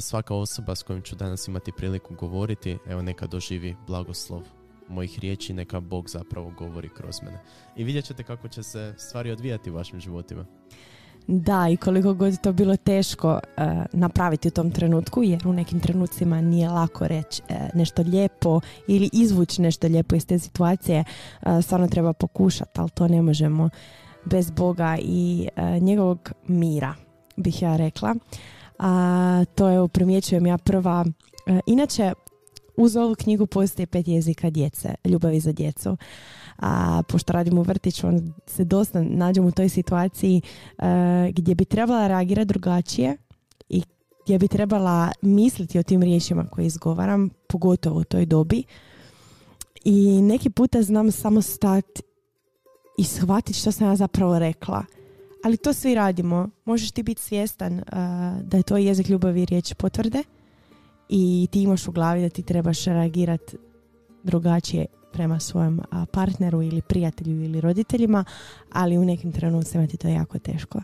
svaka 0.00 0.34
osoba 0.34 0.74
s 0.74 0.82
kojom 0.82 1.02
ću 1.02 1.16
danas 1.16 1.48
imati 1.48 1.72
priliku 1.76 2.14
govoriti, 2.14 2.78
evo 2.86 3.02
neka 3.02 3.26
doživi 3.26 3.76
blagoslov 3.86 4.42
mojih 4.88 5.18
riječi, 5.18 5.52
neka 5.52 5.80
Bog 5.80 6.10
zapravo 6.10 6.50
govori 6.50 6.88
kroz 6.88 7.22
mene. 7.22 7.38
I 7.76 7.84
vidjet 7.84 8.04
ćete 8.04 8.22
kako 8.22 8.48
će 8.48 8.62
se 8.62 8.94
stvari 8.98 9.30
odvijati 9.30 9.70
u 9.70 9.74
vašim 9.74 10.00
životima. 10.00 10.44
Da, 11.28 11.68
i 11.68 11.76
koliko 11.76 12.14
god 12.14 12.40
to 12.40 12.52
bilo 12.52 12.76
teško 12.76 13.32
uh, 13.32 13.64
napraviti 13.92 14.48
u 14.48 14.50
tom 14.50 14.70
trenutku, 14.70 15.22
jer 15.22 15.48
u 15.48 15.52
nekim 15.52 15.80
trenucima 15.80 16.40
nije 16.40 16.68
lako 16.68 17.06
reći 17.08 17.42
uh, 17.50 17.56
nešto 17.74 18.02
lijepo 18.02 18.60
ili 18.88 19.10
izvući 19.12 19.62
nešto 19.62 19.86
lijepo 19.86 20.16
iz 20.16 20.26
te 20.26 20.38
situacije, 20.38 21.04
uh, 21.42 21.62
stvarno 21.62 21.88
treba 21.88 22.12
pokušati, 22.12 22.80
ali 22.80 22.90
to 22.90 23.08
ne 23.08 23.22
možemo 23.22 23.70
bez 24.24 24.50
Boga 24.50 24.98
i 25.02 25.48
njegovog 25.80 26.32
mira, 26.46 26.94
bih 27.36 27.62
ja 27.62 27.76
rekla. 27.76 28.14
A 28.78 29.44
to 29.54 29.68
je 29.68 29.88
primjećujem 29.88 30.46
ja 30.46 30.58
prva. 30.58 31.04
Inače, 31.66 32.12
uz 32.76 32.96
ovu 32.96 33.14
knjigu 33.14 33.46
postoje 33.46 33.86
pet 33.86 34.08
jezika 34.08 34.50
djece, 34.50 34.94
ljubavi 35.04 35.40
za 35.40 35.52
djecu 35.52 35.96
a 36.58 37.02
pošto 37.08 37.32
radim 37.32 37.58
u 37.58 37.62
vrtiću 37.62 38.06
on 38.06 38.32
se 38.46 38.64
dosta 38.64 39.02
nađem 39.02 39.44
u 39.44 39.52
toj 39.52 39.68
situaciji 39.68 40.42
uh, 40.78 40.84
gdje 41.32 41.54
bi 41.54 41.64
trebala 41.64 42.06
reagirati 42.06 42.48
drugačije 42.48 43.16
i 43.68 43.82
gdje 44.24 44.38
bi 44.38 44.48
trebala 44.48 45.12
misliti 45.22 45.78
o 45.78 45.82
tim 45.82 46.02
riječima 46.02 46.46
koje 46.46 46.66
izgovaram, 46.66 47.30
pogotovo 47.48 48.00
u 48.00 48.04
toj 48.04 48.26
dobi. 48.26 48.64
I 49.84 50.22
neki 50.22 50.50
puta 50.50 50.82
znam 50.82 51.12
samo 51.12 51.42
stati 51.42 52.02
i 52.98 53.04
shvatiti 53.04 53.58
što 53.58 53.72
sam 53.72 53.88
ja 53.88 53.96
zapravo 53.96 54.38
rekla. 54.38 54.84
Ali 55.44 55.56
to 55.56 55.72
svi 55.72 55.94
radimo. 55.94 56.48
Možeš 56.64 56.90
ti 56.90 57.02
biti 57.02 57.22
svjestan 57.22 57.74
uh, 57.74 57.82
da 58.42 58.56
je 58.56 58.62
to 58.62 58.76
jezik 58.76 59.08
ljubavi 59.08 59.44
riječ 59.44 59.74
potvrde 59.74 60.22
i 61.08 61.48
ti 61.50 61.62
imaš 61.62 61.88
u 61.88 61.92
glavi 61.92 62.22
da 62.22 62.28
ti 62.28 62.42
trebaš 62.42 62.84
reagirati 62.84 63.56
drugačije 64.22 64.86
prema 65.16 65.40
svojem 65.40 65.80
partneru 66.12 66.62
ili 66.62 66.82
prijatelju 66.82 67.44
ili 67.44 67.60
roditeljima, 67.60 68.24
ali 68.72 68.98
u 68.98 69.04
nekim 69.04 69.32
trenucima 69.32 69.86
ti 69.86 69.96
to 69.96 70.08
je 70.08 70.14
jako 70.14 70.38
teško. 70.38 70.80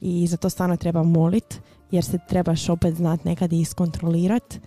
I 0.00 0.26
za 0.26 0.36
to 0.36 0.50
stvarno 0.50 0.76
treba 0.76 1.02
molit, 1.02 1.60
jer 1.90 2.04
se 2.04 2.18
trebaš 2.28 2.68
opet 2.68 2.94
znat 2.94 3.24
nekad 3.24 3.52
i 3.52 3.60
iskontrolirat. 3.60 4.58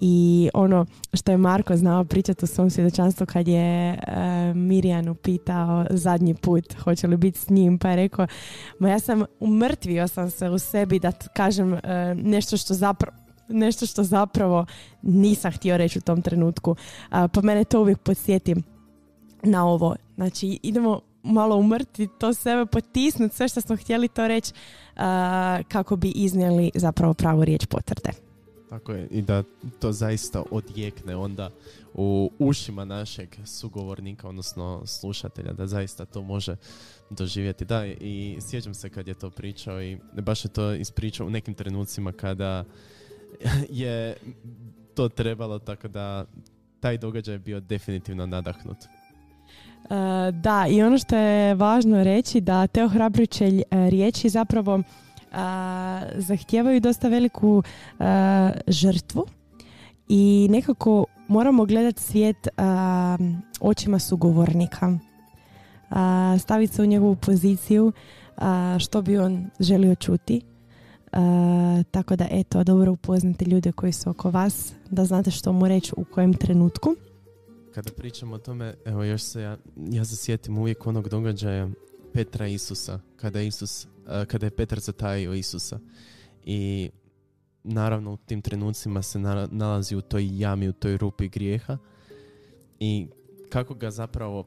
I 0.00 0.50
ono 0.54 0.86
što 1.14 1.32
je 1.32 1.36
Marko 1.36 1.76
znao 1.76 2.04
pričati 2.04 2.44
u 2.44 2.48
svom 2.48 2.70
svjedočanstvu 2.70 3.26
kad 3.26 3.48
je 3.48 3.92
e, 3.92 3.98
Mirjanu 4.54 5.14
pitao 5.14 5.86
zadnji 5.90 6.34
put 6.34 6.74
hoće 6.74 7.06
li 7.06 7.16
biti 7.16 7.38
s 7.38 7.48
njim, 7.48 7.78
pa 7.78 7.90
je 7.90 7.96
rekao 7.96 8.26
ma 8.78 8.88
ja 8.88 8.98
sam 8.98 9.24
umrtvio 9.40 10.08
sam 10.08 10.30
se 10.30 10.50
u 10.50 10.58
sebi 10.58 10.98
da 10.98 11.12
kažem 11.12 11.74
e, 11.74 11.80
nešto 12.14 12.56
što 12.56 12.74
zapravo 12.74 13.21
nešto 13.48 13.86
što 13.86 14.02
zapravo 14.02 14.66
nisam 15.02 15.52
htio 15.52 15.76
reći 15.76 15.98
u 15.98 16.02
tom 16.02 16.22
trenutku. 16.22 16.76
pa 17.10 17.40
mene 17.42 17.64
to 17.64 17.80
uvijek 17.80 17.98
podsjeti 17.98 18.54
na 19.42 19.66
ovo. 19.66 19.96
Znači, 20.14 20.58
idemo 20.62 21.00
malo 21.22 21.56
umrti 21.56 22.08
to 22.18 22.34
sebe, 22.34 22.66
potisnuti 22.66 23.36
sve 23.36 23.48
što 23.48 23.60
smo 23.60 23.76
htjeli 23.76 24.08
to 24.08 24.28
reći 24.28 24.52
kako 25.68 25.96
bi 25.96 26.10
iznijeli 26.10 26.70
zapravo 26.74 27.14
pravu 27.14 27.44
riječ 27.44 27.66
potvrde. 27.66 28.10
Tako 28.68 28.92
je, 28.92 29.08
i 29.10 29.22
da 29.22 29.42
to 29.80 29.92
zaista 29.92 30.42
odjekne 30.50 31.16
onda 31.16 31.50
u 31.94 32.30
ušima 32.38 32.84
našeg 32.84 33.36
sugovornika, 33.46 34.28
odnosno 34.28 34.82
slušatelja, 34.86 35.52
da 35.52 35.66
zaista 35.66 36.04
to 36.04 36.22
može 36.22 36.56
doživjeti. 37.10 37.64
Da, 37.64 37.86
i 37.86 38.38
sjećam 38.40 38.74
se 38.74 38.90
kad 38.90 39.08
je 39.08 39.14
to 39.14 39.30
pričao 39.30 39.82
i 39.82 39.98
baš 40.12 40.44
je 40.44 40.48
to 40.48 40.72
ispričao 40.72 41.26
u 41.26 41.30
nekim 41.30 41.54
trenucima 41.54 42.12
kada 42.12 42.64
je 43.82 44.16
to 44.94 45.08
trebalo, 45.08 45.58
tako 45.58 45.88
da 45.88 46.24
taj 46.80 46.98
događaj 46.98 47.34
je 47.34 47.38
bio 47.38 47.60
definitivno 47.60 48.26
nadahnut. 48.26 48.76
Uh, 48.76 49.88
da, 50.32 50.66
i 50.70 50.82
ono 50.82 50.98
što 50.98 51.16
je 51.16 51.54
važno 51.54 52.04
reći 52.04 52.40
da 52.40 52.66
te 52.66 52.84
ohrabrujuće 52.84 53.44
e, 53.44 53.62
riječi 53.90 54.28
zapravo 54.28 54.74
uh, 54.74 54.82
zahtijevaju 56.16 56.80
dosta 56.80 57.08
veliku 57.08 57.62
žrtvu 58.66 59.26
i 60.08 60.48
nekako 60.50 61.04
moramo 61.28 61.64
gledati 61.64 62.02
svijet 62.02 62.48
očima 63.60 63.98
sugovornika. 63.98 64.98
Staviti 66.38 66.74
se 66.74 66.82
u 66.82 66.86
njegovu 66.86 67.16
poziciju 67.16 67.92
što 68.78 69.02
bi 69.02 69.18
on 69.18 69.50
želio 69.60 69.94
čuti 69.94 70.40
tako 71.90 72.16
da 72.16 72.26
eto, 72.30 72.64
dobro 72.64 72.92
upoznate 72.92 73.44
ljude 73.44 73.72
koji 73.72 73.92
su 73.92 74.10
oko 74.10 74.30
vas, 74.30 74.72
da 74.90 75.04
znate 75.04 75.30
što 75.30 75.52
mu 75.52 75.68
reći 75.68 75.92
u 75.96 76.04
kojem 76.04 76.34
trenutku. 76.34 76.94
Kada 77.74 77.90
pričamo 77.92 78.34
o 78.34 78.38
tome, 78.38 78.74
evo 78.84 79.04
još 79.04 79.22
se 79.22 79.42
ja, 79.42 79.56
ja 79.76 80.04
se 80.04 80.16
sjetim 80.16 80.58
uvijek 80.58 80.86
onog 80.86 81.08
događaja 81.08 81.68
Petra 82.12 82.46
Isusa, 82.46 83.00
kada, 83.16 83.40
Isus, 83.40 83.86
kada 84.26 84.46
je 84.46 84.50
Petar 84.50 84.80
zatajio 84.80 85.34
Isusa. 85.34 85.78
I 86.44 86.90
naravno 87.64 88.12
u 88.12 88.16
tim 88.16 88.42
trenucima 88.42 89.02
se 89.02 89.18
nalazi 89.50 89.96
u 89.96 90.00
toj 90.00 90.40
jami, 90.40 90.68
u 90.68 90.72
toj 90.72 90.96
rupi 90.96 91.28
grijeha 91.28 91.78
i 92.80 93.06
kako 93.48 93.74
ga 93.74 93.90
zapravo 93.90 94.44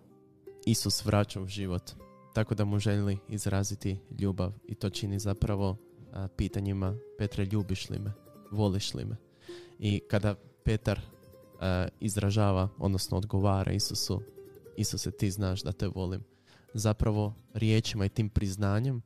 Isus 0.66 1.06
vraća 1.06 1.42
u 1.42 1.48
život. 1.48 1.92
Tako 2.34 2.56
da 2.56 2.66
mu 2.66 2.80
želi 2.80 3.18
izraziti 3.30 3.98
ljubav 4.20 4.52
i 4.68 4.76
to 4.76 4.90
čini 4.90 5.20
zapravo 5.20 5.78
pitanjima 6.36 6.96
Petre 7.18 7.46
ljubiš 7.46 7.90
li 7.90 8.00
me, 8.00 8.12
voliš 8.52 8.94
li 8.94 9.06
me. 9.06 9.16
I 9.80 10.00
kada 10.00 10.36
Petar 10.64 11.00
izražava, 12.00 12.70
odnosno 12.78 13.18
odgovara 13.18 13.72
Isusu, 13.72 14.22
Isuse 14.78 15.12
ti 15.12 15.32
znaš 15.32 15.64
da 15.64 15.72
te 15.72 15.88
volim, 15.88 16.24
zapravo 16.74 17.34
riječima 17.54 18.06
i 18.06 18.10
tim 18.10 18.30
priznanjem 18.30 19.02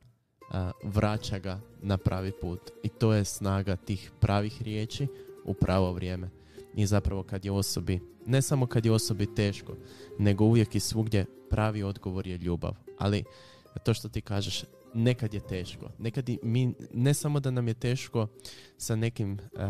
vraća 0.84 1.38
ga 1.38 1.60
na 1.82 1.96
pravi 1.96 2.32
put. 2.40 2.60
I 2.82 2.88
to 2.88 3.12
je 3.12 3.24
snaga 3.24 3.76
tih 3.76 4.12
pravih 4.20 4.62
riječi 4.62 5.06
u 5.44 5.54
pravo 5.54 5.92
vrijeme. 5.92 6.30
I 6.74 6.86
zapravo 6.86 7.22
kad 7.22 7.44
je 7.44 7.52
osobi, 7.52 8.00
ne 8.26 8.42
samo 8.42 8.66
kad 8.66 8.84
je 8.84 8.92
osobi 8.92 9.34
teško, 9.34 9.76
nego 10.18 10.44
uvijek 10.44 10.74
i 10.74 10.80
svugdje 10.80 11.26
pravi 11.50 11.82
odgovor 11.82 12.26
je 12.26 12.38
ljubav. 12.38 12.74
Ali 12.98 13.24
to 13.84 13.94
što 13.94 14.08
ti 14.08 14.20
kažeš, 14.20 14.64
nekad 14.94 15.34
je 15.34 15.40
teško. 15.40 15.90
Nekad 15.98 16.28
mi, 16.42 16.74
ne 16.92 17.14
samo 17.14 17.40
da 17.40 17.50
nam 17.50 17.68
je 17.68 17.74
teško 17.74 18.28
sa 18.76 18.96
nekim 18.96 19.32
uh, 19.32 19.60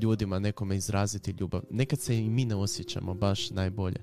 ljudima 0.00 0.38
nekome 0.38 0.76
izraziti 0.76 1.34
ljubav. 1.40 1.62
Nekad 1.70 2.00
se 2.00 2.18
i 2.18 2.30
mi 2.30 2.44
ne 2.44 2.54
osjećamo 2.54 3.14
baš 3.14 3.50
najbolje. 3.50 4.00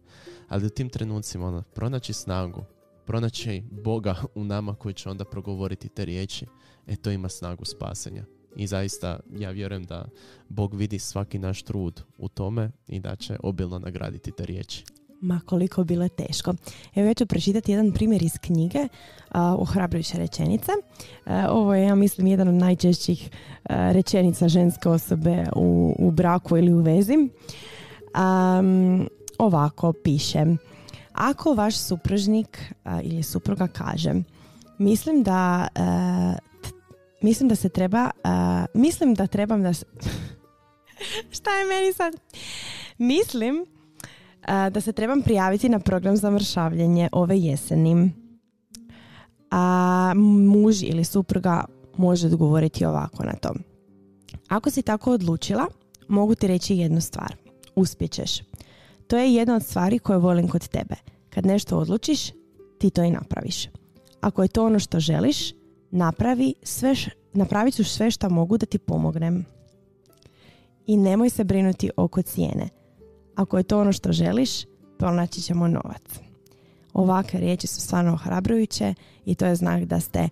Ali 0.47 0.65
u 0.65 0.69
tim 0.69 0.89
trenucima 0.89 1.47
ono, 1.47 1.61
pronaći 1.61 2.13
snagu, 2.13 2.63
pronaći 3.05 3.63
Boga 3.71 4.15
u 4.35 4.43
nama 4.43 4.75
koji 4.75 4.93
će 4.93 5.09
onda 5.09 5.25
progovoriti 5.25 5.89
te 5.89 6.05
riječi, 6.05 6.45
e 6.87 6.95
to 6.95 7.11
ima 7.11 7.29
snagu 7.29 7.65
spasenja. 7.65 8.25
I 8.55 8.67
zaista 8.67 9.19
ja 9.37 9.51
vjerujem 9.51 9.83
da 9.83 10.09
Bog 10.49 10.73
vidi 10.73 10.99
svaki 10.99 11.39
naš 11.39 11.63
trud 11.63 12.01
u 12.17 12.29
tome 12.29 12.71
i 12.87 12.99
da 12.99 13.15
će 13.15 13.37
obilno 13.43 13.79
nagraditi 13.79 14.31
te 14.31 14.45
riječi 14.45 14.83
ma 15.21 15.41
koliko 15.45 15.83
bilo 15.83 16.07
teško. 16.07 16.53
Evo 16.95 17.07
ja 17.07 17.13
ću 17.13 17.25
pročitati 17.25 17.71
jedan 17.71 17.91
primjer 17.91 18.23
iz 18.23 18.37
knjige 18.41 18.79
uh, 18.79 18.89
Ohrabrujuće 19.35 20.17
rečenice. 20.17 20.71
ovo 21.49 21.75
je, 21.75 21.83
ja 21.83 21.95
mislim, 21.95 22.27
jedan 22.27 22.47
od 22.47 22.53
najčešćih 22.53 23.29
rečenica 23.69 24.47
ženske 24.47 24.89
osobe 24.89 25.45
u, 25.55 25.95
u 25.99 26.11
braku 26.11 26.57
ili 26.57 26.73
u 26.73 26.81
vezi. 26.81 27.17
Um, 27.17 29.09
ovako 29.37 29.93
piše. 30.03 30.45
Ako 31.13 31.53
vaš 31.53 31.77
supružnik 31.77 32.73
ili 33.03 33.23
supruga 33.23 33.67
kaže 33.67 34.13
mislim 34.79 35.23
da 35.23 35.67
mislim 37.21 37.49
da 37.49 37.55
se 37.55 37.69
treba 37.69 38.09
mislim 38.73 39.13
da 39.13 39.27
trebam 39.27 39.63
da 39.63 39.73
se... 39.73 39.85
Šta 41.37 41.49
je 41.51 41.65
meni 41.65 41.93
sad? 41.93 42.15
Mislim 42.97 43.65
da 44.47 44.81
se 44.81 44.93
trebam 44.93 45.21
prijaviti 45.21 45.69
na 45.69 45.79
program 45.79 46.17
za 46.17 46.31
mršavljenje 46.31 47.09
ove 47.11 47.39
jeseni. 47.39 48.11
A 49.51 50.13
muž 50.15 50.83
ili 50.83 51.03
supruga 51.03 51.65
može 51.97 52.27
odgovoriti 52.27 52.85
ovako 52.85 53.23
na 53.23 53.33
to. 53.33 53.53
Ako 54.47 54.69
si 54.69 54.81
tako 54.81 55.11
odlučila, 55.11 55.65
mogu 56.07 56.35
ti 56.35 56.47
reći 56.47 56.75
jednu 56.75 57.01
stvar. 57.01 57.35
Uspjećeš. 57.75 58.39
To 59.07 59.17
je 59.17 59.33
jedna 59.33 59.55
od 59.55 59.63
stvari 59.63 59.99
koje 59.99 60.19
volim 60.19 60.47
kod 60.47 60.67
tebe. 60.67 60.95
Kad 61.29 61.45
nešto 61.45 61.77
odlučiš, 61.77 62.29
ti 62.79 62.89
to 62.89 63.03
i 63.03 63.11
napraviš. 63.11 63.67
Ako 64.21 64.41
je 64.41 64.47
to 64.47 64.65
ono 64.65 64.79
što 64.79 64.99
želiš, 64.99 65.53
napravi 65.91 66.53
sve 66.63 66.95
napravit 67.33 67.75
ću 67.75 67.83
sve 67.83 68.11
što 68.11 68.29
mogu 68.29 68.57
da 68.57 68.65
ti 68.65 68.77
pomognem. 68.77 69.45
I 70.85 70.97
nemoj 70.97 71.29
se 71.29 71.43
brinuti 71.43 71.89
oko 71.97 72.21
cijene. 72.21 72.69
Ako 73.39 73.57
je 73.57 73.63
to 73.63 73.79
ono 73.79 73.93
što 73.93 74.11
želiš, 74.11 74.49
pronaći 74.97 75.41
ćemo 75.41 75.67
novac. 75.67 76.19
Ovakve 76.93 77.39
riječi 77.39 77.67
su 77.67 77.81
stvarno 77.81 78.13
ohrabrujuće 78.13 78.93
i 79.25 79.35
to 79.35 79.45
je 79.45 79.55
znak 79.55 79.83
da 79.83 79.99
ste 79.99 80.29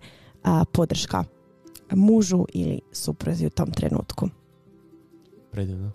podrška 0.72 1.24
mužu 1.90 2.44
ili 2.52 2.80
supruzi 2.92 3.46
u 3.46 3.50
tom 3.50 3.70
trenutku. 3.70 4.28
Predivno. 5.50 5.92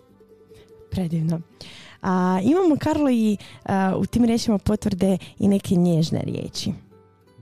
Predivno. 0.90 1.40
A, 2.02 2.40
imamo, 2.42 2.76
Karlo, 2.78 3.10
i 3.10 3.36
u 3.96 4.06
tim 4.06 4.24
riječima 4.24 4.58
potvrde 4.58 5.18
i 5.38 5.48
neke 5.48 5.74
nježne 5.74 6.20
riječi. 6.20 6.72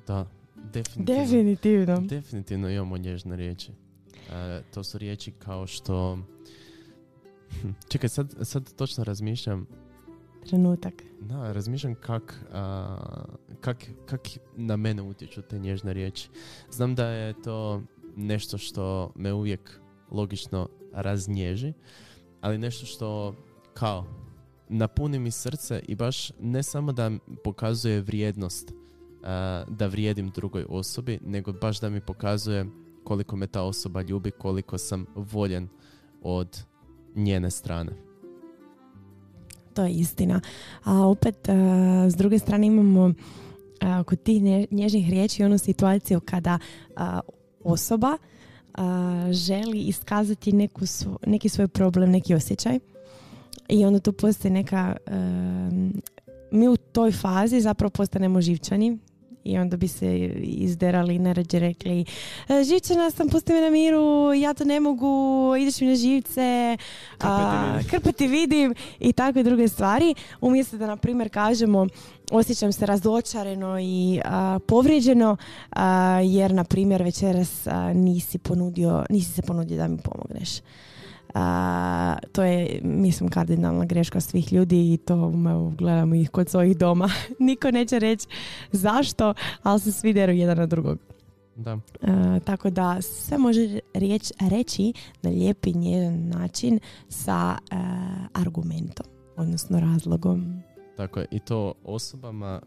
Da, 0.06 0.26
definitivno. 0.54 1.14
Definitivno. 1.14 2.00
Definitivno 2.00 2.70
imamo 2.70 2.98
nježne 2.98 3.36
riječi. 3.36 3.72
to 4.74 4.84
su 4.84 4.98
riječi 4.98 5.30
kao 5.30 5.66
što 5.66 6.18
Čekaj, 7.90 8.08
sad, 8.08 8.34
sad 8.42 8.74
točno 8.74 9.04
razmišljam. 9.04 9.66
Trenutak. 10.46 10.94
Da, 11.20 11.52
razmišljam 11.52 11.94
kak, 11.94 12.44
kak, 13.60 13.86
kak 14.06 14.20
na 14.56 14.76
mene 14.76 15.02
utječu 15.02 15.42
te 15.42 15.58
nježne 15.58 15.92
riječi. 15.92 16.28
Znam 16.70 16.94
da 16.94 17.06
je 17.06 17.42
to 17.42 17.82
nešto 18.16 18.58
što 18.58 19.12
me 19.16 19.32
uvijek 19.32 19.80
logično 20.10 20.68
raznježi, 20.92 21.72
ali 22.40 22.58
nešto 22.58 22.86
što 22.86 23.34
kao 23.74 24.06
napuni 24.68 25.18
mi 25.18 25.30
srce 25.30 25.82
i 25.88 25.94
baš 25.94 26.30
ne 26.40 26.62
samo 26.62 26.92
da 26.92 27.10
pokazuje 27.44 28.00
vrijednost 28.00 28.72
da 29.68 29.86
vrijedim 29.90 30.30
drugoj 30.30 30.64
osobi, 30.68 31.18
nego 31.24 31.52
baš 31.52 31.80
da 31.80 31.90
mi 31.90 32.00
pokazuje 32.00 32.66
koliko 33.04 33.36
me 33.36 33.46
ta 33.46 33.62
osoba 33.62 34.02
ljubi, 34.02 34.30
koliko 34.30 34.78
sam 34.78 35.06
voljen 35.14 35.68
od 36.22 36.64
njene 37.14 37.50
strane. 37.50 37.92
To 39.74 39.84
je 39.84 39.92
istina. 39.92 40.40
A 40.84 41.06
opet, 41.06 41.48
s 42.08 42.14
druge 42.14 42.38
strane 42.38 42.66
imamo 42.66 43.14
kod 44.06 44.22
tih 44.22 44.42
nježnih 44.70 45.10
riječi 45.10 45.44
onu 45.44 45.58
situaciju 45.58 46.20
kada 46.20 46.58
osoba 47.64 48.16
želi 49.30 49.80
iskazati 49.80 50.52
neku 50.52 50.80
neki 51.26 51.48
svoj 51.48 51.68
problem, 51.68 52.10
neki 52.10 52.34
osjećaj 52.34 52.78
i 53.68 53.84
onda 53.84 54.00
tu 54.00 54.12
postoji 54.12 54.52
neka 54.52 54.96
mi 56.50 56.68
u 56.68 56.76
toj 56.76 57.12
fazi 57.12 57.60
zapravo 57.60 57.90
postanemo 57.90 58.40
živčani 58.40 58.98
i 59.44 59.58
onda 59.58 59.76
bi 59.76 59.88
se 59.88 60.16
izderali 60.42 61.14
i 61.14 61.58
rekli 61.58 62.04
e, 62.48 62.64
živčana 62.64 63.10
sam, 63.10 63.28
pusti 63.28 63.52
me 63.52 63.60
na 63.60 63.70
miru, 63.70 64.32
ja 64.32 64.54
to 64.54 64.64
ne 64.64 64.80
mogu, 64.80 65.54
ideš 65.58 65.80
mi 65.80 65.86
na 65.86 65.94
živce, 65.94 66.76
krpati 67.90 68.26
vidim 68.26 68.74
i 69.00 69.12
takve 69.12 69.42
druge 69.42 69.68
stvari. 69.68 70.14
Umjesto 70.40 70.76
da, 70.76 70.86
na 70.86 70.96
primjer, 70.96 71.30
kažemo 71.30 71.86
osjećam 72.30 72.72
se 72.72 72.86
razočareno 72.86 73.80
i 73.80 74.20
povrijeđeno 74.66 75.36
jer, 76.24 76.54
na 76.54 76.64
primjer, 76.64 77.02
večeras 77.02 77.66
nisi, 77.94 78.38
ponudio, 78.38 79.04
nisi 79.10 79.32
se 79.32 79.42
ponudio 79.42 79.76
da 79.76 79.88
mi 79.88 79.98
pomogneš. 79.98 80.60
A, 81.34 82.16
to 82.32 82.42
je, 82.42 82.80
mislim, 82.82 83.30
kardinalna 83.30 83.84
greška 83.84 84.20
svih 84.20 84.52
ljudi 84.52 84.92
i 84.92 84.96
to 84.96 85.32
gledamo 85.78 86.14
ih 86.14 86.30
kod 86.30 86.48
svojih 86.48 86.76
doma. 86.76 87.08
Niko 87.38 87.70
neće 87.70 87.98
reći 87.98 88.26
zašto, 88.72 89.34
ali 89.62 89.80
se 89.80 89.92
svi 89.92 90.12
deru 90.12 90.32
jedan 90.32 90.56
na 90.58 90.66
drugog. 90.66 90.98
Da. 91.56 91.78
tako 92.44 92.70
da 92.70 93.02
sve 93.02 93.38
može 93.38 93.78
riječ, 93.94 94.32
reći 94.40 94.92
na 95.22 95.30
lijepi 95.30 95.72
nježan 95.72 96.28
način 96.28 96.78
sa 97.08 97.56
argumentom, 98.32 99.06
odnosno 99.36 99.80
razlogom. 99.80 100.62
Tako 100.96 101.20
je, 101.20 101.26
i 101.30 101.38
to 101.38 101.72
osobama 101.84 102.60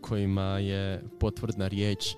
kojima 0.00 0.58
je 0.58 1.02
potvrdna 1.20 1.68
riječ 1.68 2.14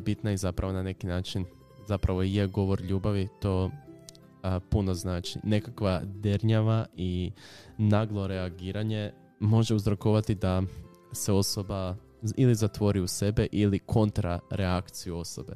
bitna 0.00 0.32
i 0.32 0.36
zapravo 0.36 0.72
na 0.72 0.82
neki 0.82 1.06
način 1.06 1.44
zapravo 1.86 2.22
je 2.22 2.46
govor 2.46 2.80
ljubavi, 2.80 3.28
to 3.40 3.70
a, 4.44 4.60
puno 4.60 4.94
znači. 4.94 5.38
Nekakva 5.42 6.00
dernjava 6.04 6.86
i 6.96 7.30
naglo 7.78 8.26
reagiranje 8.26 9.12
može 9.40 9.74
uzrokovati 9.74 10.34
da 10.34 10.62
se 11.12 11.32
osoba 11.32 11.96
ili 12.36 12.54
zatvori 12.54 13.00
u 13.00 13.06
sebe 13.06 13.46
ili 13.52 13.78
kontra 13.78 14.40
reakciju 14.50 15.16
osobe. 15.16 15.52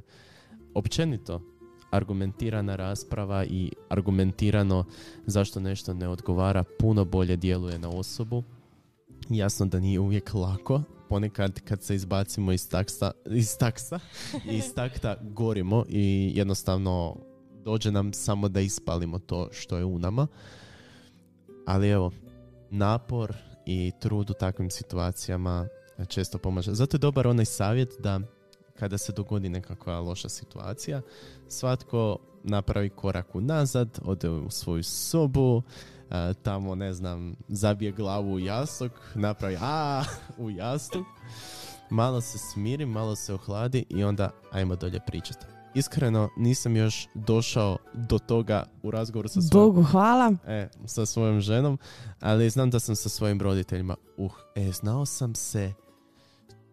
Općenito, 0.74 1.42
argumentirana 1.90 2.77
rasprava 2.77 3.44
i 3.44 3.72
argumentirano 3.88 4.85
zašto 5.27 5.61
nešto 5.61 5.94
ne 5.94 6.09
odgovara 6.09 6.64
puno 6.79 7.05
bolje 7.05 7.37
djeluje 7.37 7.79
na 7.79 7.88
osobu. 7.88 8.42
Jasno 9.29 9.66
da 9.66 9.81
nije 9.81 10.01
uvijek 10.01 10.35
lako, 10.35 10.83
ponekad 11.09 11.61
kad 11.61 11.83
se 11.83 11.94
izbacimo 11.94 12.53
iz 12.53 12.68
taksa, 12.68 13.11
iz 13.31 13.59
taksa, 13.59 13.98
iz 14.59 14.74
takta 14.74 15.16
gorimo 15.22 15.85
i 15.88 16.33
jednostavno 16.35 17.16
dođe 17.68 17.92
nam 17.92 18.12
samo 18.12 18.48
da 18.48 18.61
ispalimo 18.61 19.18
to 19.18 19.48
što 19.52 19.76
je 19.76 19.85
u 19.85 19.98
nama. 19.98 20.26
Ali 21.66 21.88
evo, 21.88 22.12
napor 22.70 23.37
i 23.66 23.92
trud 24.00 24.31
u 24.31 24.35
takvim 24.35 24.70
situacijama 24.70 25.68
često 26.09 26.38
pomaže. 26.38 26.74
Zato 26.74 26.96
je 26.96 26.98
dobar 26.98 27.26
onaj 27.26 27.44
savjet 27.44 27.94
da 27.98 28.20
kada 28.78 28.98
se 28.98 29.12
dogodi 29.12 29.48
nekakva 29.48 30.00
loša 30.00 30.28
situacija, 30.28 31.02
svatko 31.48 32.18
napravi 32.44 32.88
korak 32.90 33.35
unazad, 33.35 33.98
ode 34.04 34.28
u 34.31 34.50
svoju 34.50 34.85
sobu, 34.85 35.62
tamo, 36.42 36.74
ne 36.74 36.92
znam, 36.92 37.37
zabije 37.48 37.92
glavu 37.92 38.33
u 38.33 38.38
jastuk, 38.38 38.92
napravi 39.14 39.57
a 39.61 40.04
u 40.44 40.50
jastuk, 40.50 41.07
malo 41.90 42.20
se 42.20 42.38
smiri, 42.38 42.87
malo 42.87 43.16
se 43.16 43.35
ohladi 43.35 43.85
i 43.88 44.04
onda 44.04 44.31
ajmo 44.52 44.76
dolje 44.76 45.00
pričati 45.07 45.58
iskreno 45.79 46.31
nisam 46.37 46.77
još 46.77 47.09
došao 47.14 47.77
do 47.95 48.19
toga 48.19 48.64
u 48.83 48.91
razgovoru 48.91 49.29
sa 49.29 49.41
svojom, 49.41 49.69
Bogu 49.69 49.83
hvala. 49.83 50.35
E, 50.47 50.69
sa 50.87 51.07
svojom 51.07 51.41
ženom, 51.41 51.79
ali 52.21 52.51
znam 52.51 52.71
da 52.71 52.81
sam 52.81 52.97
sa 52.97 53.09
svojim 53.09 53.41
roditeljima. 53.41 53.97
Uh, 54.17 54.33
e, 54.55 54.73
znao 54.73 55.07
sam 55.07 55.35
se 55.35 55.73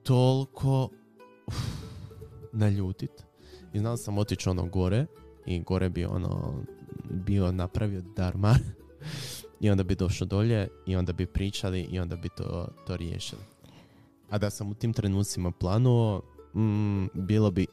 toliko 0.03 0.89
uh, 1.47 1.53
naljutit. 2.53 3.11
I 3.73 3.79
znao 3.79 3.97
sam 3.97 4.17
otići 4.17 4.49
ono 4.49 4.65
gore 4.65 5.05
i 5.45 5.59
gore 5.59 5.89
bi 5.89 6.05
ono 6.05 6.63
bio 7.09 7.51
napravio 7.51 8.01
darmar 8.15 8.57
i 9.61 9.69
onda 9.69 9.83
bi 9.83 9.95
došao 9.95 10.27
dolje 10.27 10.67
i 10.85 10.95
onda 10.95 11.13
bi 11.13 11.25
pričali 11.25 11.81
i 11.81 11.99
onda 11.99 12.15
bi 12.15 12.29
to, 12.37 12.67
to 12.87 12.97
riješili. 12.97 13.41
A 14.29 14.37
da 14.37 14.49
sam 14.49 14.71
u 14.71 14.73
tim 14.73 14.93
trenucima 14.93 15.51
planuo, 15.51 16.21
mm, 16.55 17.05
bilo 17.13 17.51
bi 17.51 17.67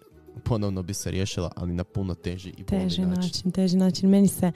ponovno 0.44 0.82
bi 0.82 0.94
se 0.94 1.10
riješila, 1.10 1.52
ali 1.56 1.72
na 1.72 1.84
puno 1.84 2.14
teži 2.14 2.54
i 2.58 2.64
teži 2.64 3.02
način. 3.02 3.22
način. 3.22 3.52
Teži 3.52 3.76
način. 3.76 4.10
Meni 4.10 4.28
se 4.28 4.52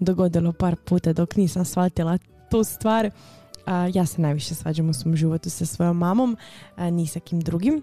dogodilo 0.00 0.52
par 0.52 0.76
puta 0.76 1.12
dok 1.12 1.36
nisam 1.36 1.64
shvatila 1.64 2.18
tu 2.50 2.64
stvar. 2.64 3.10
A, 3.66 3.90
ja 3.94 4.06
se 4.06 4.20
najviše 4.20 4.54
svađam 4.54 4.88
u 4.88 4.92
svom 4.92 5.16
životu 5.16 5.50
sa 5.50 5.66
svojom 5.66 5.98
mamom, 5.98 6.36
a, 6.76 6.90
ni 6.90 7.06
sa 7.06 7.20
kim 7.20 7.40
drugim. 7.40 7.82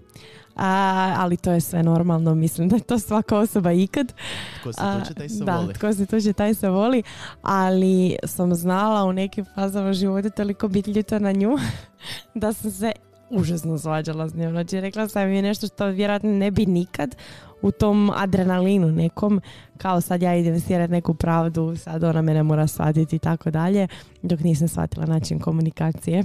A, 0.56 1.15
ali 1.17 1.38
to 1.38 1.51
je 1.51 1.62
sve 1.62 1.84
normalno, 1.84 2.36
mislim 2.36 2.69
da 2.69 2.75
je 2.75 2.82
to 2.82 2.99
svaka 2.99 3.38
osoba 3.38 3.71
ikad. 3.71 4.13
Tko 4.60 4.73
se 4.73 4.82
tuče, 4.99 5.13
taj 5.13 5.30
se 5.30 5.43
da, 5.43 5.58
voli. 5.58 5.73
tko 5.73 5.93
se 5.93 6.06
tuče, 6.06 6.34
taj 6.34 6.54
se 6.54 6.69
voli. 6.69 7.04
Ali 7.41 8.15
sam 8.23 8.56
znala 8.56 9.04
u 9.04 9.13
nekim 9.13 9.45
fazama 9.56 9.93
života 9.93 10.30
toliko 10.30 10.67
biti 10.67 10.91
ljuta 10.91 11.19
na 11.19 11.32
nju 11.32 11.58
da 12.36 12.54
sam 12.54 12.71
se 12.71 12.91
užasno 13.31 13.77
svađala 13.77 14.29
s 14.29 14.33
njom. 14.33 14.51
Znači 14.51 14.81
rekla 14.81 15.07
sam 15.07 15.29
mi 15.29 15.41
nešto 15.41 15.67
što 15.67 15.85
vjerojatno 15.85 16.29
ne 16.29 16.51
bi 16.51 16.65
nikad 16.65 17.15
u 17.61 17.71
tom 17.71 18.11
adrenalinu 18.15 18.91
nekom, 18.91 19.41
kao 19.77 20.01
sad 20.01 20.21
ja 20.21 20.35
idem 20.35 20.59
stjerati 20.59 20.91
neku 20.91 21.13
pravdu, 21.13 21.75
sad 21.77 22.03
ona 22.03 22.21
mene 22.21 22.43
mora 22.43 22.67
shvatiti 22.67 23.15
i 23.15 23.19
tako 23.19 23.51
dalje, 23.51 23.87
dok 24.21 24.39
nisam 24.39 24.67
shvatila 24.67 25.05
način 25.05 25.39
komunikacije 25.39 26.23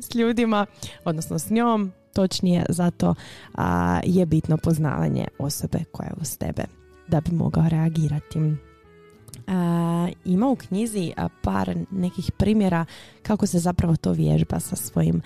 s 0.00 0.14
ljudima, 0.14 0.66
odnosno 1.04 1.38
s 1.38 1.50
njom, 1.50 1.92
točnije 2.12 2.66
zato 2.68 3.14
a, 3.54 4.00
je 4.04 4.26
bitno 4.26 4.56
poznavanje 4.56 5.28
osobe 5.38 5.78
koja 5.92 6.06
je 6.06 6.14
uz 6.20 6.38
tebe 6.38 6.62
da 7.08 7.20
bi 7.20 7.32
mogao 7.32 7.68
reagirati. 7.68 8.38
A, 9.46 10.08
ima 10.24 10.48
u 10.48 10.56
knjizi 10.56 11.12
par 11.42 11.76
nekih 11.90 12.32
primjera 12.32 12.84
kako 13.22 13.46
se 13.46 13.58
zapravo 13.58 13.96
to 13.96 14.12
vježba 14.12 14.60
sa 14.60 14.76
svojim 14.76 15.22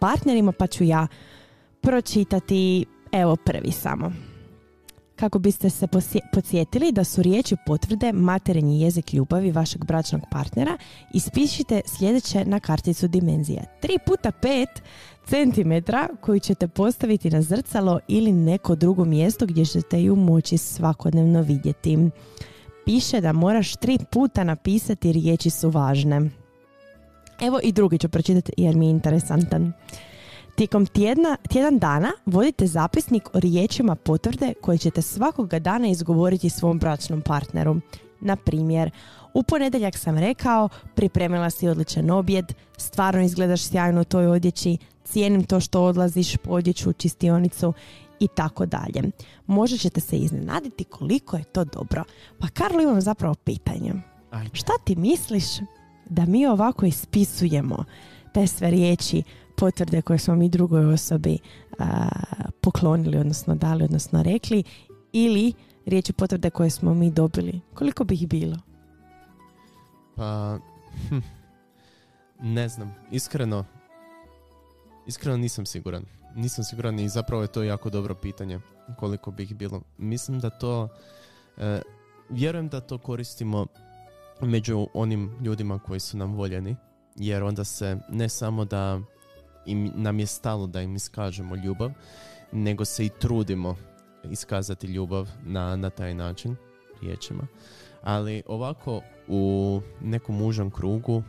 partnerima, 0.00 0.52
pa 0.52 0.66
ću 0.66 0.84
ja 0.84 1.06
pročitati 1.80 2.84
evo 3.12 3.36
prvi 3.36 3.72
samo. 3.72 4.12
Kako 5.16 5.38
biste 5.38 5.70
se 5.70 5.86
podsjetili 6.32 6.92
da 6.92 7.04
su 7.04 7.22
riječi 7.22 7.56
potvrde 7.66 8.12
materinji 8.12 8.80
jezik 8.80 9.12
ljubavi 9.12 9.50
vašeg 9.50 9.84
bračnog 9.84 10.22
partnera, 10.30 10.78
ispišite 11.14 11.80
sljedeće 11.86 12.44
na 12.44 12.60
karticu 12.60 13.08
dimenzije. 13.08 13.64
3 13.82 13.98
puta 14.06 14.32
5 14.42 14.66
cm 15.24 15.92
koju 16.20 16.40
ćete 16.40 16.68
postaviti 16.68 17.30
na 17.30 17.42
zrcalo 17.42 18.00
ili 18.08 18.32
neko 18.32 18.74
drugo 18.74 19.04
mjesto 19.04 19.46
gdje 19.46 19.64
ćete 19.64 20.02
ju 20.02 20.16
moći 20.16 20.58
svakodnevno 20.58 21.42
vidjeti. 21.42 21.98
Piše 22.84 23.20
da 23.20 23.32
moraš 23.32 23.76
tri 23.76 23.98
puta 24.12 24.44
napisati 24.44 25.12
riječi 25.12 25.50
su 25.50 25.70
važne. 25.70 26.30
Evo 27.40 27.60
i 27.62 27.72
drugi 27.72 27.98
ću 27.98 28.08
pročitati 28.08 28.52
jer 28.56 28.76
mi 28.76 28.86
je 28.86 28.90
interesantan. 28.90 29.72
Tijekom 30.56 30.86
tjedna, 30.86 31.36
tjedan 31.50 31.78
dana 31.78 32.12
vodite 32.26 32.66
zapisnik 32.66 33.28
o 33.34 33.40
riječima 33.40 33.94
potvrde 33.94 34.54
koje 34.62 34.78
ćete 34.78 35.02
svakoga 35.02 35.58
dana 35.58 35.88
izgovoriti 35.88 36.50
svom 36.50 36.78
bračnom 36.78 37.22
partneru. 37.22 37.76
Na 38.20 38.36
primjer, 38.36 38.90
u 39.34 39.42
ponedjeljak 39.42 39.96
sam 39.96 40.18
rekao, 40.18 40.68
pripremila 40.94 41.50
si 41.50 41.68
odličan 41.68 42.10
objed, 42.10 42.44
stvarno 42.76 43.22
izgledaš 43.22 43.62
sjajno 43.62 44.00
u 44.00 44.04
toj 44.04 44.26
odjeći, 44.26 44.78
cijenim 45.04 45.44
to 45.44 45.60
što 45.60 45.82
odlaziš 45.82 46.36
po 46.36 46.50
odjeću 46.50 46.90
u 46.90 46.92
čistionicu 46.92 47.72
i 48.20 48.28
tako 48.28 48.66
dalje. 48.66 49.10
Možda 49.46 49.76
ćete 49.76 50.00
se 50.00 50.16
iznenaditi 50.16 50.84
koliko 50.84 51.36
je 51.36 51.44
to 51.44 51.64
dobro. 51.64 52.04
Pa 52.38 52.48
Karlo 52.48 52.82
imam 52.82 53.00
zapravo 53.00 53.34
pitanje. 53.34 53.92
Šta 54.52 54.72
ti 54.84 54.96
misliš 54.96 55.44
da 56.08 56.24
mi 56.24 56.46
ovako 56.46 56.86
ispisujemo 56.86 57.84
te 58.34 58.46
sve 58.46 58.70
riječi, 58.70 59.22
potvrde 59.56 60.02
koje 60.02 60.18
smo 60.18 60.36
mi 60.36 60.48
drugoj 60.48 60.92
osobi 60.92 61.38
poklonili, 62.60 63.18
odnosno 63.18 63.54
dali, 63.54 63.84
odnosno 63.84 64.22
rekli, 64.22 64.62
ili 65.12 65.52
riječi 65.86 66.12
potvrde 66.12 66.50
koje 66.50 66.70
smo 66.70 66.94
mi 66.94 67.10
dobili. 67.10 67.60
Koliko 67.74 68.04
bi 68.04 68.14
ih 68.14 68.28
bilo? 68.28 68.56
Pa, 70.16 70.58
hm, 71.08 71.18
ne 72.40 72.68
znam. 72.68 72.94
Iskreno, 73.10 73.64
iskreno 75.06 75.36
nisam 75.36 75.66
siguran. 75.66 76.04
Nisam 76.34 76.64
siguran 76.64 76.98
i 76.98 77.08
zapravo 77.08 77.42
je 77.42 77.52
to 77.52 77.62
jako 77.62 77.90
dobro 77.90 78.14
pitanje 78.14 78.60
koliko 78.96 79.30
bi 79.30 79.42
ih 79.42 79.56
bilo. 79.56 79.82
Mislim 79.98 80.40
da 80.40 80.50
to, 80.50 80.88
e, 81.56 81.82
vjerujem 82.28 82.68
da 82.68 82.80
to 82.80 82.98
koristimo 82.98 83.66
među 84.40 84.86
onim 84.94 85.36
ljudima 85.40 85.78
koji 85.78 86.00
su 86.00 86.16
nam 86.16 86.34
voljeni, 86.34 86.76
jer 87.16 87.42
onda 87.42 87.64
se 87.64 87.98
ne 88.08 88.28
samo 88.28 88.64
da 88.64 89.00
im, 89.66 89.92
nam 89.94 90.18
je 90.20 90.26
stalo 90.26 90.66
da 90.66 90.82
im 90.82 90.96
iskažemo 90.96 91.56
ljubav, 91.56 91.90
nego 92.52 92.84
se 92.84 93.06
i 93.06 93.08
trudimo 93.08 93.76
iskazati 94.30 94.86
ljubav 94.86 95.28
na, 95.44 95.76
na 95.76 95.90
taj 95.90 96.14
način. 96.14 96.56
riječima. 97.02 97.46
Ali 98.02 98.42
ovako 98.46 99.00
u 99.28 99.80
nekom 100.00 100.42
užem 100.42 100.70
krugu, 100.70 101.22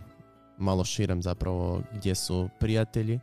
malo 0.58 0.84
širem 0.84 1.22
zapravo 1.22 1.82
gdje 1.94 2.16
su 2.16 2.50
prijatelji, 2.60 3.20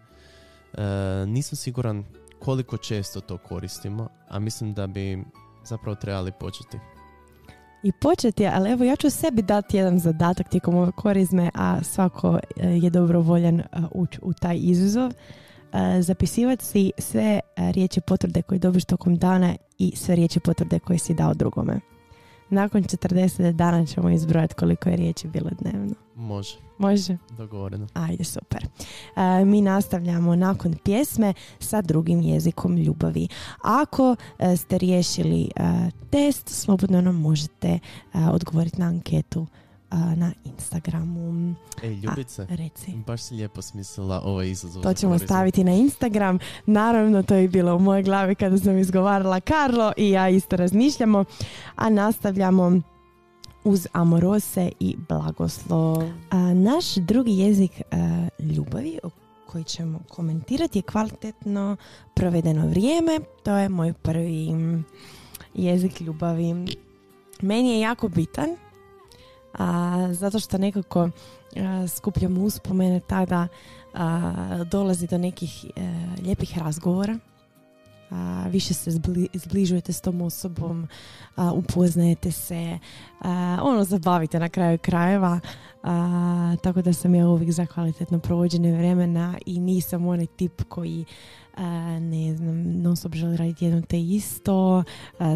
e, 0.73 0.83
nisam 1.27 1.57
siguran 1.57 2.05
koliko 2.39 2.77
često 2.77 3.21
to 3.21 3.39
koristimo, 3.39 4.09
a 4.29 4.39
mislim 4.39 4.75
da 4.75 4.87
bi 4.87 5.25
zapravo 5.65 5.95
trebali 5.95 6.33
početi. 6.41 6.79
I 7.87 7.93
početi, 7.93 8.47
ali 8.47 8.71
evo 8.71 8.85
ja 8.85 8.97
ću 8.97 9.11
sebi 9.11 9.43
dati 9.43 9.77
jedan 9.77 9.99
zadatak 9.99 10.49
tijekom 10.49 10.75
ove 10.75 10.93
korizme, 10.93 11.51
a 11.55 11.83
svako 11.83 12.39
e, 12.57 12.69
je 12.69 12.91
dobrovoljan 12.91 13.61
e, 13.61 13.65
ući 13.91 14.19
u 14.23 14.33
taj 14.33 14.59
izazov. 14.61 15.11
E, 15.11 16.03
zapisivati 16.03 16.65
si 16.65 16.93
sve 16.99 17.41
riječi 17.57 18.01
potvrde 18.01 18.43
koje 18.43 18.59
dobiš 18.59 18.85
tokom 18.85 19.17
dana 19.17 19.57
i 19.79 19.97
sve 19.97 20.17
riječi 20.17 20.41
potvrde 20.41 20.79
koje 20.79 20.99
si 20.99 21.15
dao 21.15 21.35
drugome. 21.35 21.81
Nakon 22.51 22.83
40 22.83 23.53
dana 23.53 23.87
ćemo 23.87 24.11
izbrojati 24.11 24.55
koliko 24.55 24.89
je 24.89 24.97
riječi 24.97 25.29
bilo 25.29 25.51
dnevno. 25.61 25.95
Može. 26.15 26.57
Može? 26.79 27.17
Dogovoreno. 27.37 27.87
Ajde, 27.95 28.25
super. 28.25 28.67
E, 29.17 29.45
mi 29.45 29.61
nastavljamo 29.61 30.37
nakon 30.37 30.75
pjesme 30.85 31.35
sa 31.59 31.83
drugim 31.83 32.21
jezikom 32.21 32.77
ljubavi. 32.77 33.29
Ako 33.63 34.17
e, 34.39 34.57
ste 34.57 34.79
riješili 34.79 35.51
e, 35.57 35.63
test, 36.11 36.49
slobodno 36.49 37.01
nam 37.01 37.15
možete 37.15 37.79
odgovoriti 38.33 38.81
na 38.81 38.87
anketu 38.87 39.47
na 40.17 40.33
Instagramu. 40.45 41.55
Ej, 41.83 41.95
Ljubice, 41.95 42.47
reci. 42.49 42.93
baš 43.07 43.23
si 43.23 43.35
lijepo 43.35 43.63
smislila 43.63 44.21
ovaj 44.25 44.51
izazov. 44.51 44.83
To 44.83 44.95
ćemo 44.95 45.19
staviti 45.19 45.65
na 45.65 45.73
Instagram. 45.73 46.39
Naravno, 46.67 47.23
to 47.23 47.35
je 47.35 47.49
bilo 47.49 47.77
u 47.77 47.79
mojoj 47.79 48.03
glavi 48.03 48.35
kada 48.35 48.59
sam 48.59 48.79
izgovarala 48.79 49.41
Karlo 49.41 49.93
i 49.97 50.11
ja 50.11 50.29
isto 50.29 50.57
razmišljamo. 50.57 51.25
A 51.77 51.91
nastavljamo 51.91 52.81
uz 53.65 53.87
amorose 53.93 54.71
i 54.81 54.97
blagoslov. 55.09 56.03
A, 56.31 56.55
naš 56.55 56.95
drugi 56.95 57.33
jezik 57.33 57.73
a, 57.91 58.29
ljubavi 58.39 58.99
koji 59.47 59.65
ćemo 59.65 60.01
komentirati 60.09 60.79
je 60.79 60.83
kvalitetno 60.83 61.77
provedeno 62.15 62.67
vrijeme. 62.67 63.21
To 63.43 63.57
je 63.57 63.69
moj 63.69 63.93
prvi 63.93 64.49
jezik 65.55 66.01
ljubavi. 66.01 66.77
Meni 67.43 67.71
je 67.71 67.81
jako 67.81 68.09
bitan 68.09 68.49
a, 69.53 70.09
zato 70.13 70.41
što 70.41 70.59
nekako 70.59 71.11
a, 71.57 71.89
skupljam 71.89 72.39
uspomene 72.39 73.01
tada 73.01 73.49
a, 73.95 74.65
dolazi 74.71 75.07
do 75.07 75.19
nekih 75.19 75.65
e, 75.77 75.81
lijepih 76.23 76.59
razgovora 76.59 77.19
a, 78.11 78.45
više 78.51 78.75
se 78.75 78.91
zbli, 78.91 79.29
zbližujete 79.35 79.93
s 79.93 80.01
tom 80.01 80.23
osobom, 80.23 80.89
a, 81.37 81.53
upoznajete 81.53 82.31
se, 82.31 82.79
a, 83.21 83.59
ono 83.63 83.85
zabavite 83.85 84.41
na 84.41 84.49
kraju 84.49 84.79
krajeva, 84.79 85.41
tako 86.63 86.83
da 86.83 86.93
sam 86.93 87.15
ja 87.15 87.29
uvijek 87.29 87.51
za 87.51 87.67
kvalitetno 87.67 88.19
provođenje 88.19 88.77
vremena 88.77 89.39
i 89.47 89.61
nisam 89.61 90.07
onaj 90.07 90.27
tip 90.27 90.63
koji 90.69 91.05
ne 92.01 92.37
znam, 92.37 92.83
non 92.83 92.97
stop 92.97 93.15
želi 93.15 93.37
raditi 93.37 93.65
jedno 93.65 93.83
te 93.83 94.01
isto, 94.01 94.85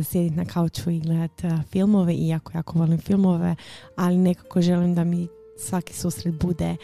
sjediti 0.05 0.37
na 0.37 0.45
kauču 0.45 0.91
i 0.91 1.01
gledati 1.01 1.47
filmove, 1.71 2.15
iako 2.15 2.53
jako 2.55 2.79
volim 2.79 2.99
filmove, 2.99 3.57
ali 3.97 4.17
nekako 4.17 4.61
želim 4.61 4.95
da 4.95 5.05
mi 5.05 5.29
svaki 5.59 5.95
susret 5.95 6.35
bude 6.35 6.77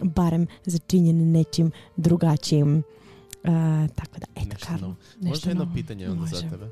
barem 0.00 0.46
začinjen 0.64 1.32
nečim 1.32 1.70
drugačijim. 1.96 2.82
Uh, 3.48 3.54
tako 3.94 4.18
da, 4.18 4.26
eto, 4.36 4.48
nešto 4.48 4.66
Karlo. 4.66 4.94
Možda 5.20 5.50
jedno 5.50 5.72
pitanje 5.74 6.10
onda 6.10 6.26
za 6.26 6.40
tebe. 6.50 6.70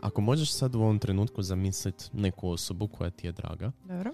Ako 0.00 0.20
možeš 0.20 0.52
sad 0.52 0.74
u 0.74 0.80
ovom 0.80 0.98
trenutku 0.98 1.42
zamisliti 1.42 2.04
neku 2.12 2.48
osobu 2.48 2.86
koja 2.88 3.10
ti 3.10 3.26
je 3.26 3.32
draga. 3.32 3.72
Dobro. 3.84 4.12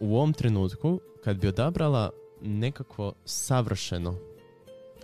U 0.00 0.16
ovom 0.16 0.32
trenutku, 0.32 1.00
kad 1.24 1.36
bi 1.36 1.48
odabrala 1.48 2.10
nekakvo 2.42 3.12
savršeno, 3.24 4.14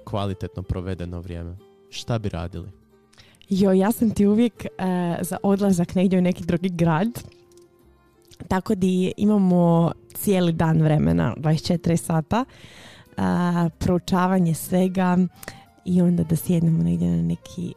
kvalitetno 0.05 0.63
provedeno 0.63 1.21
vrijeme, 1.21 1.57
šta 1.91 2.19
bi 2.19 2.29
radili? 2.29 2.69
Jo, 3.49 3.73
ja 3.73 3.93
sam 3.93 4.11
ti 4.11 4.27
uvijek 4.27 4.55
uh, 4.55 4.85
za 5.21 5.37
odlazak 5.43 5.95
negdje 5.95 6.19
u 6.19 6.23
neki 6.23 6.45
drugi 6.45 6.69
grad. 6.69 7.23
Tako 8.49 8.75
da 8.75 8.87
imamo 9.17 9.93
cijeli 10.15 10.53
dan 10.53 10.83
vremena, 10.83 11.35
24 11.37 11.97
sata 11.97 12.45
a, 13.17 13.69
proučavanje 13.79 14.55
svega 14.55 15.19
i 15.85 16.03
onda 16.03 16.25
da 16.25 16.37
sjednemo 16.37 16.83
negdje 16.83 17.11
na 17.11 17.23
neki 17.23 17.73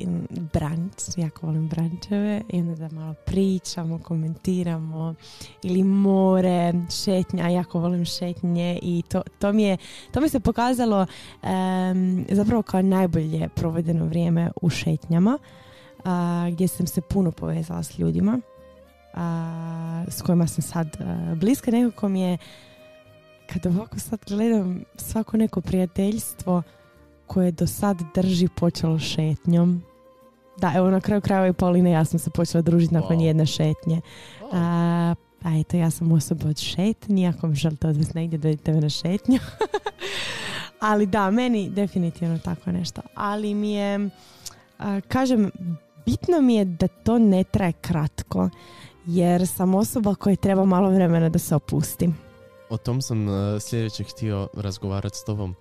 branč, 0.53 1.17
jako 1.17 1.45
volim 1.45 1.67
brančeve 1.67 2.41
i 2.49 2.59
onda 2.59 2.75
da 2.75 2.95
malo 2.95 3.13
pričamo, 3.25 3.99
komentiramo 3.99 5.15
ili 5.63 5.83
more, 5.83 6.73
šetnja, 7.03 7.47
jako 7.47 7.79
volim 7.79 8.05
šetnje 8.05 8.79
i 8.81 9.03
to, 9.09 9.21
to, 9.39 9.53
mi, 9.53 9.63
je, 9.63 9.77
to 10.11 10.21
mi 10.21 10.29
se 10.29 10.39
pokazalo 10.39 11.05
um, 11.43 12.25
zapravo 12.29 12.61
kao 12.61 12.81
najbolje 12.81 13.49
provedeno 13.55 14.05
vrijeme 14.05 14.51
u 14.61 14.69
šetnjama 14.69 15.37
uh, 15.97 16.53
gdje 16.53 16.67
sam 16.67 16.87
se 16.87 17.01
puno 17.01 17.31
povezala 17.31 17.83
s 17.83 17.99
ljudima 17.99 18.39
uh, 19.13 19.19
s 20.13 20.21
kojima 20.21 20.47
sam 20.47 20.61
sad 20.61 20.97
uh, 20.99 21.37
bliska, 21.37 21.71
nekako 21.71 22.09
mi 22.09 22.21
je 22.21 22.37
kad 23.53 23.65
ovako 23.65 23.99
sad 23.99 24.19
gledam 24.27 24.83
svako 24.97 25.37
neko 25.37 25.61
prijateljstvo 25.61 26.63
koje 27.27 27.51
do 27.51 27.67
sad 27.67 27.97
drži 28.15 28.47
počelo 28.47 28.99
šetnjom. 28.99 29.83
Da, 30.57 30.73
evo 30.75 30.89
na 30.89 31.01
kraju 31.01 31.21
krajeva 31.21 31.47
i 31.47 31.53
Paulina 31.53 31.89
ja 31.89 32.05
sam 32.05 32.19
se 32.19 32.29
počela 32.29 32.61
družiti 32.61 32.93
nakon 32.93 33.21
jedne 33.21 33.45
šetnje. 33.45 34.01
A, 34.51 35.15
a 35.43 35.59
eto, 35.59 35.77
ja 35.77 35.89
sam 35.89 36.11
osoba 36.11 36.49
od 36.49 36.57
šetnji, 36.57 37.27
ako 37.27 37.47
mi 37.47 37.55
želite 37.55 37.87
odvesti 37.87 38.17
negdje, 38.17 38.39
dođite 38.39 38.73
me 38.73 38.81
na 38.81 38.89
šetnju. 38.89 39.39
Ali 40.79 41.05
da, 41.05 41.31
meni 41.31 41.69
definitivno 41.69 42.37
tako 42.37 42.71
nešto. 42.71 43.01
Ali 43.15 43.53
mi 43.53 43.71
je, 43.71 44.09
kažem, 45.07 45.51
bitno 46.05 46.41
mi 46.41 46.55
je 46.55 46.65
da 46.65 46.87
to 46.87 47.19
ne 47.19 47.43
traje 47.43 47.73
kratko, 47.73 48.49
jer 49.05 49.47
sam 49.47 49.75
osoba 49.75 50.15
koja 50.15 50.35
treba 50.35 50.65
malo 50.65 50.89
vremena 50.89 51.29
da 51.29 51.39
se 51.39 51.55
opustim 51.55 52.24
o 52.69 52.77
tom 52.77 53.01
sam 53.01 53.27
uh, 53.27 53.61
sljedeće 53.61 54.03
htio 54.03 54.49
razgovarati 54.53 55.17
s 55.17 55.25
tobom. 55.25 55.55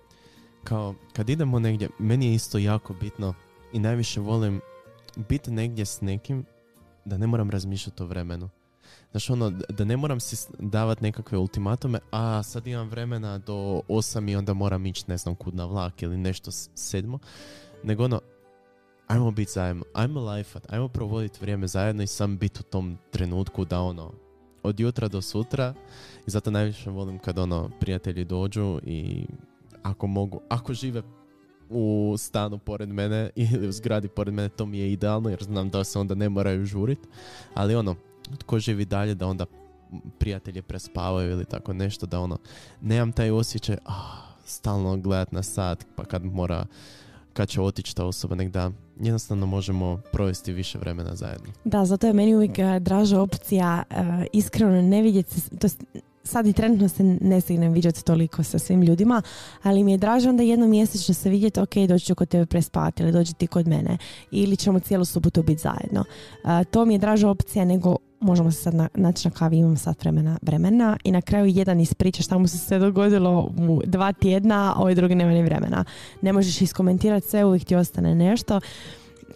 Kao, 0.63 0.95
kad 1.13 1.29
idemo 1.29 1.59
negdje, 1.59 1.89
meni 1.99 2.27
je 2.27 2.33
isto 2.33 2.57
jako 2.57 2.93
bitno 2.93 3.33
i 3.73 3.79
najviše 3.79 4.19
volim 4.19 4.61
biti 5.29 5.51
negdje 5.51 5.85
s 5.85 6.01
nekim 6.01 6.45
da 7.05 7.17
ne 7.17 7.27
moram 7.27 7.49
razmišljati 7.49 8.03
o 8.03 8.05
vremenu. 8.05 8.49
Znači 9.11 9.31
ono, 9.31 9.49
da 9.49 9.85
ne 9.85 9.97
moram 9.97 10.19
si 10.19 10.47
davati 10.59 11.03
nekakve 11.03 11.37
ultimatume, 11.37 11.99
a 12.11 12.43
sad 12.43 12.67
imam 12.67 12.89
vremena 12.89 13.37
do 13.37 13.53
8 13.53 14.31
i 14.31 14.35
onda 14.35 14.53
moram 14.53 14.85
ići 14.85 15.03
ne 15.07 15.17
znam 15.17 15.35
kud 15.35 15.55
na 15.55 15.65
vlak 15.65 16.01
ili 16.01 16.17
nešto 16.17 16.51
sedmo. 16.75 17.19
Nego 17.83 18.03
ono, 18.03 18.21
ajmo 19.07 19.31
biti 19.31 19.51
zajedno, 19.51 19.83
ajmo 19.93 20.31
lifeat, 20.31 20.73
ajmo 20.73 20.87
provoditi 20.87 21.39
vrijeme 21.41 21.67
zajedno 21.67 22.03
i 22.03 22.07
sam 22.07 22.37
biti 22.37 22.59
u 22.59 22.63
tom 22.63 22.97
trenutku 23.11 23.65
da 23.65 23.81
ono, 23.81 24.11
od 24.65 24.79
jutra 24.79 25.07
do 25.07 25.21
sutra. 25.21 25.73
I 26.27 26.31
zato 26.31 26.51
najviše 26.51 26.89
volim 26.89 27.19
kad 27.19 27.39
ono 27.39 27.69
prijatelji 27.79 28.25
dođu 28.25 28.79
i 28.83 29.25
ako 29.83 30.07
mogu, 30.07 30.41
ako 30.49 30.73
žive 30.73 31.01
u 31.69 32.15
stanu 32.17 32.57
pored 32.57 32.89
mene 32.89 33.29
ili 33.51 33.67
u 33.67 33.71
zgradi 33.71 34.07
pored 34.07 34.33
mene, 34.33 34.49
to 34.49 34.65
mi 34.65 34.79
je 34.79 34.91
idealno 34.91 35.29
jer 35.29 35.43
znam 35.43 35.69
da 35.69 35.83
se 35.83 35.99
onda 35.99 36.15
ne 36.15 36.29
moraju 36.29 36.65
žurit, 36.65 36.99
ali 37.53 37.75
ono, 37.75 37.95
tko 38.37 38.59
živi 38.59 38.85
dalje 38.85 39.15
da 39.15 39.27
onda 39.27 39.45
prijatelje 40.19 40.61
prespavaju 40.61 41.31
ili 41.31 41.45
tako 41.45 41.73
nešto, 41.73 42.05
da 42.05 42.19
ono, 42.19 42.37
nemam 42.81 43.11
taj 43.11 43.31
osjećaj, 43.31 43.77
ah, 43.85 44.35
stalno 44.45 44.97
gledat 44.97 45.31
na 45.31 45.43
sat, 45.43 45.85
pa 45.95 46.05
kad 46.05 46.25
mora 46.25 46.65
kad 47.33 47.49
će 47.49 47.61
otići 47.61 47.95
ta 47.95 48.05
osoba, 48.05 48.35
nek 48.35 48.51
da 48.51 48.71
jednostavno 48.99 49.45
možemo 49.45 50.01
provesti 50.11 50.53
više 50.53 50.77
vremena 50.77 51.15
zajedno. 51.15 51.47
Da, 51.63 51.85
zato 51.85 52.07
je 52.07 52.13
meni 52.13 52.35
uvijek 52.35 52.59
eh, 52.59 52.79
draža 52.79 53.21
opcija 53.21 53.83
uh, 53.89 53.95
iskreno 54.33 54.81
ne 54.81 55.01
vidjeti, 55.01 55.57
to 55.59 55.67
sad 56.23 56.47
i 56.47 56.53
trenutno 56.53 56.89
se 56.89 57.03
ne 57.03 57.41
stignem 57.41 57.73
vidjeti 57.73 58.05
toliko 58.05 58.43
sa 58.43 58.59
svim 58.59 58.81
ljudima, 58.81 59.21
ali 59.63 59.83
mi 59.83 59.91
je 59.91 59.97
draže 59.97 60.29
onda 60.29 60.43
jednom 60.43 60.69
mjesečno 60.69 61.13
se 61.13 61.29
vidjeti, 61.29 61.59
ok, 61.59 61.75
doći 61.87 62.05
ću 62.05 62.15
kod 62.15 62.29
tebe 62.29 62.45
prespati 62.45 63.03
ili 63.03 63.11
dođi 63.11 63.33
ti 63.33 63.47
kod 63.47 63.67
mene 63.67 63.97
ili 64.31 64.57
ćemo 64.57 64.79
cijelu 64.79 65.05
subotu 65.05 65.43
biti 65.43 65.61
zajedno. 65.61 66.03
Uh, 66.43 66.49
to 66.71 66.85
mi 66.85 66.93
je 66.93 66.97
draža 66.97 67.29
opcija 67.29 67.65
nego 67.65 67.97
možemo 68.25 68.51
se 68.51 68.61
sad 68.61 68.73
na, 68.73 68.89
naći 68.93 69.27
na 69.27 69.31
kavi, 69.31 69.57
imam 69.57 69.77
sat 69.77 70.01
vremena, 70.01 70.37
vremena 70.41 70.97
i 71.03 71.11
na 71.11 71.21
kraju 71.21 71.45
jedan 71.45 71.79
ispriča 71.79 72.23
šta 72.23 72.37
mu 72.37 72.47
se 72.47 72.57
sve 72.57 72.79
dogodilo 72.79 73.51
u 73.57 73.81
dva 73.85 74.13
tjedna, 74.13 74.73
a 74.75 74.81
ovaj 74.81 74.95
drugi 74.95 75.15
nema 75.15 75.31
ni 75.31 75.43
vremena. 75.43 75.83
Ne 76.21 76.33
možeš 76.33 76.61
iskomentirati 76.61 77.27
sve, 77.27 77.45
uvijek 77.45 77.63
ti 77.63 77.75
ostane 77.75 78.15
nešto. 78.15 78.59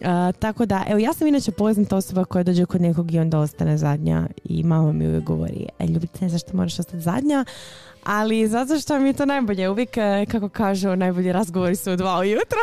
Uh, 0.00 0.06
tako 0.38 0.66
da, 0.66 0.84
evo 0.88 0.98
ja 0.98 1.12
sam 1.12 1.26
inače 1.26 1.52
poznata 1.52 1.96
osoba 1.96 2.24
koja 2.24 2.42
dođe 2.42 2.64
kod 2.66 2.80
nekog 2.80 3.14
i 3.14 3.18
onda 3.18 3.38
ostane 3.38 3.78
zadnja 3.78 4.26
i 4.44 4.64
mama 4.64 4.92
mi 4.92 5.06
uvijek 5.06 5.24
govori, 5.24 5.66
e 5.78 5.86
ljubite, 5.86 6.18
ne 6.20 6.28
zašto 6.28 6.56
moraš 6.56 6.78
ostati 6.78 7.00
zadnja, 7.00 7.44
ali 8.04 8.48
zato 8.48 8.78
što 8.78 8.98
mi 8.98 9.08
je 9.08 9.12
to 9.12 9.26
najbolje, 9.26 9.70
uvijek 9.70 9.96
e, 9.96 10.26
kako 10.30 10.48
kažu, 10.48 10.96
najbolji 10.96 11.32
razgovori 11.32 11.76
su 11.76 11.92
u 11.92 11.96
dva 11.96 12.18
ujutro, 12.18 12.58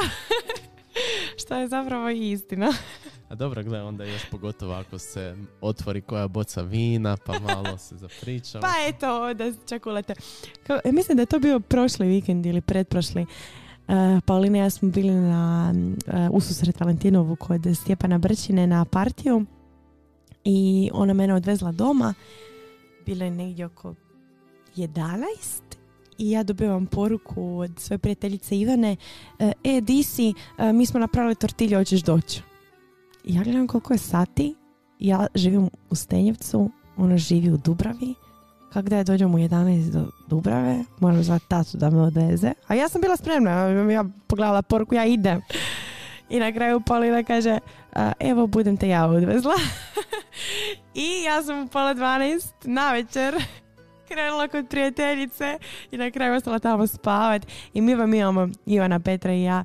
što 1.41 1.55
je 1.55 1.67
zapravo 1.67 2.09
i 2.09 2.31
istina. 2.31 2.73
A 3.29 3.35
dobro, 3.35 3.63
gle, 3.63 3.81
onda 3.83 4.03
još 4.03 4.29
pogotovo 4.31 4.73
ako 4.73 4.97
se 4.97 5.35
otvori 5.61 6.01
koja 6.01 6.27
boca 6.27 6.61
vina, 6.61 7.17
pa 7.25 7.39
malo 7.39 7.77
se 7.77 7.95
zapričamo. 7.97 8.61
pa 8.61 8.73
eto, 8.87 9.33
da 9.33 9.53
čakulete. 9.69 10.13
Kao, 10.67 10.79
e, 10.83 10.91
mislim 10.91 11.15
da 11.15 11.21
je 11.21 11.25
to 11.25 11.39
bio 11.39 11.59
prošli 11.59 12.07
vikend 12.07 12.45
ili 12.45 12.61
pretprošli. 12.61 13.25
Uh, 13.87 13.95
Paulina 14.25 14.57
i 14.57 14.61
ja 14.61 14.69
smo 14.69 14.89
bili 14.89 15.11
na 15.11 15.73
uh, 15.73 16.13
ususret 16.31 16.79
Valentinovu 16.79 17.35
kod 17.35 17.61
Stjepana 17.81 18.17
Brčine 18.17 18.67
na 18.67 18.85
partiju 18.85 19.45
i 20.43 20.89
ona 20.93 21.13
mene 21.13 21.33
odvezla 21.33 21.71
doma. 21.71 22.13
Bilo 23.05 23.25
je 23.25 23.31
negdje 23.31 23.65
oko 23.65 23.95
11 24.75 25.15
i 26.17 26.31
ja 26.31 26.43
dobivam 26.43 26.85
poruku 26.85 27.59
od 27.59 27.71
svoje 27.77 27.97
prijateljice 27.97 28.59
Ivane 28.59 28.95
e, 29.63 29.81
di 29.81 30.03
si, 30.03 30.33
mi 30.73 30.85
smo 30.85 30.99
napravili 30.99 31.35
tortilje, 31.35 31.77
hoćeš 31.77 32.01
doći 32.01 32.41
ja 33.27 33.43
gledam 33.43 33.67
koliko 33.67 33.93
je 33.93 33.97
sati, 33.97 34.55
ja 34.99 35.27
živim 35.35 35.69
u 35.89 35.95
Stenjevcu, 35.95 36.71
ona 36.97 37.17
živi 37.17 37.51
u 37.51 37.57
Dubravi, 37.57 38.15
kako 38.73 38.89
da 38.89 38.97
je 38.97 39.03
dođem 39.03 39.35
u 39.35 39.37
11 39.37 39.91
do 39.91 40.07
Dubrave, 40.27 40.83
moram 40.99 41.23
zvati 41.23 41.45
tatu 41.49 41.77
da 41.77 41.89
me 41.89 42.01
odveze. 42.01 42.51
A 42.67 42.75
ja 42.75 42.89
sam 42.89 43.01
bila 43.01 43.17
spremna, 43.17 43.51
ja 43.91 44.05
pogledala 44.27 44.61
poruku, 44.61 44.95
ja 44.95 45.05
idem. 45.05 45.41
I 46.29 46.39
na 46.39 46.51
kraju 46.51 46.81
Polina 46.81 47.23
kaže, 47.23 47.57
evo 48.19 48.47
budem 48.47 48.77
te 48.77 48.87
ja 48.87 49.05
odvezla. 49.05 49.53
I 50.93 51.23
ja 51.23 51.43
sam 51.43 51.63
u 51.63 51.67
pola 51.67 51.95
12 51.95 52.47
na 52.63 52.91
večer 52.91 53.35
krenula 54.07 54.47
kod 54.47 54.67
prijateljice 54.69 55.57
i 55.91 55.97
na 55.97 56.11
kraju 56.11 56.35
ostala 56.35 56.59
tamo 56.59 56.87
spavat. 56.87 57.47
I 57.73 57.81
mi 57.81 57.95
vam 57.95 58.13
imamo, 58.13 58.49
Ivana, 58.65 58.99
Petra 58.99 59.33
i 59.33 59.43
ja, 59.43 59.63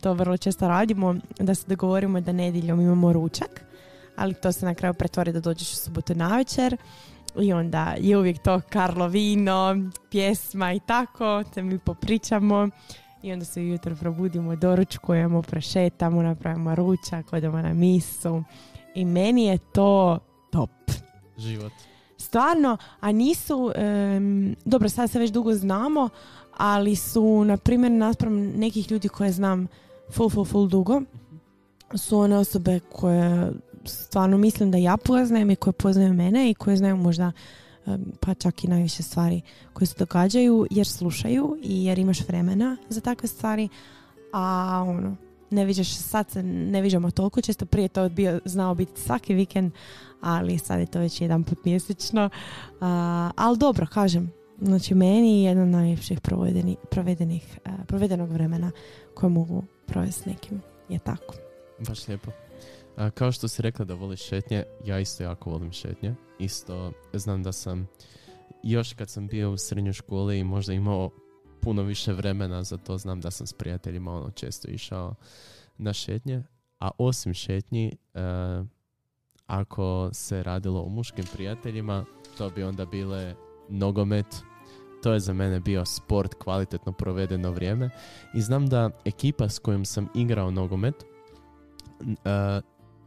to 0.00 0.12
vrlo 0.12 0.36
često 0.36 0.68
radimo, 0.68 1.14
da 1.38 1.54
se 1.54 1.64
dogovorimo 1.66 2.20
da 2.20 2.32
nedjeljom 2.32 2.80
imamo 2.80 3.12
ručak, 3.12 3.64
ali 4.16 4.34
to 4.34 4.52
se 4.52 4.66
na 4.66 4.74
kraju 4.74 4.94
pretvori 4.94 5.32
da 5.32 5.40
dođeš 5.40 5.72
u 5.72 5.76
subotu 5.76 6.14
na 6.14 6.36
večer 6.36 6.76
i 7.40 7.52
onda 7.52 7.94
je 7.98 8.18
uvijek 8.18 8.42
to 8.42 8.60
Karlo 8.68 9.08
vino, 9.08 9.76
pjesma 10.10 10.72
i 10.72 10.80
tako, 10.80 11.44
te 11.54 11.62
mi 11.62 11.78
popričamo 11.78 12.68
i 13.22 13.32
onda 13.32 13.44
se 13.44 13.66
jutro 13.66 13.96
probudimo, 13.96 14.56
doručkujemo, 14.56 15.42
prešetamo, 15.42 16.22
napravimo 16.22 16.74
ručak, 16.74 17.32
odemo 17.32 17.62
na 17.62 17.74
misu 17.74 18.42
i 18.94 19.04
meni 19.04 19.44
je 19.44 19.58
to 19.58 20.18
top. 20.52 20.70
Život 21.38 21.89
stvarno, 22.30 22.76
a 23.00 23.12
nisu, 23.12 23.72
dobro 24.64 24.88
sad 24.88 25.10
se 25.10 25.18
već 25.18 25.30
dugo 25.30 25.54
znamo, 25.54 26.08
ali 26.56 26.96
su, 26.96 27.44
na 27.44 27.56
primjer, 27.56 27.92
naspram 27.92 28.34
nekih 28.34 28.90
ljudi 28.90 29.08
koje 29.08 29.32
znam 29.32 29.66
full, 30.12 30.30
full, 30.30 30.44
full 30.44 30.68
dugo, 30.68 31.02
su 31.94 32.18
one 32.18 32.36
osobe 32.36 32.80
koje 32.92 33.52
stvarno 33.84 34.38
mislim 34.38 34.70
da 34.70 34.78
ja 34.78 34.96
poznajem 34.96 35.50
i 35.50 35.56
koje 35.56 35.72
poznaju 35.72 36.14
mene 36.14 36.50
i 36.50 36.54
koje 36.54 36.76
znaju 36.76 36.96
možda 36.96 37.32
pa 38.20 38.34
čak 38.34 38.64
i 38.64 38.68
najviše 38.68 39.02
stvari 39.02 39.40
koje 39.72 39.86
se 39.86 39.94
događaju 39.98 40.66
jer 40.70 40.86
slušaju 40.86 41.58
i 41.62 41.84
jer 41.84 41.98
imaš 41.98 42.20
vremena 42.28 42.76
za 42.88 43.00
takve 43.00 43.28
stvari 43.28 43.68
a 44.32 44.84
ono 44.88 45.16
ne 45.50 45.64
viđaš 45.64 45.88
sad 45.94 46.30
se 46.30 46.42
ne 46.42 46.82
viđamo 46.82 47.10
toliko 47.10 47.40
često 47.40 47.66
prije 47.66 47.88
to 47.88 48.08
bio 48.08 48.40
znao 48.44 48.74
biti 48.74 49.00
svaki 49.00 49.34
vikend 49.34 49.72
ali 50.20 50.58
sad 50.58 50.80
je 50.80 50.86
to 50.86 50.98
već 50.98 51.20
jedan 51.20 51.44
put 51.44 51.64
mjesečno. 51.64 52.26
Uh, 52.26 52.80
ali 53.36 53.58
dobro, 53.58 53.86
kažem, 53.92 54.32
znači 54.60 54.94
meni 54.94 55.36
je 55.36 55.48
jedan 55.48 55.62
od 55.62 55.68
najljepših 55.68 56.20
provedenih, 56.90 57.58
provedenog 57.86 58.30
vremena 58.30 58.70
koje 59.14 59.30
mogu 59.30 59.64
provesti 59.86 60.30
nekim. 60.30 60.60
Je 60.88 60.98
tako. 60.98 61.34
Baš 61.88 62.08
lijepo. 62.08 62.30
A, 62.96 63.10
kao 63.10 63.32
što 63.32 63.48
si 63.48 63.62
rekla 63.62 63.84
da 63.84 63.94
voliš 63.94 64.22
šetnje, 64.22 64.64
ja 64.84 64.98
isto 65.00 65.22
jako 65.22 65.50
volim 65.50 65.72
šetnje. 65.72 66.14
Isto 66.38 66.92
znam 67.12 67.42
da 67.42 67.52
sam 67.52 67.88
još 68.62 68.92
kad 68.92 69.10
sam 69.10 69.26
bio 69.26 69.52
u 69.52 69.56
srednjoj 69.56 69.92
školi 69.92 70.38
i 70.38 70.44
možda 70.44 70.72
imao 70.72 71.10
puno 71.62 71.82
više 71.82 72.12
vremena 72.12 72.64
za 72.64 72.76
to, 72.76 72.98
znam 72.98 73.20
da 73.20 73.30
sam 73.30 73.46
s 73.46 73.52
prijateljima 73.52 74.12
ono 74.12 74.30
često 74.30 74.68
išao 74.70 75.14
na 75.78 75.92
šetnje. 75.92 76.42
A 76.80 76.90
osim 76.98 77.34
šetnji, 77.34 77.96
ako 79.46 80.10
se 80.12 80.42
radilo 80.42 80.82
o 80.82 80.88
muškim 80.88 81.24
prijateljima, 81.32 82.04
to 82.38 82.50
bi 82.50 82.62
onda 82.62 82.84
bile 82.84 83.34
nogomet. 83.68 84.26
To 85.02 85.12
je 85.12 85.20
za 85.20 85.32
mene 85.32 85.60
bio 85.60 85.84
sport, 85.84 86.34
kvalitetno 86.34 86.92
provedeno 86.92 87.50
vrijeme. 87.50 87.90
I 88.34 88.40
znam 88.40 88.66
da 88.66 88.90
ekipa 89.04 89.48
s 89.48 89.58
kojom 89.58 89.84
sam 89.84 90.08
igrao 90.14 90.50
nogomet, 90.50 90.94
uh, 92.00 92.14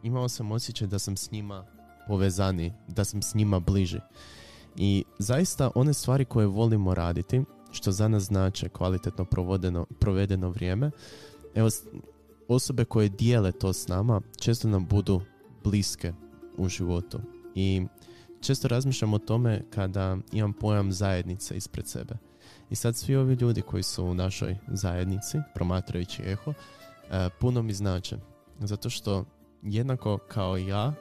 imao 0.03 0.29
sam 0.29 0.51
osjećaj 0.51 0.87
da 0.87 0.99
sam 0.99 1.17
s 1.17 1.31
njima 1.31 1.65
povezani, 2.07 2.73
da 2.87 3.03
sam 3.03 3.21
s 3.21 3.35
njima 3.35 3.59
bliži. 3.59 3.99
I 4.75 5.03
zaista 5.19 5.71
one 5.75 5.93
stvari 5.93 6.25
koje 6.25 6.47
volimo 6.47 6.93
raditi, 6.93 7.41
što 7.73 7.91
za 7.91 8.07
nas 8.07 8.23
znače 8.23 8.69
kvalitetno 8.69 9.25
provodeno, 9.25 9.85
provedeno 9.99 10.49
vrijeme, 10.49 10.91
evo, 11.55 11.69
osobe 12.47 12.85
koje 12.85 13.09
dijele 13.09 13.51
to 13.51 13.73
s 13.73 13.87
nama, 13.87 14.21
često 14.39 14.67
nam 14.67 14.85
budu 14.85 15.21
bliske 15.63 16.13
u 16.57 16.69
životu. 16.69 17.19
I 17.55 17.85
često 18.41 18.67
razmišljam 18.67 19.13
o 19.13 19.19
tome 19.19 19.63
kada 19.69 20.17
imam 20.31 20.53
pojam 20.53 20.91
zajednice 20.91 21.57
ispred 21.57 21.87
sebe. 21.87 22.17
I 22.69 22.75
sad 22.75 22.95
svi 22.95 23.15
ovi 23.15 23.33
ljudi 23.33 23.61
koji 23.61 23.83
su 23.83 24.05
u 24.05 24.13
našoj 24.13 24.57
zajednici, 24.67 25.37
promatrajući 25.55 26.21
eho, 26.25 26.53
e, 26.53 27.29
puno 27.39 27.61
mi 27.61 27.73
znače. 27.73 28.17
Zato 28.59 28.89
što 28.89 29.25
jednako 29.61 30.17
kao 30.17 30.57
ja 30.57 30.93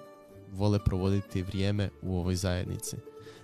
vole 0.53 0.79
provoditi 0.85 1.43
vrijeme 1.43 1.91
u 2.03 2.17
ovoj 2.19 2.37
zajednici. 2.37 2.97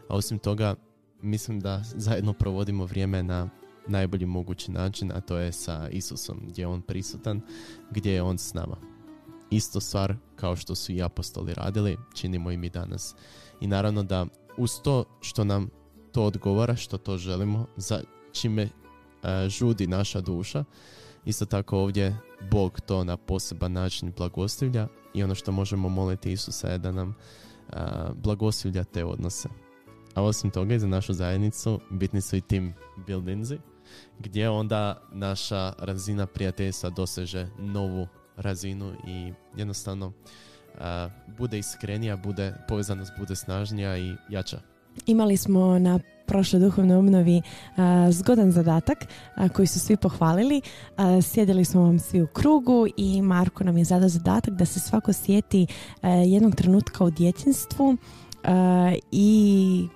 A 0.09 0.17
osim 0.17 0.39
toga, 0.39 0.75
mislim 1.23 1.61
da 1.61 1.83
zajedno 1.85 2.33
provodimo 2.33 2.85
vrijeme 2.85 3.23
na 3.23 3.49
najbolji 3.87 4.27
mogući 4.27 4.71
način, 4.71 5.13
a 5.13 5.21
to 5.21 5.37
je 5.37 5.53
sa 5.53 5.89
Isusom, 5.89 6.41
gdje 6.49 6.63
je 6.63 6.67
On 6.67 6.83
prisutan, 6.83 7.41
gdje 7.91 8.13
je 8.13 8.23
On 8.23 8.39
s 8.39 8.55
nama 8.55 8.77
isto 9.51 9.81
stvar 9.81 10.15
kao 10.37 10.57
što 10.57 10.75
su 10.75 10.93
i 10.93 11.03
apostoli 11.03 11.55
radili, 11.55 11.97
činimo 12.15 12.51
i 12.51 12.57
mi 12.57 12.71
danas. 12.71 13.15
I 13.61 13.67
naravno 13.67 14.03
da 14.03 14.27
uz 14.57 14.81
to 14.83 15.05
što 15.21 15.45
nam 15.45 15.71
to 16.13 16.25
odgovara, 16.25 16.77
što 16.77 16.99
to 16.99 17.19
želimo, 17.19 17.67
za 17.77 18.01
čime 18.33 18.63
e, 18.63 18.69
žudi 19.49 19.87
naša 19.87 20.21
duša, 20.21 20.65
isto 21.25 21.45
tako 21.45 21.79
ovdje 21.79 22.17
Bog 22.51 22.81
to 22.81 23.05
na 23.05 23.17
poseban 23.17 23.73
način 23.73 24.13
blagoslivlja 24.17 24.89
i 25.15 25.23
ono 25.23 25.35
što 25.35 25.53
možemo 25.53 25.89
moliti 25.89 26.33
Isusa 26.33 26.69
je 26.69 26.79
da 26.79 26.93
nam 26.93 27.15
uh, 27.69 28.85
te 28.93 29.05
odnose. 29.05 29.49
A 30.15 30.23
osim 30.23 30.51
toga 30.51 30.75
i 30.75 30.79
za 30.79 30.87
našu 30.87 31.13
zajednicu 31.13 31.81
bitni 31.91 32.21
su 32.21 32.37
i 32.37 32.41
tim 32.41 32.75
buildingsi, 33.07 33.59
gdje 34.19 34.51
onda 34.51 35.03
naša 35.13 35.73
razina 35.79 36.27
prijateljstva 36.27 36.91
doseže 36.91 37.49
novu 37.59 38.07
razinu 38.37 38.93
i 39.07 39.33
jednostavno 39.57 40.13
bude 41.39 41.59
iskrenija, 41.59 42.17
bude, 42.17 42.55
povezanost 42.69 43.13
bude 43.19 43.37
snažnija 43.37 43.99
i 43.99 44.15
jača. 44.29 44.61
Imali 45.07 45.37
smo 45.37 45.79
na 45.79 46.01
prošloj 46.27 46.61
duhovnoj 46.61 46.97
obnovi 46.97 47.43
zgodan 48.11 48.53
zadatak 48.53 48.99
koji 49.53 49.67
su 49.67 49.81
svi 49.81 49.97
pohvalili. 49.97 50.61
sjedili 51.23 51.65
smo 51.65 51.83
vam 51.83 51.99
svi 51.99 52.23
u 52.23 52.27
krugu 52.27 52.87
i 52.97 53.23
Marko 53.23 53.65
nam 53.65 53.77
je 53.79 53.85
zadao 53.85 54.09
zadatak 54.09 54.55
da 54.55 54.65
se 54.65 54.81
svako 54.81 55.13
sjeti 55.13 55.67
jednog 56.03 56.55
trenutka 56.55 57.05
u 57.05 57.11
djetinstvu 57.11 57.97
i 59.13 59.89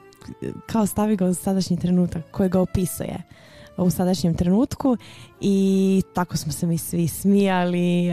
kao 0.66 0.87
stavi 0.87 1.16
ga 1.16 1.27
u 1.27 1.35
sadašnji 1.35 1.77
trenutak 1.77 2.31
koji 2.31 2.49
ga 2.49 2.61
opisuje 2.61 3.23
u 3.77 3.91
sadašnjem 3.91 4.35
trenutku 4.35 4.97
i 5.41 6.03
tako 6.14 6.37
smo 6.37 6.53
se 6.53 6.66
mi 6.66 6.79
svi 6.79 7.09
smijali 7.09 8.07
e, 8.07 8.12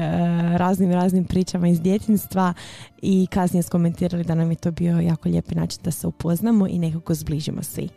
raznim 0.58 0.92
raznim 0.92 1.26
pričama 1.26 1.68
iz 1.68 1.82
djetinstva 1.82 2.54
i 3.02 3.28
kasnije 3.32 3.64
skomentirali 3.64 4.24
da 4.24 4.36
nam 4.36 4.50
je 4.50 4.56
to 4.56 4.72
bio 4.72 5.00
jako 5.00 5.30
lijepi 5.30 5.56
način 5.56 5.80
da 5.84 5.92
se 5.92 6.08
upoznamo 6.08 6.68
i 6.68 6.80
nekako 6.80 7.14
zbližimo 7.14 7.64
svi 7.64 7.90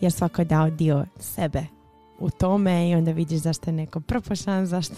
jer 0.00 0.12
svako 0.12 0.40
je 0.40 0.46
dao 0.46 0.70
dio 0.70 1.06
sebe 1.20 1.77
u 2.18 2.30
tome 2.30 2.90
i 2.90 2.94
onda 2.94 3.10
vidiš 3.10 3.40
zašto 3.40 3.70
je 3.70 3.74
neko 3.74 4.00
prpošan, 4.00 4.66
zašto 4.66 4.94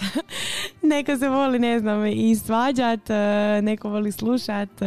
neko 0.93 1.17
se 1.17 1.29
voli, 1.29 1.59
ne 1.59 1.79
znam, 1.79 2.07
i 2.07 2.37
svađat, 2.37 3.11
e, 3.11 3.61
neko 3.63 3.89
voli 3.89 4.13
slušat 4.13 4.83
e, 4.83 4.87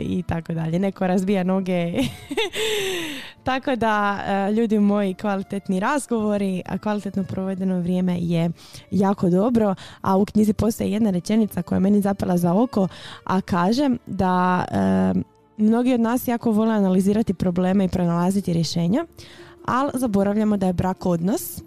i 0.00 0.22
tako 0.22 0.52
dalje. 0.52 0.78
Neko 0.78 1.06
razbija 1.06 1.44
noge. 1.44 1.92
tako 3.44 3.76
da, 3.76 4.18
e, 4.26 4.52
ljudi 4.52 4.78
moji, 4.78 5.14
kvalitetni 5.14 5.80
razgovori, 5.80 6.62
a 6.66 6.78
kvalitetno 6.78 7.24
provedeno 7.24 7.80
vrijeme 7.80 8.18
je 8.20 8.50
jako 8.90 9.30
dobro, 9.30 9.74
a 10.00 10.16
u 10.16 10.24
knjizi 10.24 10.52
postoji 10.52 10.92
jedna 10.92 11.10
rečenica 11.10 11.62
koja 11.62 11.76
je 11.76 11.80
meni 11.80 12.00
zapela 12.00 12.36
za 12.36 12.54
oko, 12.54 12.88
a 13.24 13.40
kaže 13.40 13.90
da 14.06 14.64
mnogi 15.56 15.94
od 15.94 16.00
nas 16.00 16.28
jako 16.28 16.50
vole 16.50 16.74
analizirati 16.74 17.34
probleme 17.34 17.84
i 17.84 17.88
pronalaziti 17.88 18.52
rješenja, 18.52 19.04
ali 19.64 19.90
zaboravljamo 19.94 20.56
da 20.56 20.66
je 20.66 20.72
brak 20.72 21.06
odnos, 21.06 21.62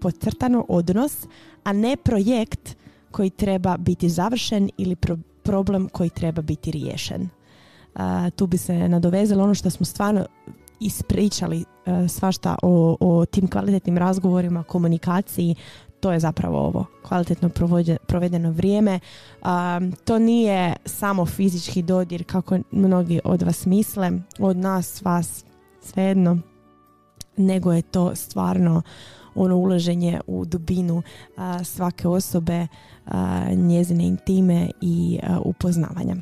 podcrtano 0.00 0.64
odnos, 0.68 1.26
a 1.64 1.72
ne 1.72 1.96
projekt 1.96 2.76
koji 3.10 3.30
treba 3.30 3.76
biti 3.76 4.08
završen 4.08 4.70
ili 4.76 4.96
problem 5.42 5.88
koji 5.88 6.10
treba 6.10 6.42
biti 6.42 6.70
riješen. 6.70 7.28
tu 8.36 8.46
bi 8.46 8.58
se 8.58 8.88
nadovezalo 8.88 9.44
ono 9.44 9.54
što 9.54 9.70
smo 9.70 9.86
stvarno 9.86 10.26
ispričali 10.80 11.64
svašta 12.08 12.56
o, 12.62 12.96
o 13.00 13.26
tim 13.26 13.48
kvalitetnim 13.48 13.98
razgovorima, 13.98 14.62
komunikaciji, 14.62 15.54
to 16.00 16.12
je 16.12 16.20
zapravo 16.20 16.58
ovo 16.58 16.86
kvalitetno 17.02 17.50
provedeno 18.06 18.50
vrijeme. 18.50 19.00
to 20.04 20.18
nije 20.18 20.74
samo 20.84 21.26
fizički 21.26 21.82
dodir 21.82 22.24
kako 22.24 22.58
mnogi 22.70 23.20
od 23.24 23.42
vas 23.42 23.66
misle, 23.66 24.10
od 24.38 24.56
nas, 24.56 25.02
vas, 25.02 25.44
svejedno, 25.82 26.38
nego 27.36 27.72
je 27.72 27.82
to 27.82 28.14
stvarno 28.14 28.82
ono 29.34 29.56
ulaženje 29.56 30.20
u 30.26 30.44
dubinu 30.44 31.02
svake 31.64 32.08
osobe, 32.08 32.66
njezine 33.54 34.04
intime 34.06 34.70
i 34.80 35.20
upoznavanja. 35.44 36.16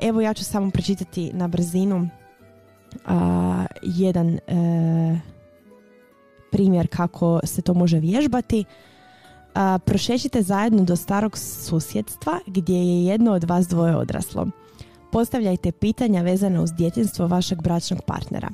evo 0.00 0.20
ja 0.20 0.34
ću 0.34 0.44
samo 0.44 0.70
pročitati 0.70 1.32
na 1.32 1.48
brzinu 1.48 2.08
jedan 3.82 4.28
e, 4.34 4.38
primjer 6.52 6.88
kako 6.88 7.40
se 7.44 7.62
to 7.62 7.74
može 7.74 7.98
vježbati. 7.98 8.64
prošećite 9.84 10.42
zajedno 10.42 10.84
do 10.84 10.96
starog 10.96 11.38
susjedstva 11.38 12.38
gdje 12.46 12.76
je 12.76 13.04
jedno 13.04 13.32
od 13.32 13.44
vas 13.44 13.68
dvoje 13.68 13.96
odraslo. 13.96 14.46
Postavljajte 15.12 15.72
pitanja 15.72 16.22
vezane 16.22 16.60
uz 16.60 16.72
djetinstvo 16.72 17.26
vašeg 17.26 17.62
bračnog 17.62 18.02
partnera. 18.06 18.48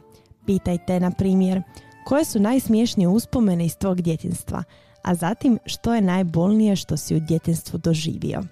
Pitajte, 0.46 1.00
na 1.00 1.10
primjer, 1.10 1.62
koje 2.04 2.24
su 2.24 2.40
najsmiješnije 2.40 3.08
uspomene 3.08 3.66
iz 3.66 3.76
tvog 3.76 4.00
djetinstva, 4.00 4.64
a 5.02 5.14
zatim 5.14 5.58
što 5.66 5.94
je 5.94 6.00
najbolnije 6.00 6.76
što 6.76 6.96
si 6.96 7.16
u 7.16 7.20
djetinstvu 7.20 7.78
doživio. 7.78 8.42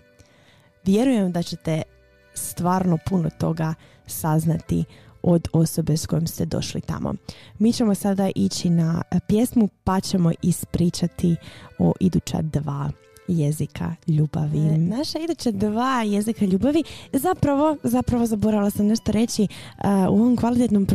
Vjerujem 0.84 1.32
da 1.32 1.42
ćete 1.42 1.82
stvarno 2.34 2.98
puno 3.06 3.30
toga 3.38 3.74
saznati 4.06 4.84
od 5.22 5.48
osobe 5.52 5.96
s 5.96 6.06
kojom 6.06 6.26
ste 6.26 6.44
došli 6.44 6.80
tamo. 6.80 7.14
Mi 7.58 7.72
ćemo 7.72 7.94
sada 7.94 8.30
ići 8.34 8.70
na 8.70 9.02
pjesmu 9.28 9.68
pa 9.84 10.00
ćemo 10.00 10.32
ispričati 10.42 11.36
o 11.78 11.92
iduća 12.00 12.42
dva 12.42 12.90
jezika 13.30 13.94
ljubavi. 14.06 14.58
E, 14.58 14.78
naša 14.78 15.18
iduća 15.18 15.50
dva 15.50 16.02
jezika 16.02 16.44
ljubavi, 16.44 16.82
zapravo, 17.12 17.76
zapravo 17.82 18.26
zaboravila 18.26 18.70
sam 18.70 18.86
nešto 18.86 19.12
reći, 19.12 19.46
u 19.84 20.14
ovom 20.14 20.36
kvalitetnom 20.36 20.86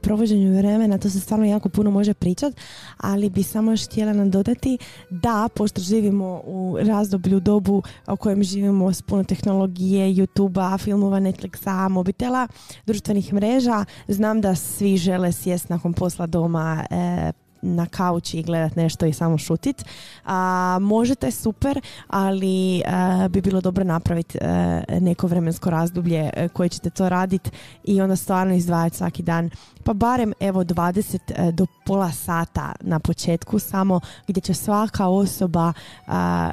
provođenju 0.00 0.56
vremena 0.56 0.98
to 0.98 1.10
se 1.10 1.20
stvarno 1.20 1.46
jako 1.46 1.68
puno 1.68 1.90
može 1.90 2.14
pričat, 2.14 2.54
ali 2.96 3.30
bi 3.30 3.42
samo 3.42 3.70
još 3.70 3.86
htjela 3.86 4.12
nam 4.12 4.30
dodati 4.30 4.78
da, 5.10 5.48
pošto 5.54 5.80
živimo 5.80 6.42
u 6.44 6.76
razdoblju 6.80 7.40
dobu 7.40 7.82
u 8.08 8.16
kojem 8.16 8.42
živimo 8.42 8.92
s 8.92 9.02
puno 9.02 9.24
tehnologije, 9.24 10.08
youtube 10.08 10.78
filmova, 10.78 11.20
Netflixa, 11.20 11.88
mobitela, 11.88 12.48
društvenih 12.86 13.32
mreža, 13.32 13.84
znam 14.08 14.40
da 14.40 14.54
svi 14.54 14.96
žele 14.96 15.32
sjest 15.32 15.68
nakon 15.68 15.92
posla 15.92 16.26
doma, 16.26 16.86
e, 16.90 17.32
na 17.74 17.86
kauči 17.86 18.38
i 18.38 18.42
gledat 18.42 18.76
nešto 18.76 19.06
i 19.06 19.12
samo 19.12 19.38
šutit. 19.38 19.84
A, 20.24 20.78
možete 20.80 21.30
super, 21.30 21.80
ali 22.08 22.82
bi 23.30 23.40
bilo 23.40 23.60
dobro 23.60 23.84
napraviti 23.84 24.38
e, 24.40 25.00
neko 25.00 25.26
vremensko 25.26 25.70
razdoblje 25.70 26.30
e, 26.34 26.48
koje 26.48 26.68
ćete 26.68 26.90
to 26.90 27.08
raditi 27.08 27.50
i 27.84 28.00
onda 28.00 28.16
stvarno 28.16 28.54
izdvajati 28.54 28.96
svaki 28.96 29.22
dan. 29.22 29.50
Pa 29.84 29.92
barem 29.92 30.32
evo 30.40 30.64
20 30.64 31.18
e, 31.28 31.52
do 31.52 31.66
pola 31.86 32.12
sata 32.12 32.72
na 32.80 32.98
početku 33.00 33.58
samo 33.58 34.00
gdje 34.26 34.40
će 34.40 34.54
svaka 34.54 35.06
osoba 35.06 35.72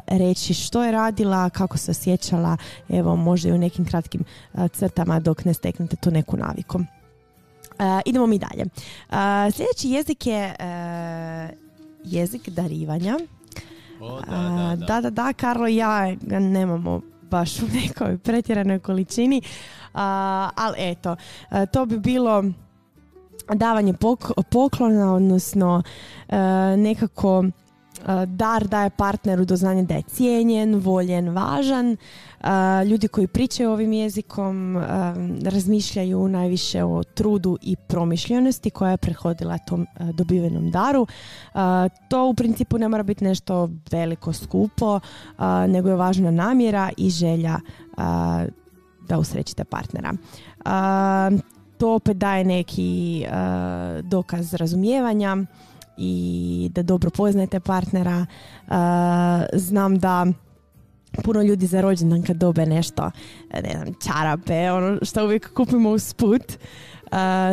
reći 0.07 0.53
što 0.53 0.84
je 0.84 0.91
radila, 0.91 1.49
kako 1.49 1.78
se 1.78 1.91
osjećala, 1.91 2.57
evo 2.89 3.16
možda 3.16 3.49
i 3.49 3.51
u 3.51 3.57
nekim 3.57 3.86
kratkim 3.86 4.24
crtama 4.74 5.20
dok 5.20 5.45
ne 5.45 5.53
steknete 5.53 5.95
tu 5.95 6.11
neku 6.11 6.38
naviku. 6.38 6.80
Uh, 7.80 8.01
idemo 8.05 8.28
mi 8.28 8.39
dalje. 8.39 8.63
Uh, 8.63 9.53
sljedeći 9.53 9.89
jezik 9.89 10.28
je 10.28 10.55
uh, 10.59 11.57
jezik 12.03 12.49
darivanja. 12.49 13.19
O, 14.01 14.19
da, 14.21 14.26
da, 14.26 14.76
da. 14.76 14.86
da, 14.86 15.01
da, 15.01 15.09
da, 15.09 15.34
Karlo 15.34 15.67
i 15.67 15.76
ja 15.76 16.15
ga 16.21 16.39
nemamo 16.39 17.01
baš 17.21 17.59
u 17.59 17.65
nekoj 17.84 18.17
pretjeranoj 18.17 18.80
količini, 18.80 19.41
ali 20.55 20.76
eto, 20.78 21.15
to 21.71 21.86
bi 21.86 21.99
bilo 21.99 22.43
davanje 23.53 23.93
poklona, 24.51 25.13
odnosno 25.15 25.84
nekako 26.78 27.43
dar 28.26 28.67
daje 28.67 28.89
partneru 28.89 29.45
do 29.45 29.55
znanja 29.55 29.84
da 29.84 29.95
je 29.95 30.01
cijenjen, 30.01 30.76
voljen, 30.76 31.30
važan. 31.30 31.97
Ljudi 32.86 33.08
koji 33.08 33.28
pričaju 33.28 33.72
ovim 33.72 33.94
jezikom 33.94 34.78
razmišljaju 35.46 36.28
najviše 36.28 36.84
o 36.84 37.04
trudu 37.04 37.58
i 37.62 37.76
promišljenosti 37.76 38.70
koja 38.70 38.91
je 38.91 38.98
prehodila 38.98 39.58
tom 39.58 39.88
dobivenom 40.14 40.72
daru. 40.72 41.08
To 42.10 42.28
u 42.28 42.34
principu 42.34 42.78
ne 42.78 42.88
mora 42.88 43.04
biti 43.04 43.24
nešto 43.24 43.70
veliko 43.91 44.34
skupo, 44.34 45.00
nego 45.68 45.89
je 45.89 45.96
važna 45.96 46.32
namjera 46.32 46.89
i 46.98 47.10
želja 47.10 47.60
da 49.08 49.18
usrećite 49.20 49.64
partnera. 49.64 50.14
To 51.78 51.96
opet 51.96 52.18
daje 52.18 52.46
neki 52.46 53.26
dokaz 54.04 54.54
razumijevanja 54.54 55.38
i 55.98 56.70
da 56.76 56.84
dobro 56.84 57.10
poznajete 57.10 57.60
partnera. 57.60 58.26
znam 59.54 60.00
da 60.00 60.26
puno 61.24 61.41
ljudi 61.41 61.68
za 61.68 61.82
rođendan 61.82 62.24
kad 62.24 62.38
dobe 62.38 62.66
nešto, 62.66 63.11
ne 63.53 63.72
znam, 63.72 63.93
čarape, 64.03 64.72
ono 64.72 64.97
što 65.01 65.26
uvijek 65.26 65.53
kupimo 65.53 65.89
uz 65.89 66.14
put, 66.14 66.43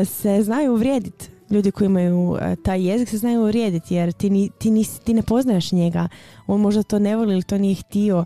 se 0.07 0.43
znaju 0.43 0.73
uvrijediti. 0.73 1.29
Ljudi 1.51 1.71
koji 1.71 1.87
imaju 1.87 2.39
taj 2.65 2.89
jezik 2.89 3.09
se 3.09 3.19
znaju 3.19 3.41
uvrijediti 3.41 3.95
jer 3.95 4.13
ti, 4.13 4.51
ti, 4.59 4.85
ti 5.05 5.15
ne 5.15 5.23
poznaješ 5.23 5.73
njega. 5.73 6.09
On 6.47 6.61
možda 6.61 6.83
to 6.83 6.99
ne 6.99 7.17
voli 7.17 7.33
ili 7.33 7.43
to 7.43 7.59
nije 7.59 7.75
htio 7.75 8.25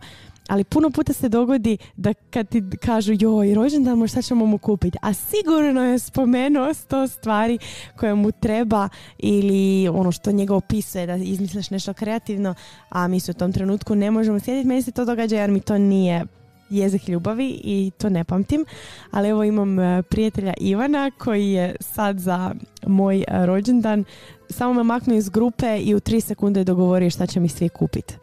ali 0.48 0.64
puno 0.64 0.90
puta 0.90 1.12
se 1.12 1.28
dogodi 1.28 1.76
da 1.96 2.14
kad 2.14 2.48
ti 2.48 2.62
kažu 2.80 3.12
joj 3.20 3.54
rođendan 3.54 4.08
šta 4.08 4.22
ćemo 4.22 4.46
mu 4.46 4.58
kupiti? 4.58 4.98
A 5.02 5.12
sigurno 5.12 5.84
je 5.84 5.98
spomenuo 5.98 6.74
sto 6.74 7.08
stvari 7.08 7.58
koje 7.96 8.14
mu 8.14 8.32
treba 8.32 8.88
ili 9.18 9.88
ono 9.88 10.12
što 10.12 10.32
njega 10.32 10.54
opisuje 10.54 11.06
da 11.06 11.16
izmisliš 11.16 11.70
nešto 11.70 11.94
kreativno 11.94 12.54
a 12.88 13.08
mi 13.08 13.20
se 13.20 13.30
u 13.30 13.34
tom 13.34 13.52
trenutku 13.52 13.94
ne 13.94 14.10
možemo 14.10 14.40
sjediti 14.40 14.68
meni 14.68 14.82
se 14.82 14.92
to 14.92 15.04
događa 15.04 15.36
jer 15.36 15.50
mi 15.50 15.60
to 15.60 15.78
nije 15.78 16.24
jezik 16.70 17.08
ljubavi 17.08 17.60
i 17.64 17.90
to 17.98 18.08
ne 18.08 18.24
pamtim. 18.24 18.64
Ali 19.10 19.28
evo 19.28 19.44
imam 19.44 19.78
e, 19.78 20.02
prijatelja 20.02 20.54
Ivana 20.60 21.10
koji 21.18 21.50
je 21.50 21.76
sad 21.80 22.18
za 22.18 22.54
moj 22.86 23.18
e, 23.18 23.46
rođendan. 23.46 24.04
Samo 24.50 24.72
me 24.72 24.82
maknuo 24.82 25.16
iz 25.16 25.28
grupe 25.28 25.78
i 25.78 25.94
u 25.94 26.00
tri 26.00 26.20
sekunde 26.20 26.64
dogovorio 26.64 27.10
šta 27.10 27.26
će 27.26 27.40
mi 27.40 27.48
svi 27.48 27.68
kupiti 27.68 28.14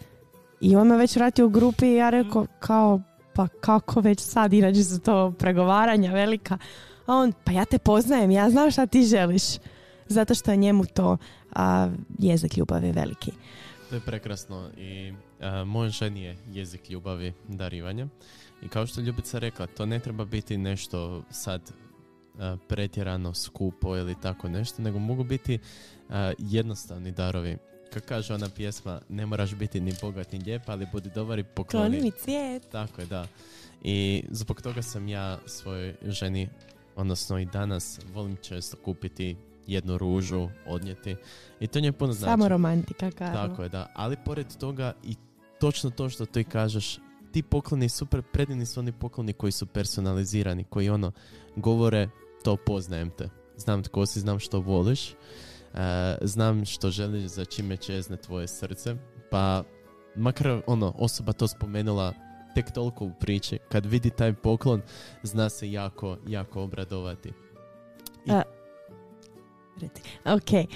i 0.61 0.75
on 0.75 0.87
me 0.87 0.97
već 0.97 1.15
vratio 1.15 1.45
u 1.45 1.49
grupi 1.49 1.85
i 1.85 1.95
ja 1.95 2.09
rekao 2.09 2.45
kao 2.59 3.01
pa 3.35 3.47
kako 3.47 4.01
već 4.01 4.19
sad 4.19 4.53
inače 4.53 4.83
su 4.83 4.99
to 4.99 5.33
pregovaranja 5.39 6.11
velika. 6.11 6.57
A 7.05 7.15
on 7.15 7.33
pa 7.43 7.51
ja 7.51 7.65
te 7.65 7.77
poznajem, 7.77 8.31
ja 8.31 8.49
znam 8.49 8.71
šta 8.71 8.85
ti 8.85 9.03
želiš. 9.03 9.43
Zato 10.07 10.35
što 10.35 10.51
je 10.51 10.57
njemu 10.57 10.85
to 10.85 11.17
a, 11.55 11.89
jezik 12.19 12.57
ljubavi 12.57 12.91
veliki. 12.91 13.31
To 13.89 13.95
je 13.95 14.01
prekrasno 14.01 14.69
i 14.77 15.13
a, 15.39 15.63
moj 15.63 15.89
ženi 15.89 16.21
je 16.21 16.37
jezik 16.51 16.89
ljubavi 16.89 17.33
darivanja. 17.47 18.07
I 18.61 18.67
kao 18.67 18.87
što 18.87 19.01
Ljubica 19.01 19.39
rekla, 19.39 19.67
to 19.67 19.85
ne 19.85 19.99
treba 19.99 20.25
biti 20.25 20.57
nešto 20.57 21.23
sad 21.29 21.71
pretjerano 22.67 23.33
skupo 23.33 23.97
ili 23.97 24.15
tako 24.21 24.49
nešto, 24.49 24.81
nego 24.81 24.99
mogu 24.99 25.23
biti 25.23 25.59
jednostavni 26.37 27.11
darovi 27.11 27.57
kako 27.93 28.07
kaže 28.07 28.33
ona 28.33 28.49
pjesma, 28.49 29.01
ne 29.09 29.25
moraš 29.25 29.55
biti 29.55 29.79
ni 29.79 29.93
bogat 30.01 30.31
ni 30.31 30.39
lijep, 30.39 30.69
ali 30.69 30.87
budi 30.91 31.09
dobar 31.15 31.39
i 31.39 31.43
pokloni. 31.43 31.89
Kloni 31.89 32.01
mi 32.01 32.11
cvijet. 32.11 32.63
Tako 32.71 33.01
je, 33.01 33.07
da. 33.07 33.27
I 33.83 34.23
zbog 34.29 34.61
toga 34.61 34.81
sam 34.81 35.07
ja 35.07 35.39
svojoj 35.45 35.95
ženi, 36.01 36.49
odnosno 36.95 37.39
i 37.39 37.45
danas, 37.45 37.99
volim 38.13 38.37
često 38.41 38.77
kupiti 38.85 39.35
jednu 39.67 39.97
ružu, 39.97 40.49
odnijeti. 40.67 41.15
I 41.59 41.67
to 41.67 41.79
nje 41.79 41.91
puno 41.91 42.13
znači. 42.13 42.31
Samo 42.31 42.47
romantika, 42.47 43.11
kao. 43.11 43.33
Tako 43.33 43.63
je, 43.63 43.69
da. 43.69 43.91
Ali 43.95 44.17
pored 44.25 44.57
toga 44.59 44.93
i 45.03 45.15
točno 45.59 45.89
to 45.89 46.09
što 46.09 46.25
ti 46.25 46.43
kažeš, 46.43 46.99
ti 47.31 47.43
pokloni 47.43 47.89
super, 47.89 48.21
predivni 48.21 48.65
su 48.65 48.79
oni 48.79 48.91
pokloni 48.91 49.33
koji 49.33 49.51
su 49.51 49.65
personalizirani, 49.65 50.63
koji 50.63 50.89
ono, 50.89 51.11
govore, 51.55 52.09
to 52.43 52.57
poznajem 52.65 53.11
te. 53.17 53.29
Znam 53.57 53.83
tko 53.83 54.05
si, 54.05 54.19
znam 54.19 54.39
što 54.39 54.59
voliš 54.59 55.13
znam 56.21 56.65
što 56.65 56.89
želiš, 56.89 57.23
za 57.23 57.45
čime 57.45 57.77
čezne 57.77 58.17
tvoje 58.17 58.47
srce, 58.47 58.95
pa 59.31 59.63
makar 60.15 60.61
ono, 60.67 60.93
osoba 60.97 61.33
to 61.33 61.47
spomenula 61.47 62.13
tek 62.55 62.71
toliko 62.71 63.05
u 63.05 63.11
priči, 63.19 63.59
kad 63.71 63.85
vidi 63.85 64.09
taj 64.09 64.33
poklon, 64.33 64.81
zna 65.23 65.49
se 65.49 65.71
jako, 65.71 66.17
jako 66.27 66.63
obradovati. 66.63 67.33
I... 68.25 68.31
Ok, 70.25 70.67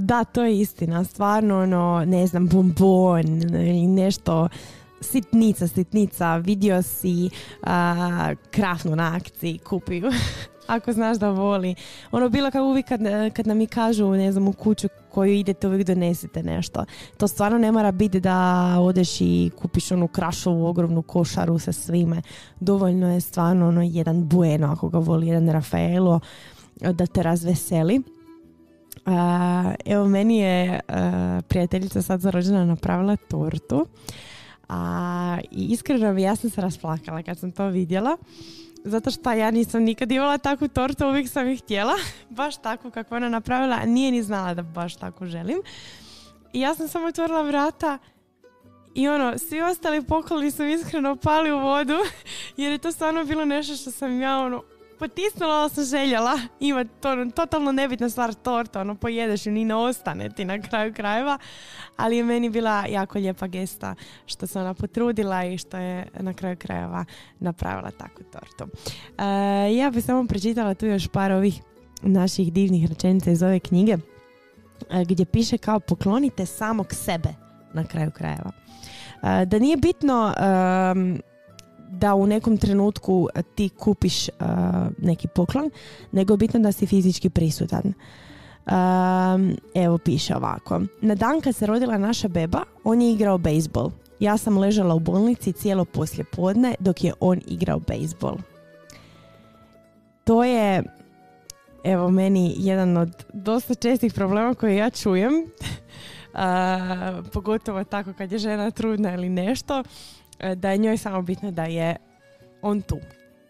da, 0.00 0.24
to 0.24 0.42
je 0.42 0.60
istina. 0.60 1.04
Stvarno, 1.04 1.62
ono, 1.62 2.04
ne 2.06 2.26
znam, 2.26 2.48
bombon 2.48 3.24
nešto 3.94 4.48
sitnica, 5.00 5.68
sitnica, 5.68 6.36
vidio 6.36 6.82
si 6.82 7.30
a, 7.62 8.34
krafnu 8.50 8.96
na 8.96 9.16
akciji, 9.16 9.58
kupi 9.58 10.02
ako 10.66 10.92
znaš 10.92 11.18
da 11.18 11.30
voli. 11.30 11.74
Ono 12.12 12.28
bilo 12.28 12.50
kao 12.50 12.64
uvijek 12.64 12.88
kad, 12.88 13.00
kad 13.32 13.46
nam 13.46 13.58
mi 13.58 13.66
kažu, 13.66 14.10
ne 14.10 14.32
znam, 14.32 14.48
u 14.48 14.52
kuću 14.52 14.88
koju 15.10 15.32
idete 15.32 15.68
uvijek 15.68 15.86
donesite 15.86 16.42
nešto. 16.42 16.84
To 17.16 17.28
stvarno 17.28 17.58
ne 17.58 17.72
mora 17.72 17.92
biti 17.92 18.20
da 18.20 18.66
odeš 18.80 19.20
i 19.20 19.50
kupiš 19.58 19.92
onu 19.92 20.08
krašovu 20.08 20.66
ogromnu 20.66 21.02
košaru 21.02 21.58
sa 21.58 21.72
svime. 21.72 22.22
Dovoljno 22.60 23.14
je 23.14 23.20
stvarno 23.20 23.68
ono 23.68 23.82
jedan 23.82 24.28
bueno 24.28 24.72
ako 24.72 24.88
ga 24.88 24.98
voli, 24.98 25.26
jedan 25.26 25.48
Rafaelo 25.48 26.20
da 26.80 27.06
te 27.06 27.22
razveseli. 27.22 28.02
Uh, 29.06 29.12
evo 29.84 30.08
meni 30.08 30.38
je 30.38 30.80
uh, 30.88 30.94
prijateljica 31.48 32.02
sad 32.02 32.20
za 32.20 32.30
rođena 32.30 32.64
napravila 32.64 33.16
tortu 33.16 33.86
a, 34.68 35.38
i 35.50 35.66
iskreno 35.72 36.18
ja 36.18 36.36
sam 36.36 36.50
se 36.50 36.60
rasplakala 36.60 37.22
kad 37.22 37.38
sam 37.38 37.52
to 37.52 37.66
vidjela 37.66 38.16
zato 38.84 39.10
što 39.10 39.32
ja 39.32 39.50
nisam 39.50 39.82
nikad 39.82 40.12
imala 40.12 40.38
takvu 40.38 40.68
tortu, 40.68 41.06
uvijek 41.06 41.28
sam 41.28 41.48
ih 41.48 41.62
htjela, 41.62 41.94
baš 42.30 42.56
takvu 42.56 42.90
kako 42.90 43.16
ona 43.16 43.28
napravila, 43.28 43.84
nije 43.84 44.10
ni 44.10 44.22
znala 44.22 44.54
da 44.54 44.62
baš 44.62 44.96
tako 44.96 45.26
želim. 45.26 45.58
I 46.52 46.60
ja 46.60 46.74
sam 46.74 46.88
samo 46.88 47.06
otvorila 47.06 47.42
vrata 47.42 47.98
i 48.94 49.08
ono, 49.08 49.38
svi 49.38 49.60
ostali 49.60 50.02
pokloni 50.02 50.50
su 50.50 50.64
iskreno 50.64 51.16
pali 51.16 51.52
u 51.52 51.58
vodu, 51.58 51.98
jer 52.56 52.72
je 52.72 52.78
to 52.78 52.92
stvarno 52.92 53.24
bilo 53.24 53.44
nešto 53.44 53.76
što 53.76 53.90
sam 53.90 54.20
ja 54.20 54.38
ono, 54.38 54.62
potisnula 55.02 55.54
ali 55.54 55.70
sam 55.70 55.84
željela 55.84 56.38
imati 56.60 56.90
to, 57.00 57.10
ono, 57.12 57.30
totalno 57.30 57.72
nebitna 57.72 58.08
stvar 58.08 58.34
torta, 58.34 58.80
ono 58.80 58.94
pojedeš 58.94 59.46
i 59.46 59.50
ni 59.50 59.64
ne 59.64 59.74
ostane 59.74 60.30
ti 60.30 60.44
na 60.44 60.62
kraju 60.62 60.94
krajeva, 60.94 61.38
ali 61.96 62.16
je 62.16 62.24
meni 62.24 62.50
bila 62.50 62.84
jako 62.88 63.18
lijepa 63.18 63.46
gesta 63.46 63.94
što 64.26 64.46
se 64.46 64.60
ona 64.60 64.74
potrudila 64.74 65.44
i 65.44 65.58
što 65.58 65.76
je 65.76 66.06
na 66.20 66.34
kraju 66.34 66.56
krajeva 66.56 67.04
napravila 67.40 67.90
takvu 67.90 68.24
tortu. 68.32 68.76
E, 69.18 69.74
ja 69.74 69.90
bih 69.90 70.04
samo 70.04 70.26
pročitala 70.26 70.74
tu 70.74 70.86
još 70.86 71.08
par 71.08 71.32
ovih 71.32 71.60
naših 72.02 72.52
divnih 72.52 72.88
rečenica 72.88 73.30
iz 73.30 73.42
ove 73.42 73.60
knjige 73.60 73.92
e, 74.90 75.04
gdje 75.04 75.26
piše 75.26 75.58
kao 75.58 75.80
poklonite 75.80 76.46
samog 76.46 76.86
sebe 76.94 77.34
na 77.74 77.84
kraju 77.84 78.10
krajeva. 78.10 78.50
E, 79.22 79.46
da 79.46 79.58
nije 79.58 79.76
bitno 79.76 80.34
da 81.92 82.14
u 82.14 82.26
nekom 82.26 82.56
trenutku 82.56 83.28
ti 83.54 83.68
kupiš 83.68 84.28
uh, 84.28 84.34
neki 84.98 85.28
poklon, 85.28 85.70
nego 86.12 86.32
je 86.32 86.38
bitno 86.38 86.60
da 86.60 86.72
si 86.72 86.86
fizički 86.86 87.30
prisutan. 87.30 87.82
Um, 88.66 89.56
evo 89.74 89.98
piše 89.98 90.36
ovako. 90.36 90.80
Na 91.00 91.14
dan 91.14 91.40
kad 91.40 91.56
se 91.56 91.66
rodila 91.66 91.98
naša 91.98 92.28
beba, 92.28 92.62
on 92.84 93.02
je 93.02 93.12
igrao 93.12 93.38
bejsbol. 93.38 93.90
Ja 94.20 94.36
sam 94.36 94.58
ležala 94.58 94.94
u 94.94 95.00
bolnici 95.00 95.52
cijelo 95.52 95.84
poslje 95.84 96.24
podne 96.24 96.74
dok 96.80 97.04
je 97.04 97.12
on 97.20 97.40
igrao 97.46 97.78
bejsbol. 97.78 98.36
To 100.24 100.44
je 100.44 100.82
evo 101.84 102.10
meni 102.10 102.54
jedan 102.58 102.96
od 102.96 103.24
dosta 103.32 103.74
čestih 103.74 104.14
problema 104.14 104.54
koje 104.54 104.76
ja 104.76 104.90
čujem. 104.90 105.32
Uh, 106.32 107.26
pogotovo 107.32 107.84
tako 107.84 108.12
kad 108.12 108.32
je 108.32 108.38
žena 108.38 108.70
trudna 108.70 109.14
ili 109.14 109.28
nešto 109.28 109.82
da 110.56 110.70
je 110.70 110.78
njoj 110.78 110.96
samo 110.96 111.22
bitno 111.22 111.50
da 111.50 111.64
je 111.64 111.96
on 112.62 112.82
tu. 112.82 112.98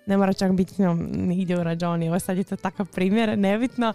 Ne 0.07 0.17
mora 0.17 0.33
čak 0.33 0.53
biti 0.53 0.75
s 0.75 0.79
njom 0.79 1.09
nigdje 1.13 1.61
u 1.61 1.65
rađoni. 1.65 2.09
Ovo 2.09 2.19
sad 2.19 2.37
je 2.37 2.45
to 2.45 2.57
takav 2.57 2.87
primjer, 2.87 3.39
nebitno. 3.39 3.93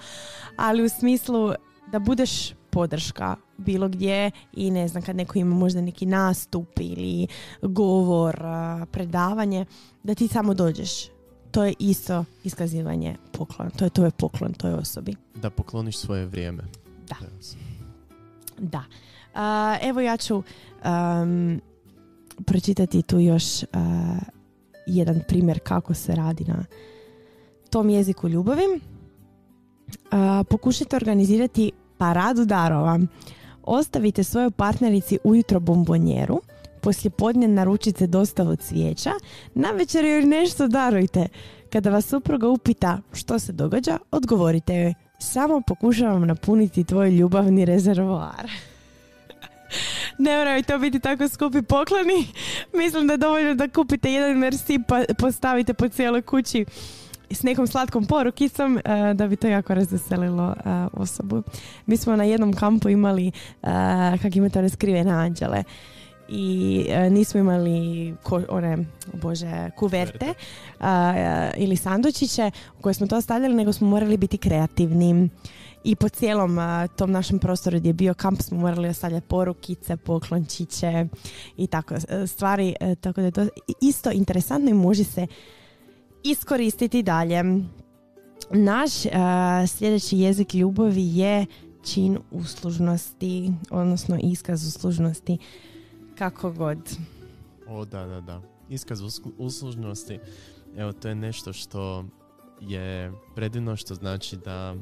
Ali 0.55 0.83
u 0.83 0.89
smislu 0.89 1.53
da 1.91 1.99
budeš 1.99 2.53
podrška 2.69 3.35
bilo 3.57 3.89
gdje 3.89 4.31
i 4.53 4.71
ne 4.71 4.87
znam 4.87 5.03
kad 5.03 5.15
neko 5.15 5.39
ima 5.39 5.55
možda 5.55 5.81
neki 5.81 6.05
nastup 6.05 6.79
ili 6.79 7.27
govor, 7.61 8.37
predavanje, 8.91 9.65
da 10.03 10.15
ti 10.15 10.27
samo 10.27 10.53
dođeš. 10.53 11.07
To 11.51 11.65
je 11.65 11.73
isto 11.79 12.25
iskazivanje 12.43 13.15
poklona. 13.31 13.71
To 13.71 13.83
je 13.85 13.89
to 13.89 14.05
je 14.05 14.11
poklon 14.11 14.53
toj 14.53 14.73
osobi. 14.73 15.15
Da 15.35 15.49
pokloniš 15.49 15.97
svoje 15.97 16.25
vrijeme. 16.25 16.63
Da. 17.07 17.15
Da. 18.57 18.83
evo 19.81 20.01
ja 20.01 20.17
ću 20.17 20.35
um, 20.35 21.61
pročitati 22.45 23.01
tu 23.01 23.19
još 23.19 23.63
uh, 23.63 23.67
jedan 24.85 25.21
primjer 25.27 25.59
kako 25.63 25.93
se 25.93 26.15
radi 26.15 26.43
na 26.43 26.65
tom 27.69 27.89
jeziku 27.89 28.29
ljubavi. 28.29 28.65
Uh, 28.65 30.47
pokušajte 30.49 30.95
organizirati 30.95 31.71
paradu 31.97 32.45
darova. 32.45 32.99
Ostavite 33.63 34.23
svojoj 34.23 34.51
partnerici 34.51 35.17
ujutro 35.23 35.59
bombonjeru, 35.59 36.41
poslije 36.81 37.11
podne 37.11 37.47
naručite 37.47 38.07
dostavu 38.07 38.55
cvijeća, 38.55 39.11
na 39.53 39.71
večer 39.71 40.05
joj 40.05 40.21
nešto 40.21 40.67
darujte. 40.67 41.27
Kada 41.69 41.89
vas 41.89 42.05
supruga 42.05 42.47
upita 42.47 42.99
što 43.13 43.39
se 43.39 43.51
događa, 43.51 43.97
odgovorite 44.11 44.75
joj 44.75 44.93
samo 45.19 45.61
pokušavam 45.67 46.27
napuniti 46.27 46.83
tvoj 46.83 47.09
ljubavni 47.09 47.65
rezervoar. 47.65 48.51
ne 50.17 50.37
moraju 50.37 50.63
to 50.63 50.79
biti 50.79 50.99
tako 50.99 51.27
skupi 51.27 51.61
pokloni. 51.61 52.27
Mislim 52.73 53.07
da 53.07 53.13
je 53.13 53.17
dovoljno 53.17 53.55
da 53.55 53.67
kupite 53.67 54.13
jedan 54.13 54.37
Merci 54.37 54.79
pa 54.87 55.03
postavite 55.17 55.73
po 55.73 55.89
cijeloj 55.89 56.21
kući 56.21 56.65
s 57.31 57.43
nekom 57.43 57.67
slatkom 57.67 58.05
porukicom 58.05 58.75
uh, 58.75 58.81
da 59.15 59.27
bi 59.27 59.35
to 59.35 59.47
jako 59.47 59.73
razveselilo 59.73 60.47
uh, 60.47 61.01
osobu. 61.01 61.43
Mi 61.85 61.97
smo 61.97 62.15
na 62.15 62.23
jednom 62.23 62.53
kampu 62.53 62.89
imali 62.89 63.27
uh, 63.61 63.69
kak 64.21 64.35
imate 64.35 64.59
one 64.59 64.69
skrivene 64.69 65.11
anđele 65.11 65.63
i 66.29 66.85
nismo 67.11 67.39
imali 67.39 68.13
ko, 68.23 68.41
one, 68.49 68.77
bože, 69.13 69.69
kuverte 69.75 70.33
ili 71.57 71.75
sandučiće 71.75 72.51
u 72.79 72.81
koje 72.81 72.93
smo 72.93 73.07
to 73.07 73.21
stavljali, 73.21 73.55
nego 73.55 73.73
smo 73.73 73.87
morali 73.87 74.17
biti 74.17 74.37
kreativni 74.37 75.29
i 75.87 75.95
po 75.95 76.09
cijelom 76.09 76.57
tom 76.95 77.11
našem 77.11 77.39
prostoru 77.39 77.79
gdje 77.79 77.89
je 77.89 77.93
bio 77.93 78.13
kamp 78.13 78.41
smo 78.41 78.57
morali 78.57 78.89
ostavljati 78.89 79.27
porukice, 79.27 79.97
poklončiće 79.97 81.07
i 81.57 81.67
tako 81.67 81.95
e, 81.95 82.27
stvari, 82.27 82.75
e, 82.79 82.95
tako 82.95 83.21
da 83.21 83.25
je 83.25 83.31
to 83.31 83.47
isto 83.81 84.11
interesantno 84.11 84.69
i 84.69 84.73
može 84.73 85.03
se 85.03 85.27
iskoristiti 86.23 87.03
dalje. 87.03 87.43
Naš 88.51 88.91
sljedeći 89.67 90.17
jezik 90.17 90.53
ljubavi 90.53 91.17
je 91.17 91.45
čin 91.85 92.17
uslužnosti, 92.31 93.53
odnosno 93.69 94.19
iskaz 94.23 94.67
uslužnosti, 94.67 95.37
kako 96.17 96.51
god. 96.51 96.97
O, 97.67 97.85
da, 97.85 98.05
da, 98.05 98.21
da. 98.21 98.41
Iskaz 98.69 99.01
uslužnosti, 99.37 100.19
evo, 100.77 100.91
to 100.91 101.07
je 101.07 101.15
nešto 101.15 101.53
što 101.53 102.05
je 102.61 103.11
predivno, 103.35 103.75
što 103.75 103.95
znači 103.95 104.37
da 104.37 104.75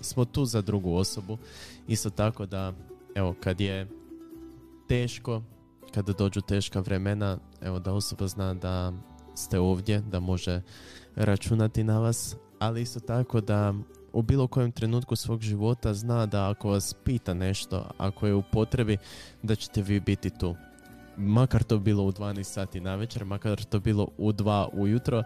smo 0.00 0.24
tu 0.24 0.44
za 0.44 0.62
drugu 0.62 0.94
osobu. 0.94 1.38
Isto 1.88 2.10
tako 2.10 2.46
da, 2.46 2.72
evo, 3.14 3.34
kad 3.40 3.60
je 3.60 3.86
teško, 4.88 5.42
kada 5.94 6.12
dođu 6.12 6.40
teška 6.40 6.80
vremena, 6.80 7.38
evo 7.62 7.78
da 7.78 7.92
osoba 7.92 8.26
zna 8.26 8.54
da 8.54 8.92
ste 9.34 9.58
ovdje, 9.58 10.00
da 10.00 10.20
može 10.20 10.62
računati 11.16 11.84
na 11.84 11.98
vas, 11.98 12.36
ali 12.58 12.82
isto 12.82 13.00
tako 13.00 13.40
da 13.40 13.74
u 14.12 14.22
bilo 14.22 14.46
kojem 14.46 14.72
trenutku 14.72 15.16
svog 15.16 15.40
života 15.40 15.94
zna 15.94 16.26
da 16.26 16.50
ako 16.50 16.68
vas 16.68 16.94
pita 17.04 17.34
nešto, 17.34 17.90
ako 17.98 18.26
je 18.26 18.34
u 18.34 18.42
potrebi, 18.52 18.96
da 19.42 19.54
ćete 19.54 19.82
vi 19.82 20.00
biti 20.00 20.30
tu. 20.30 20.56
Makar 21.18 21.62
to 21.62 21.78
bilo 21.78 22.04
u 22.04 22.12
12 22.12 22.42
sati 22.42 22.80
na 22.80 22.94
večer, 22.94 23.24
makar 23.24 23.64
to 23.64 23.80
bilo 23.80 24.08
u 24.18 24.32
2 24.32 24.68
ujutro, 24.72 25.22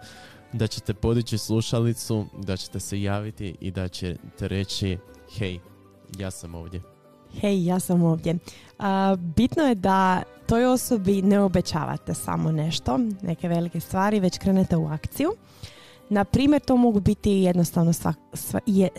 da 0.53 0.67
ćete 0.67 0.95
podići 0.95 1.39
slušalicu, 1.39 2.27
da 2.39 2.57
ćete 2.57 2.81
se 2.81 3.03
javiti 3.03 3.57
i 3.61 3.71
da 3.71 3.89
ćete 3.89 4.49
reći 4.49 4.99
hej, 5.39 5.59
ja 6.19 6.31
sam 6.31 6.55
ovdje. 6.55 6.83
Hej, 7.41 7.65
ja 7.65 7.81
sam 7.81 8.03
ovdje. 8.03 8.39
bitno 9.19 9.63
je 9.63 9.75
da 9.75 10.23
toj 10.47 10.67
osobi 10.67 11.23
ne 11.23 11.41
obećavate 11.41 12.15
samo 12.15 12.53
nešto, 12.53 12.99
neke 13.23 13.49
velike 13.49 13.81
stvari, 13.81 14.21
već 14.21 14.39
krenete 14.39 14.77
u 14.77 14.87
akciju. 14.87 15.31
Na 16.13 16.25
primjer, 16.25 16.63
to 16.63 16.77
mogu 16.77 17.01
biti 17.01 17.31
jednostavno 17.31 17.93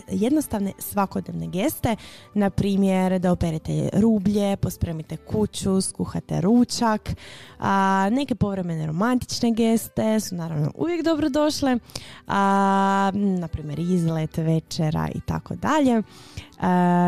jednostavne 0.08 0.72
svakodnevne 0.78 1.46
geste, 1.46 1.96
na 2.34 2.50
primjer 2.50 3.18
da 3.18 3.32
operete 3.32 3.88
rublje, 3.92 4.56
pospremite 4.56 5.16
kuću, 5.16 5.80
skuhate 5.80 6.40
ručak, 6.40 7.10
a, 7.58 8.08
neke 8.12 8.34
povremene 8.34 8.86
romantične 8.86 9.50
geste 9.50 10.20
su 10.20 10.34
naravno 10.34 10.70
uvijek 10.74 11.04
dobro 11.04 11.28
došle, 11.28 11.78
a, 12.26 13.10
na 13.14 13.48
primjer 13.48 13.78
izlet, 13.78 14.36
večera 14.36 15.08
i 15.14 15.20
tako 15.20 15.54
dalje, 15.54 16.02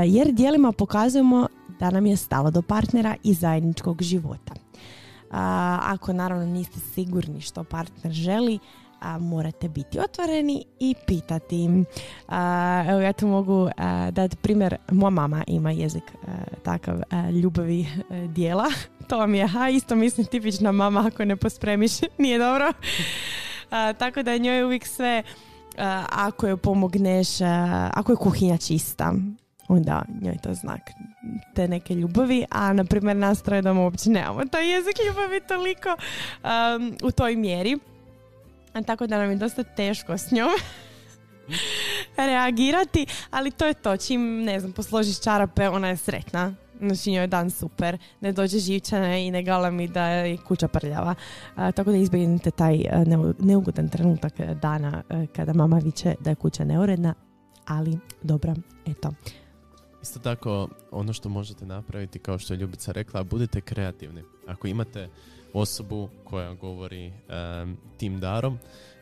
jer 0.07 0.33
dijelima 0.33 0.73
pokazujemo 0.73 1.47
da 1.81 1.91
nam 1.91 2.07
je 2.07 2.17
stalo 2.17 2.51
do 2.51 2.63
partnera 2.63 3.17
i 3.23 3.35
zajedničkog 3.35 4.03
života. 4.03 4.55
ako 5.81 6.13
naravno 6.13 6.47
niste 6.47 6.81
sigurni 6.95 7.41
što 7.41 7.65
partner 7.65 8.13
želi, 8.13 8.59
a, 9.01 9.19
morate 9.19 9.69
biti 9.69 9.99
otvoreni 9.99 10.65
i 10.81 10.95
pitati. 11.07 11.69
A, 12.29 12.85
evo 12.89 13.01
ja 13.01 13.13
tu 13.13 13.27
mogu 13.27 13.69
dati 14.11 14.37
primjer, 14.37 14.77
moja 14.91 15.11
mama 15.11 15.45
ima 15.47 15.71
jezik 15.71 16.03
takav 16.63 17.01
ljubavi 17.43 17.87
dijela. 18.29 18.67
To 19.09 19.19
vam 19.19 19.35
je, 19.35 19.49
a 19.59 19.69
isto 19.71 19.97
mislim 19.97 20.27
tipična 20.27 20.73
mama 20.73 21.05
ako 21.07 21.25
ne 21.25 21.37
pospremiš, 21.37 21.93
nije 22.19 22.39
dobro. 22.39 22.73
tako 23.99 24.23
da 24.23 24.37
njoj 24.37 24.65
uvijek 24.65 24.87
sve 24.87 25.23
ako 26.11 26.47
joj 26.47 26.57
pomogneš, 26.57 27.29
ako 27.93 28.13
je 28.13 28.17
kuhinja 28.17 28.57
čista, 28.57 29.15
onda 29.69 30.03
njoj 30.23 30.39
to 30.43 30.55
znak 30.55 30.81
te 31.55 31.69
neke 31.69 31.95
ljubavi, 31.95 32.45
a 32.51 32.73
na 32.73 32.85
primjer 32.85 33.17
nas 33.17 33.43
troje 33.43 33.63
doma 33.63 33.81
uopće 33.81 34.11
nemamo 34.11 34.45
taj 34.45 34.71
jezik 34.71 34.97
ljubavi 35.09 35.41
toliko 35.41 35.89
um, 35.89 36.97
u 37.03 37.11
toj 37.11 37.37
mjeri. 37.37 37.79
A 38.77 38.83
tako 38.83 39.07
da 39.07 39.19
nam 39.19 39.31
je 39.31 39.37
dosta 39.37 39.63
teško 39.63 40.19
s 40.19 40.31
njom 40.31 40.51
reagirati, 42.17 43.07
ali 43.31 43.51
to 43.51 43.67
je 43.67 43.75
to. 43.75 43.97
Čim, 43.97 44.45
ne 44.45 44.61
znam, 44.61 44.73
posložiš 44.73 45.21
čarape, 45.21 45.69
ona 45.69 45.89
je 45.89 45.97
sretna. 45.97 46.55
Znači 46.81 47.11
njoj 47.11 47.23
je 47.23 47.27
dan 47.27 47.51
super, 47.51 47.99
ne 48.21 48.33
dođe 48.33 48.59
živčana 48.59 49.17
i 49.19 49.31
ne 49.31 49.43
gala 49.43 49.71
mi 49.71 49.89
da 49.89 50.07
je 50.07 50.37
kuća 50.37 50.69
prljava. 50.69 51.15
tako 51.57 51.91
da 51.91 51.97
izbjegnite 51.97 52.51
taj 52.51 52.79
neugodan 53.39 53.89
trenutak 53.89 54.41
dana 54.41 55.03
kada 55.37 55.53
mama 55.53 55.79
viče 55.79 56.15
da 56.21 56.31
je 56.31 56.37
kuća 56.37 56.65
neuredna, 56.65 57.15
ali 57.67 57.99
dobra, 58.23 58.55
eto. 58.87 59.13
Isto 60.03 60.19
tako, 60.19 60.69
ono 60.91 61.13
što 61.13 61.29
možete 61.29 61.67
napraviti, 61.67 62.19
kao 62.19 62.39
što 62.39 62.55
je 62.55 62.59
Ljubica 62.59 62.93
rekla, 62.93 63.25
budite 63.25 63.61
kreativni. 63.61 64.23
Ako 64.47 64.67
imate 64.67 65.09
osobu 65.57 66.09
koja 66.25 66.55
govori 66.55 67.13
tim 67.99 68.21
darom, 68.21 68.59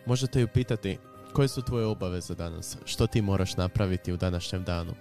možete 0.07 0.41
ju 0.41 0.49
pitati 0.49 0.99
koje 1.33 1.49
su 1.49 1.63
tvoje 1.63 1.87
obaveze 1.87 2.35
danas, 2.35 2.77
što 2.85 3.07
ti 3.07 3.23
moraš 3.23 3.57
napraviti 3.57 4.13
u 4.13 4.17
današnjem 4.17 4.65
danu. 4.65 4.95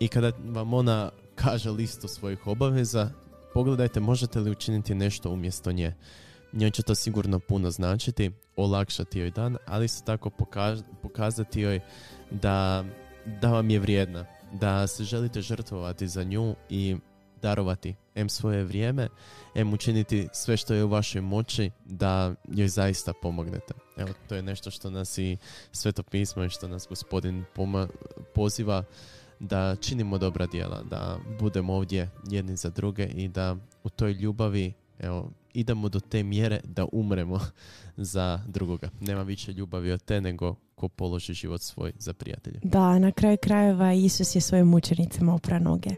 I 0.00 0.08
kada 0.08 0.32
vam 0.44 0.74
ona 0.74 1.10
kaže 1.34 1.70
listu 1.70 2.08
svojih 2.08 2.46
obaveza, 2.46 3.10
pogledajte 3.54 4.00
možete 4.00 4.40
li 4.40 4.50
učiniti 4.50 4.94
nešto 4.94 5.30
umjesto 5.30 5.72
nje. 5.72 5.94
Njoj 6.52 6.70
će 6.70 6.82
to 6.82 6.94
sigurno 6.94 7.38
puno 7.38 7.70
značiti, 7.70 8.30
olakšati 8.56 9.18
joj 9.18 9.30
dan, 9.30 9.56
ali 9.66 9.84
isto 9.84 10.06
tako 10.06 10.30
pokazati 11.02 11.60
joj 11.60 11.80
da, 12.30 12.84
da 13.40 13.50
vam 13.50 13.70
je 13.70 13.80
vrijedna, 13.80 14.26
da 14.52 14.86
se 14.86 15.04
želite 15.04 15.40
žrtvovati 15.40 16.08
za 16.08 16.22
nju 16.22 16.54
i 16.68 16.96
darovati 17.42 17.94
em 18.20 18.28
svoje 18.28 18.64
vrijeme, 18.64 19.08
em 19.54 19.72
učiniti 19.72 20.28
sve 20.32 20.56
što 20.56 20.74
je 20.74 20.84
u 20.84 20.88
vašoj 20.88 21.20
moći 21.20 21.70
da 21.84 22.34
joj 22.48 22.68
zaista 22.68 23.12
pomognete. 23.22 23.74
Evo, 23.96 24.10
to 24.28 24.34
je 24.34 24.42
nešto 24.42 24.70
što 24.70 24.90
nas 24.90 25.18
i 25.18 25.36
sveto 25.72 26.02
pismo 26.02 26.44
i 26.44 26.50
što 26.50 26.68
nas 26.68 26.86
gospodin 26.88 27.44
poziva 28.34 28.84
da 29.40 29.76
činimo 29.76 30.18
dobra 30.18 30.46
djela, 30.46 30.82
da 30.82 31.18
budemo 31.40 31.74
ovdje 31.74 32.10
jedni 32.30 32.56
za 32.56 32.70
druge 32.70 33.06
i 33.06 33.28
da 33.28 33.56
u 33.84 33.88
toj 33.88 34.12
ljubavi 34.12 34.72
evo, 35.00 35.30
idemo 35.54 35.88
do 35.88 36.00
te 36.00 36.22
mjere 36.22 36.60
da 36.64 36.86
umremo 36.92 37.40
za 37.96 38.40
drugoga. 38.46 38.90
Nema 39.00 39.22
više 39.22 39.52
ljubavi 39.52 39.92
od 39.92 40.02
te 40.02 40.20
nego 40.20 40.54
ko 40.74 40.88
položi 40.88 41.34
život 41.34 41.60
svoj 41.60 41.92
za 41.98 42.12
prijatelje. 42.12 42.60
Da, 42.62 42.98
na 42.98 43.12
kraju 43.12 43.36
krajeva 43.42 43.92
Isus 43.92 44.34
je 44.34 44.40
svojim 44.40 44.66
mučenicima 44.66 45.34
opra 45.34 45.58
noge. 45.58 45.90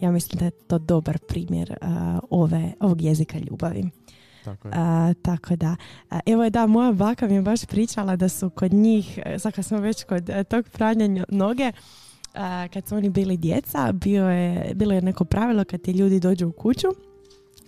Ja 0.00 0.10
mislim 0.10 0.38
da 0.38 0.44
je 0.44 0.50
to 0.50 0.78
dobar 0.78 1.18
primjer 1.18 1.76
uh, 1.82 1.88
ove, 2.30 2.72
ovog 2.80 3.02
jezika 3.02 3.38
ljubavi. 3.38 3.90
Tako, 4.44 4.68
je. 4.68 4.74
Uh, 4.74 5.14
tako 5.22 5.56
da, 5.56 5.76
uh, 6.10 6.18
evo 6.26 6.44
je 6.44 6.50
da, 6.50 6.66
moja 6.66 6.92
baka 6.92 7.26
mi 7.26 7.34
je 7.34 7.42
baš 7.42 7.64
pričala 7.64 8.16
da 8.16 8.28
su 8.28 8.50
kod 8.50 8.72
njih, 8.72 9.18
e, 9.24 9.38
sad 9.38 9.52
kad 9.52 9.64
smo 9.64 9.78
već 9.78 10.04
kod 10.04 10.28
uh, 10.28 10.42
tog 10.44 10.68
pranja 10.68 11.24
noge, 11.28 11.72
kad 12.72 12.86
su 12.88 12.96
oni 12.96 13.10
bili 13.10 13.36
djeca, 13.36 13.92
bio 13.92 14.28
je, 14.28 14.74
bilo 14.74 14.94
je 14.94 15.02
neko 15.02 15.24
pravilo 15.24 15.64
kad 15.64 15.80
ti 15.80 15.90
ljudi 15.92 16.20
dođu 16.20 16.48
u 16.48 16.52
kuću, 16.52 16.88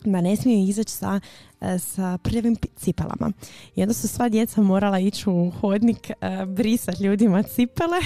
da 0.05 0.21
ne 0.21 0.37
smiju 0.37 0.69
izaći 0.69 0.93
sa, 0.93 1.21
e, 1.61 1.79
sa 1.79 2.19
prljavim 2.19 2.57
cipelama. 2.77 3.33
I 3.77 3.83
onda 3.83 3.95
su 3.95 4.09
sva 4.09 4.29
djeca 4.29 4.63
morala 4.63 4.99
ići 4.99 5.31
u 5.31 5.51
hodnik 5.61 6.11
brisati 6.47 7.05
ljudima 7.05 7.43
cipele 7.43 7.99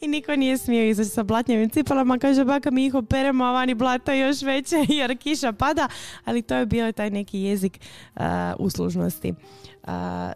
i 0.00 0.08
niko 0.08 0.36
nije 0.36 0.58
smio 0.58 0.88
izaći 0.88 1.10
sa 1.10 1.22
blatnjavim 1.22 1.70
cipelama. 1.70 2.18
Kaže, 2.18 2.44
baka 2.44 2.70
mi 2.70 2.86
ih 2.86 2.94
operemo, 2.94 3.44
a 3.44 3.52
vani 3.52 3.74
blato 3.74 4.12
još 4.12 4.42
veće 4.42 4.76
jer 4.98 5.18
kiša 5.18 5.52
pada. 5.52 5.88
Ali 6.24 6.42
to 6.42 6.54
je 6.54 6.66
bio 6.66 6.92
taj 6.92 7.10
neki 7.10 7.40
jezik 7.40 7.80
uh, 8.16 8.22
uslužnosti 8.58 9.34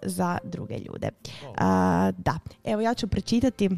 za 0.02 0.38
druge 0.44 0.78
ljude. 0.78 1.08
da, 2.16 2.38
evo 2.64 2.80
ja 2.80 2.94
ću 2.94 3.06
prečitati 3.06 3.70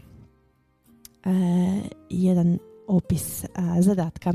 jedan 2.11 2.59
opis 2.87 3.45
zadatka 3.81 4.33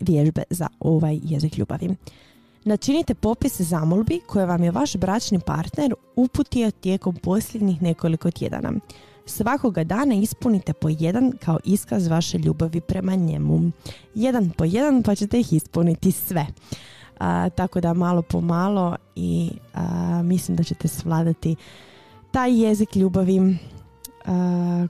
vježbe 0.00 0.42
za 0.50 0.68
ovaj 0.80 1.20
jezik 1.22 1.58
ljubavi. 1.58 1.96
Načinite 2.64 3.14
popis 3.14 3.60
zamolbi 3.60 4.20
koje 4.26 4.46
vam 4.46 4.64
je 4.64 4.70
vaš 4.70 4.96
bračni 4.96 5.40
partner 5.46 5.94
uputio 6.16 6.70
tijekom 6.70 7.16
posljednjih 7.16 7.82
nekoliko 7.82 8.30
tjedana. 8.30 8.72
Svakoga 9.26 9.84
dana 9.84 10.14
ispunite 10.14 10.72
po 10.72 10.88
jedan 10.88 11.32
kao 11.40 11.58
iskaz 11.64 12.06
vaše 12.06 12.38
ljubavi 12.38 12.80
prema 12.80 13.14
njemu. 13.14 13.70
Jedan 14.14 14.50
po 14.50 14.64
jedan 14.64 15.02
pa 15.02 15.14
ćete 15.14 15.40
ih 15.40 15.52
ispuniti 15.52 16.12
sve. 16.12 16.46
tako 17.54 17.80
da 17.80 17.94
malo 17.94 18.22
po 18.22 18.40
malo 18.40 18.96
i 19.16 19.50
mislim 20.22 20.56
da 20.56 20.62
ćete 20.62 20.88
svladati 20.88 21.56
taj 22.30 22.62
jezik 22.62 22.96
ljubavi 22.96 23.58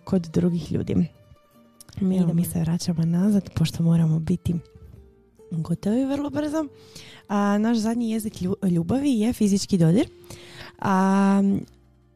kod 0.04 0.22
drugih 0.22 0.72
ljudi. 0.72 1.06
Mi, 2.00 2.26
da 2.26 2.32
mi 2.32 2.44
se 2.44 2.60
vraćamo 2.60 3.04
nazad, 3.04 3.50
pošto 3.54 3.82
moramo 3.82 4.18
biti 4.18 4.54
gotovi 5.50 6.04
vrlo 6.04 6.30
brzo. 6.30 6.66
A, 7.28 7.58
naš 7.58 7.76
zadnji 7.76 8.10
jezik 8.10 8.34
ljubavi 8.70 9.20
je 9.20 9.32
fizički 9.32 9.78
dodir. 9.78 10.08
A, 10.78 11.42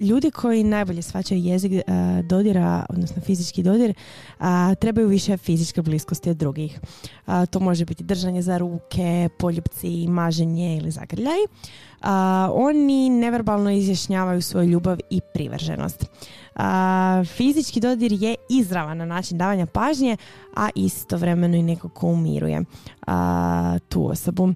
ljudi 0.01 0.30
koji 0.30 0.64
najbolje 0.64 1.03
svačaju 1.03 1.40
jezik 1.40 1.72
dodira, 2.22 2.86
odnosno 2.88 3.22
fizički 3.22 3.62
dodir, 3.62 3.94
a, 4.38 4.74
trebaju 4.74 5.09
više 5.09 5.36
fizičke 5.36 5.82
bliskosti 5.82 6.30
od 6.30 6.36
drugih. 6.36 6.80
to 7.51 7.61
može 7.61 7.84
biti 7.84 8.05
držanje 8.05 8.42
za 8.42 8.59
ruke, 8.59 9.28
poljubci, 9.38 10.07
maženje 10.09 10.76
ili 10.76 10.90
zagrljaj. 10.90 11.38
oni 12.53 13.09
neverbalno 13.11 13.70
izjašnjavaju 13.70 14.42
svoju 14.42 14.68
ljubav 14.68 14.99
i 15.11 15.20
privrženost. 15.34 16.05
Fizički 17.36 17.80
dodir 17.80 18.12
je 18.12 18.34
izravan 18.51 18.96
na 18.99 19.05
način 19.05 19.38
davanja 19.38 19.66
pažnje, 19.66 20.16
a 20.57 20.68
istovremeno 20.74 21.57
i 21.57 21.62
neko 21.62 21.88
ko 21.88 22.07
umiruje 22.07 22.64
tu 23.88 24.07
osobu. 24.07 24.55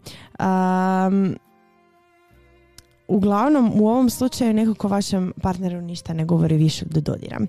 Uglavnom, 3.16 3.72
u 3.74 3.88
ovom 3.88 4.10
slučaju 4.10 4.54
neko 4.54 4.74
ko 4.74 4.88
vašem 4.88 5.32
partneru 5.42 5.80
ništa 5.80 6.12
ne 6.12 6.24
govori 6.24 6.56
više 6.56 6.84
do 6.84 7.00
dodira. 7.00 7.40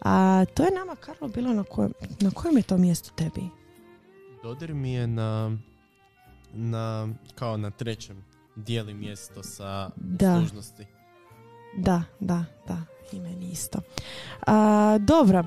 A, 0.00 0.44
to 0.54 0.62
je 0.62 0.70
nama, 0.70 0.96
Karlo, 0.96 1.28
bilo 1.28 1.52
na 1.52 1.64
kojem, 1.64 1.92
na 2.20 2.30
kojem 2.30 2.56
je 2.56 2.62
to 2.62 2.78
mjesto 2.78 3.10
tebi? 3.14 3.48
Dodir 4.42 4.74
mi 4.74 4.92
je 4.92 5.06
na, 5.06 5.56
na 6.52 7.08
kao 7.34 7.56
na 7.56 7.70
trećem 7.70 8.24
dijeli 8.56 8.94
mjesto 8.94 9.42
sa 9.42 9.90
da. 9.96 10.38
služnosti. 10.38 10.86
Da, 11.76 12.02
da, 12.20 12.44
da 12.66 12.76
i 13.12 13.20
meni 13.20 13.50
isto. 13.52 13.78
A, 14.46 14.98
dobro, 15.00 15.44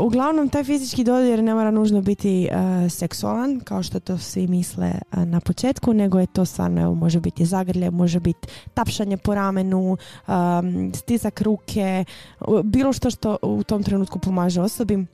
uglavnom 0.00 0.48
taj 0.48 0.64
fizički 0.64 1.04
dodir 1.04 1.42
ne 1.42 1.54
mora 1.54 1.70
nužno 1.70 2.00
biti 2.00 2.48
seksualan, 2.90 3.60
kao 3.60 3.82
što 3.82 4.00
to 4.00 4.18
svi 4.18 4.46
misle 4.46 4.92
na 5.12 5.40
početku, 5.40 5.92
nego 5.92 6.18
je 6.18 6.26
to 6.26 6.44
stvarno, 6.44 6.82
evo, 6.82 6.94
može 6.94 7.20
biti 7.20 7.44
zagrlje, 7.44 7.90
može 7.90 8.20
biti 8.20 8.48
tapšanje 8.74 9.16
po 9.16 9.34
ramenu, 9.34 9.96
stizak 10.94 11.40
ruke, 11.40 12.04
bilo 12.64 12.92
što 12.92 13.10
što 13.10 13.36
u 13.42 13.62
tom 13.62 13.82
trenutku 13.82 14.18
pomaže 14.18 14.60
osobi. 14.60 15.06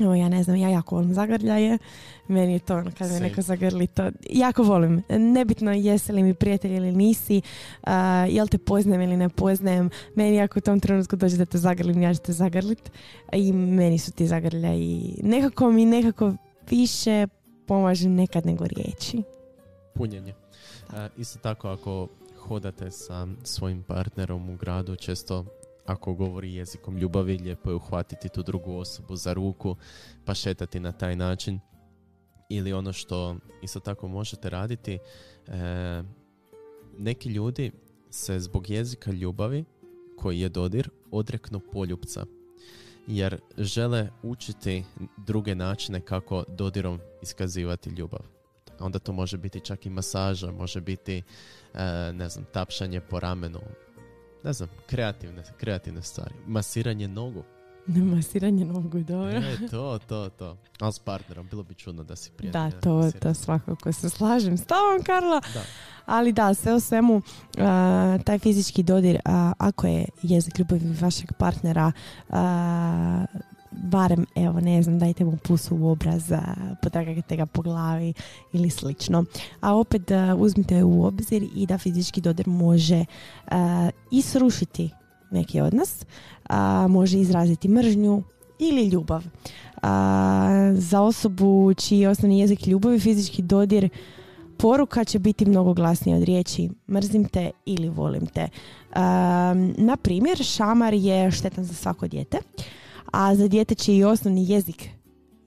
Evo, 0.00 0.14
ja 0.14 0.28
ne 0.28 0.42
znam, 0.42 0.56
ja 0.56 0.68
jako 0.68 0.94
volim 0.94 1.14
zagrljaje. 1.14 1.78
Meni 2.28 2.52
je 2.52 2.58
to 2.58 2.76
ono 2.76 2.90
kad 2.98 3.10
me 3.10 3.20
neko 3.20 3.42
zagrli 3.42 3.86
to. 3.86 4.10
Jako 4.30 4.62
volim. 4.62 5.02
Nebitno 5.08 5.72
jesi 5.72 6.12
li 6.12 6.22
mi 6.22 6.34
prijatelj 6.34 6.76
ili 6.76 6.92
nisi, 6.92 7.42
uh, 7.82 7.92
jel 8.28 8.46
te 8.46 8.58
poznajem 8.58 9.02
ili 9.02 9.16
ne 9.16 9.28
poznajem. 9.28 9.90
Meni 10.14 10.40
ako 10.40 10.58
u 10.58 10.62
tom 10.62 10.80
trenutku 10.80 11.16
dođe 11.16 11.36
da 11.36 11.44
te 11.44 11.58
zagrlim, 11.58 12.02
ja 12.02 12.14
ću 12.14 12.20
te 12.20 12.32
zagrlit. 12.32 12.90
I 13.32 13.52
meni 13.52 13.98
su 13.98 14.12
ti 14.12 14.26
zagrljaji. 14.26 15.20
Nekako 15.22 15.70
mi 15.70 15.84
nekako 15.84 16.32
više 16.70 17.26
pomaže 17.66 18.08
nekad 18.08 18.46
nego 18.46 18.66
riječi. 18.66 19.22
Punjenje. 19.94 20.34
Uh, 20.88 20.94
isto 21.16 21.38
tako 21.38 21.68
ako 21.68 22.08
hodate 22.36 22.90
sa 22.90 23.26
svojim 23.44 23.82
partnerom 23.82 24.50
u 24.50 24.56
gradu, 24.56 24.96
često 24.96 25.44
ako 25.88 26.14
govori 26.14 26.54
jezikom 26.54 26.96
ljubavi, 26.96 27.38
lijepo 27.38 27.70
je 27.70 27.76
uhvatiti 27.76 28.28
tu 28.28 28.42
drugu 28.42 28.76
osobu 28.76 29.16
za 29.16 29.32
ruku 29.32 29.76
pa 30.24 30.34
šetati 30.34 30.80
na 30.80 30.92
taj 30.92 31.16
način. 31.16 31.60
Ili 32.48 32.72
ono 32.72 32.92
što 32.92 33.36
isto 33.62 33.80
tako 33.80 34.08
možete 34.08 34.50
raditi, 34.50 34.98
e, 35.46 36.02
neki 36.98 37.28
ljudi 37.28 37.72
se 38.10 38.40
zbog 38.40 38.70
jezika 38.70 39.10
ljubavi 39.10 39.64
koji 40.16 40.40
je 40.40 40.48
dodir 40.48 40.90
odreknu 41.10 41.60
poljupca 41.72 42.24
jer 43.06 43.40
žele 43.58 44.08
učiti 44.22 44.84
druge 45.16 45.54
načine 45.54 46.00
kako 46.00 46.44
dodirom 46.48 47.00
iskazivati 47.22 47.90
ljubav. 47.90 48.20
Onda 48.80 48.98
to 48.98 49.12
može 49.12 49.38
biti 49.38 49.60
čak 49.60 49.86
i 49.86 49.90
masaža, 49.90 50.52
može 50.52 50.80
biti 50.80 51.22
e, 51.74 52.12
ne 52.12 52.28
znam, 52.28 52.44
tapšanje 52.52 53.00
po 53.00 53.20
ramenu, 53.20 53.60
ne 54.44 54.52
znam, 54.52 54.68
kreativne, 54.86 55.42
kreativne 55.56 56.02
stvari. 56.02 56.34
Masiranje 56.46 57.08
nogu. 57.08 57.42
Masiranje 58.14 58.64
nogu, 58.64 58.98
dobro. 58.98 59.30
E, 59.30 59.68
to, 59.70 59.98
to, 60.06 60.28
to. 60.28 60.56
Ali 60.80 60.92
s 60.92 60.98
partnerom, 60.98 61.46
bilo 61.50 61.62
bi 61.62 61.74
čudno 61.74 62.04
da 62.04 62.16
si 62.16 62.30
prijatelj. 62.30 62.70
Da, 62.70 62.80
to, 62.80 63.10
to 63.20 63.34
svakako 63.34 63.92
se 63.92 64.10
slažem 64.10 64.58
s 64.58 64.66
tobom, 64.66 65.04
Karlo. 65.06 65.40
Da. 65.54 65.62
Ali 66.06 66.32
da, 66.32 66.54
sve 66.54 66.74
u 66.74 66.80
svemu, 66.80 67.22
taj 68.24 68.38
fizički 68.38 68.82
dodir, 68.82 69.20
ako 69.58 69.86
je 69.86 70.04
jezik 70.22 70.58
ljubavi 70.58 70.96
vašeg 71.00 71.32
partnera, 71.38 71.92
barem, 73.82 74.26
evo, 74.34 74.60
ne 74.60 74.82
znam, 74.82 74.98
dajte 74.98 75.24
mu 75.24 75.36
pusu 75.36 75.76
u 75.76 75.88
obraz, 75.88 76.32
potragajte 76.82 77.36
ga 77.36 77.46
po 77.46 77.62
glavi 77.62 78.12
ili 78.52 78.70
slično. 78.70 79.24
A 79.60 79.74
opet 79.74 80.02
uzmite 80.38 80.84
u 80.84 81.04
obzir 81.04 81.46
i 81.56 81.66
da 81.66 81.78
fizički 81.78 82.20
dodir 82.20 82.48
može 82.48 83.04
i 84.10 84.22
srušiti 84.22 84.90
neki 85.30 85.60
odnos, 85.60 86.04
može 86.88 87.18
izraziti 87.18 87.68
mržnju 87.68 88.22
ili 88.58 88.88
ljubav. 88.88 89.24
za 90.74 91.00
osobu 91.00 91.74
čiji 91.74 92.06
osnovni 92.06 92.40
jezik 92.40 92.66
ljubavi, 92.66 93.00
fizički 93.00 93.42
dodir 93.42 93.88
poruka 94.58 95.04
će 95.04 95.18
biti 95.18 95.46
mnogo 95.46 95.74
glasnija 95.74 96.16
od 96.16 96.22
riječi 96.22 96.70
mrzim 96.88 97.24
te 97.24 97.50
ili 97.64 97.88
volim 97.88 98.26
te. 98.26 98.48
na 99.76 99.96
primjer, 100.02 100.38
šamar 100.44 100.94
je 100.94 101.30
štetan 101.30 101.64
za 101.64 101.74
svako 101.74 102.08
dijete, 102.08 102.38
a 103.12 103.34
za 103.34 103.48
dijete 103.48 103.74
čiji 103.74 103.98
je 103.98 104.06
osnovni 104.06 104.50
jezik 104.50 104.88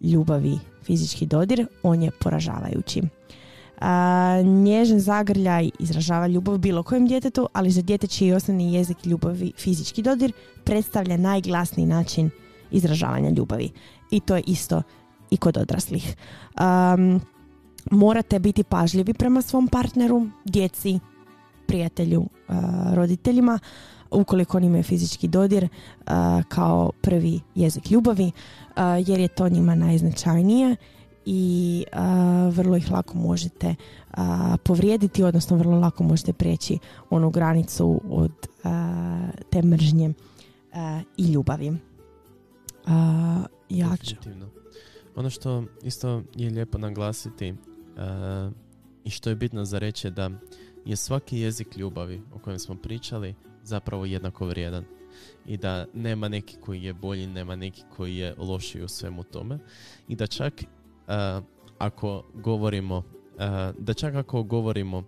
ljubavi 0.01 0.59
fizički 0.84 1.26
dodir, 1.26 1.68
on 1.84 2.03
je 2.03 2.12
poražavajući. 2.12 3.01
A, 3.82 4.41
nježan 4.45 4.99
zagrljaj 4.99 5.70
izražava 5.80 6.28
ljubav 6.28 6.57
bilo 6.57 6.84
kojem 6.84 7.07
djetetu, 7.07 7.47
ali 7.53 7.72
za 7.72 7.82
dijete 7.82 8.07
čiji 8.07 8.28
je 8.28 8.36
osnovni 8.36 8.74
jezik 8.74 9.05
ljubavi 9.05 9.51
fizički 9.57 10.01
dodir 10.01 10.32
predstavlja 10.64 11.18
najglasniji 11.18 11.86
način 11.86 12.30
izražavanja 12.72 13.30
ljubavi. 13.30 13.72
I 14.12 14.20
to 14.20 14.36
je 14.36 14.43
isto 14.47 14.82
i 15.30 15.38
kod 15.38 15.57
odraslih. 15.57 16.16
Um, 16.59 17.22
morate 17.91 18.39
biti 18.39 18.64
pažljivi 18.64 19.14
prema 19.14 19.41
svom 19.41 19.68
partneru, 19.68 20.28
djeci, 20.45 20.99
prijatelju, 21.68 22.26
roditeljima, 22.93 23.59
ukoliko 24.12 24.57
oni 24.57 24.68
imaju 24.68 24.84
fizički 24.84 25.28
dodir 25.28 25.68
kao 26.47 26.91
prvi 27.01 27.39
jezik 27.55 27.91
ljubavi, 27.91 28.32
jer 29.05 29.20
je 29.20 29.28
to 29.28 29.49
njima 29.49 29.76
najznačajnije 29.76 30.76
i 31.26 31.86
vrlo 32.51 32.78
ih 32.78 32.91
lako 32.91 33.18
možete 33.18 33.76
povrijediti, 34.64 35.24
odnosno 35.24 35.57
vrlo 35.57 35.80
lako 35.80 36.03
možete 36.03 36.34
prijeći 36.34 36.78
onu 37.09 37.30
granicu 37.30 38.01
od 38.09 38.32
te 39.49 39.62
mržnje 39.62 40.14
i 41.18 41.32
ljubavi. 41.32 41.78
Ja 43.70 43.95
Ono 45.16 45.30
što 45.30 45.64
isto 45.84 46.24
je 46.36 46.49
lijepo 46.49 46.78
naglasiti 46.78 47.53
i 49.03 49.09
što 49.09 49.30
je 49.30 49.36
bitno 49.36 49.66
za 49.66 49.80
reći 49.80 50.07
je 50.07 50.12
da 50.12 50.30
je 50.86 50.95
svaki 50.95 51.39
jezik 51.39 51.78
ljubavi 51.78 52.22
o 52.34 52.39
kojem 52.39 52.59
smo 52.59 52.76
pričali 52.76 53.36
zapravo 53.64 54.05
jednako 54.05 54.45
vrijedan 54.45 54.86
i 55.45 55.57
da 55.57 55.86
nema 55.93 56.28
neki 56.28 56.57
koji 56.62 56.84
je 56.84 56.93
bolji, 56.93 57.28
nema 57.28 57.55
neki 57.55 57.84
koji 57.95 58.16
je 58.16 58.36
lošiji 58.38 58.84
u 58.84 58.88
svemu 58.88 59.24
tome 59.24 59.59
i 60.07 60.16
da 60.16 60.28
čak 60.28 60.53
ako 61.78 62.24
govorimo 62.34 63.03
da 63.78 63.93
čak 63.93 64.16
ako 64.16 64.43
govorimo 64.43 65.03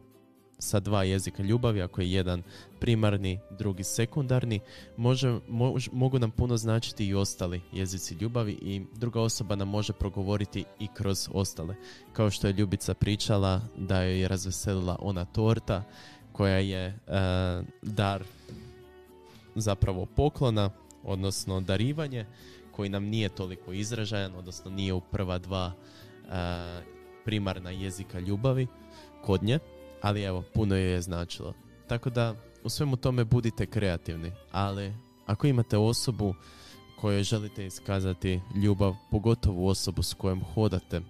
sa 0.64 0.80
dva 0.80 1.04
jezika 1.04 1.43
ljubavi, 1.43 1.82
ako 1.82 2.01
je 2.01 2.12
jedan 2.12 2.43
primarni, 2.80 3.39
drugi 3.51 3.84
sekundarni, 3.84 4.60
može, 4.97 5.39
mogu 5.91 6.20
nam 6.20 6.32
puno 6.32 6.58
značiti 6.58 7.08
i 7.08 7.14
ostali 7.14 7.62
jezici 7.74 8.16
ljubavi 8.22 8.51
i 8.51 8.82
druga 8.95 9.22
osoba 9.22 9.56
nam 9.56 9.70
može 9.70 9.93
progovoriti 9.93 10.66
i 10.80 10.88
kroz 10.93 11.30
ostale. 11.34 11.76
Kao 12.14 12.30
što 12.30 12.47
je 12.47 12.54
Ljubica 12.54 12.93
pričala 12.93 13.62
da 13.78 14.04
joj 14.04 14.20
je 14.20 14.28
razveselila 14.28 14.97
ona 14.99 15.26
torta 15.26 15.84
koja 16.32 16.58
je 16.58 16.86
e, 16.86 16.93
dar 17.82 18.24
zapravo 19.56 20.06
poklona, 20.06 20.70
odnosno 21.04 21.62
darivanje 21.62 22.26
koji 22.72 22.89
nam 22.89 23.04
nije 23.04 23.30
toliko 23.30 23.74
izražajan, 23.74 24.36
odnosno 24.36 24.72
nije 24.72 24.93
u 24.93 25.01
prva 25.01 25.38
dva 25.38 25.72
e, 25.72 26.32
primarna 27.26 27.72
jezika 27.72 28.20
ljubavi 28.20 28.68
kod 29.26 29.43
nje 29.43 29.60
ali 30.04 30.24
evo, 30.24 30.43
puno 30.54 30.76
je 30.76 31.01
značilo. 31.01 31.54
Tako 31.88 32.10
da 32.10 32.36
u 32.64 32.70
svemu 32.70 32.95
tome 32.95 33.24
budite 33.24 33.66
kreativni, 33.66 34.32
ali 34.51 34.93
ako 35.26 35.47
imate 35.47 35.78
osobu 35.78 36.34
kojoj 37.01 37.24
želite 37.24 37.66
iskazati 37.66 38.41
ljubav, 38.64 38.95
pogotovo 39.12 39.68
osobu 39.68 40.04
s 40.04 40.14
kojom 40.14 40.43
hodate 40.54 41.01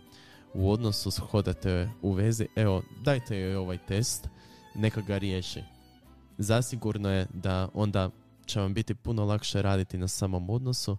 u 0.54 0.72
odnosu, 0.72 1.12
hodate 1.12 1.90
u 2.02 2.12
vezi, 2.12 2.48
evo, 2.56 2.84
dajte 3.04 3.38
joj 3.38 3.56
ovaj 3.56 3.78
test, 3.88 4.28
neka 4.76 5.02
ga 5.02 5.18
riješi. 5.18 5.64
Zasigurno 6.38 7.10
je 7.10 7.28
da 7.34 7.70
onda 7.74 8.10
će 8.46 8.60
vam 8.60 8.74
biti 8.74 8.96
puno 8.96 9.26
lakše 9.26 9.62
raditi 9.62 9.98
na 9.98 10.08
samom 10.08 10.50
odnosu, 10.50 10.98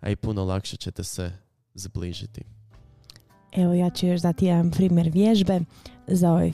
a 0.00 0.10
i 0.10 0.16
puno 0.16 0.44
lakše 0.44 0.76
ćete 0.76 1.04
se 1.04 1.32
zbližiti. 1.74 2.42
Evo 3.52 3.74
ja 3.74 3.90
ću 3.90 4.06
još 4.06 4.20
dati 4.20 4.46
jedan 4.46 4.70
primjer 4.70 5.08
vježbe 5.08 5.60
za 6.06 6.30
ovaj 6.30 6.48
e, 6.48 6.52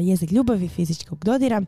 jezik 0.00 0.32
ljubavi 0.32 0.68
fizičkog 0.68 1.24
dodira. 1.24 1.62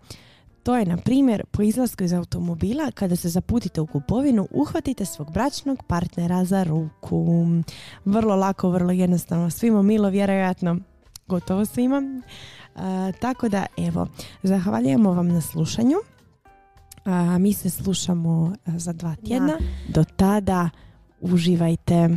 To 0.62 0.76
je, 0.76 0.86
na 0.86 0.96
primjer, 0.96 1.44
po 1.50 1.62
izlasku 1.62 2.04
iz 2.04 2.12
automobila, 2.12 2.90
kada 2.90 3.16
se 3.16 3.28
zaputite 3.28 3.80
u 3.80 3.86
kupovinu, 3.86 4.48
uhvatite 4.50 5.04
svog 5.04 5.32
bračnog 5.32 5.82
partnera 5.86 6.44
za 6.44 6.62
ruku. 6.62 7.46
Vrlo 8.04 8.36
lako, 8.36 8.70
vrlo 8.70 8.92
jednostavno, 8.92 9.50
svima 9.50 9.82
milo, 9.82 10.08
vjerojatno, 10.08 10.76
gotovo 11.26 11.64
svima. 11.64 12.02
E, 12.76 13.12
tako 13.20 13.48
da, 13.48 13.66
evo, 13.76 14.06
zahvaljujemo 14.42 15.12
vam 15.12 15.28
na 15.28 15.40
slušanju. 15.40 15.96
A, 17.04 17.38
mi 17.38 17.52
se 17.52 17.70
slušamo 17.70 18.54
e, 18.66 18.78
za 18.78 18.92
dva 18.92 19.16
tjedna. 19.16 19.58
Do 19.88 20.04
tada 20.04 20.70
uživajte. 21.20 22.08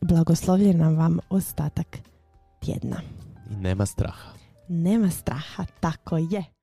Blagoslovljen 0.00 0.96
vam 0.96 1.18
ostatak 1.30 1.98
tjedna. 2.60 3.00
I 3.50 3.56
nema 3.56 3.86
straha. 3.86 4.30
Nema 4.68 5.10
straha, 5.10 5.64
tako 5.80 6.16
je. 6.16 6.57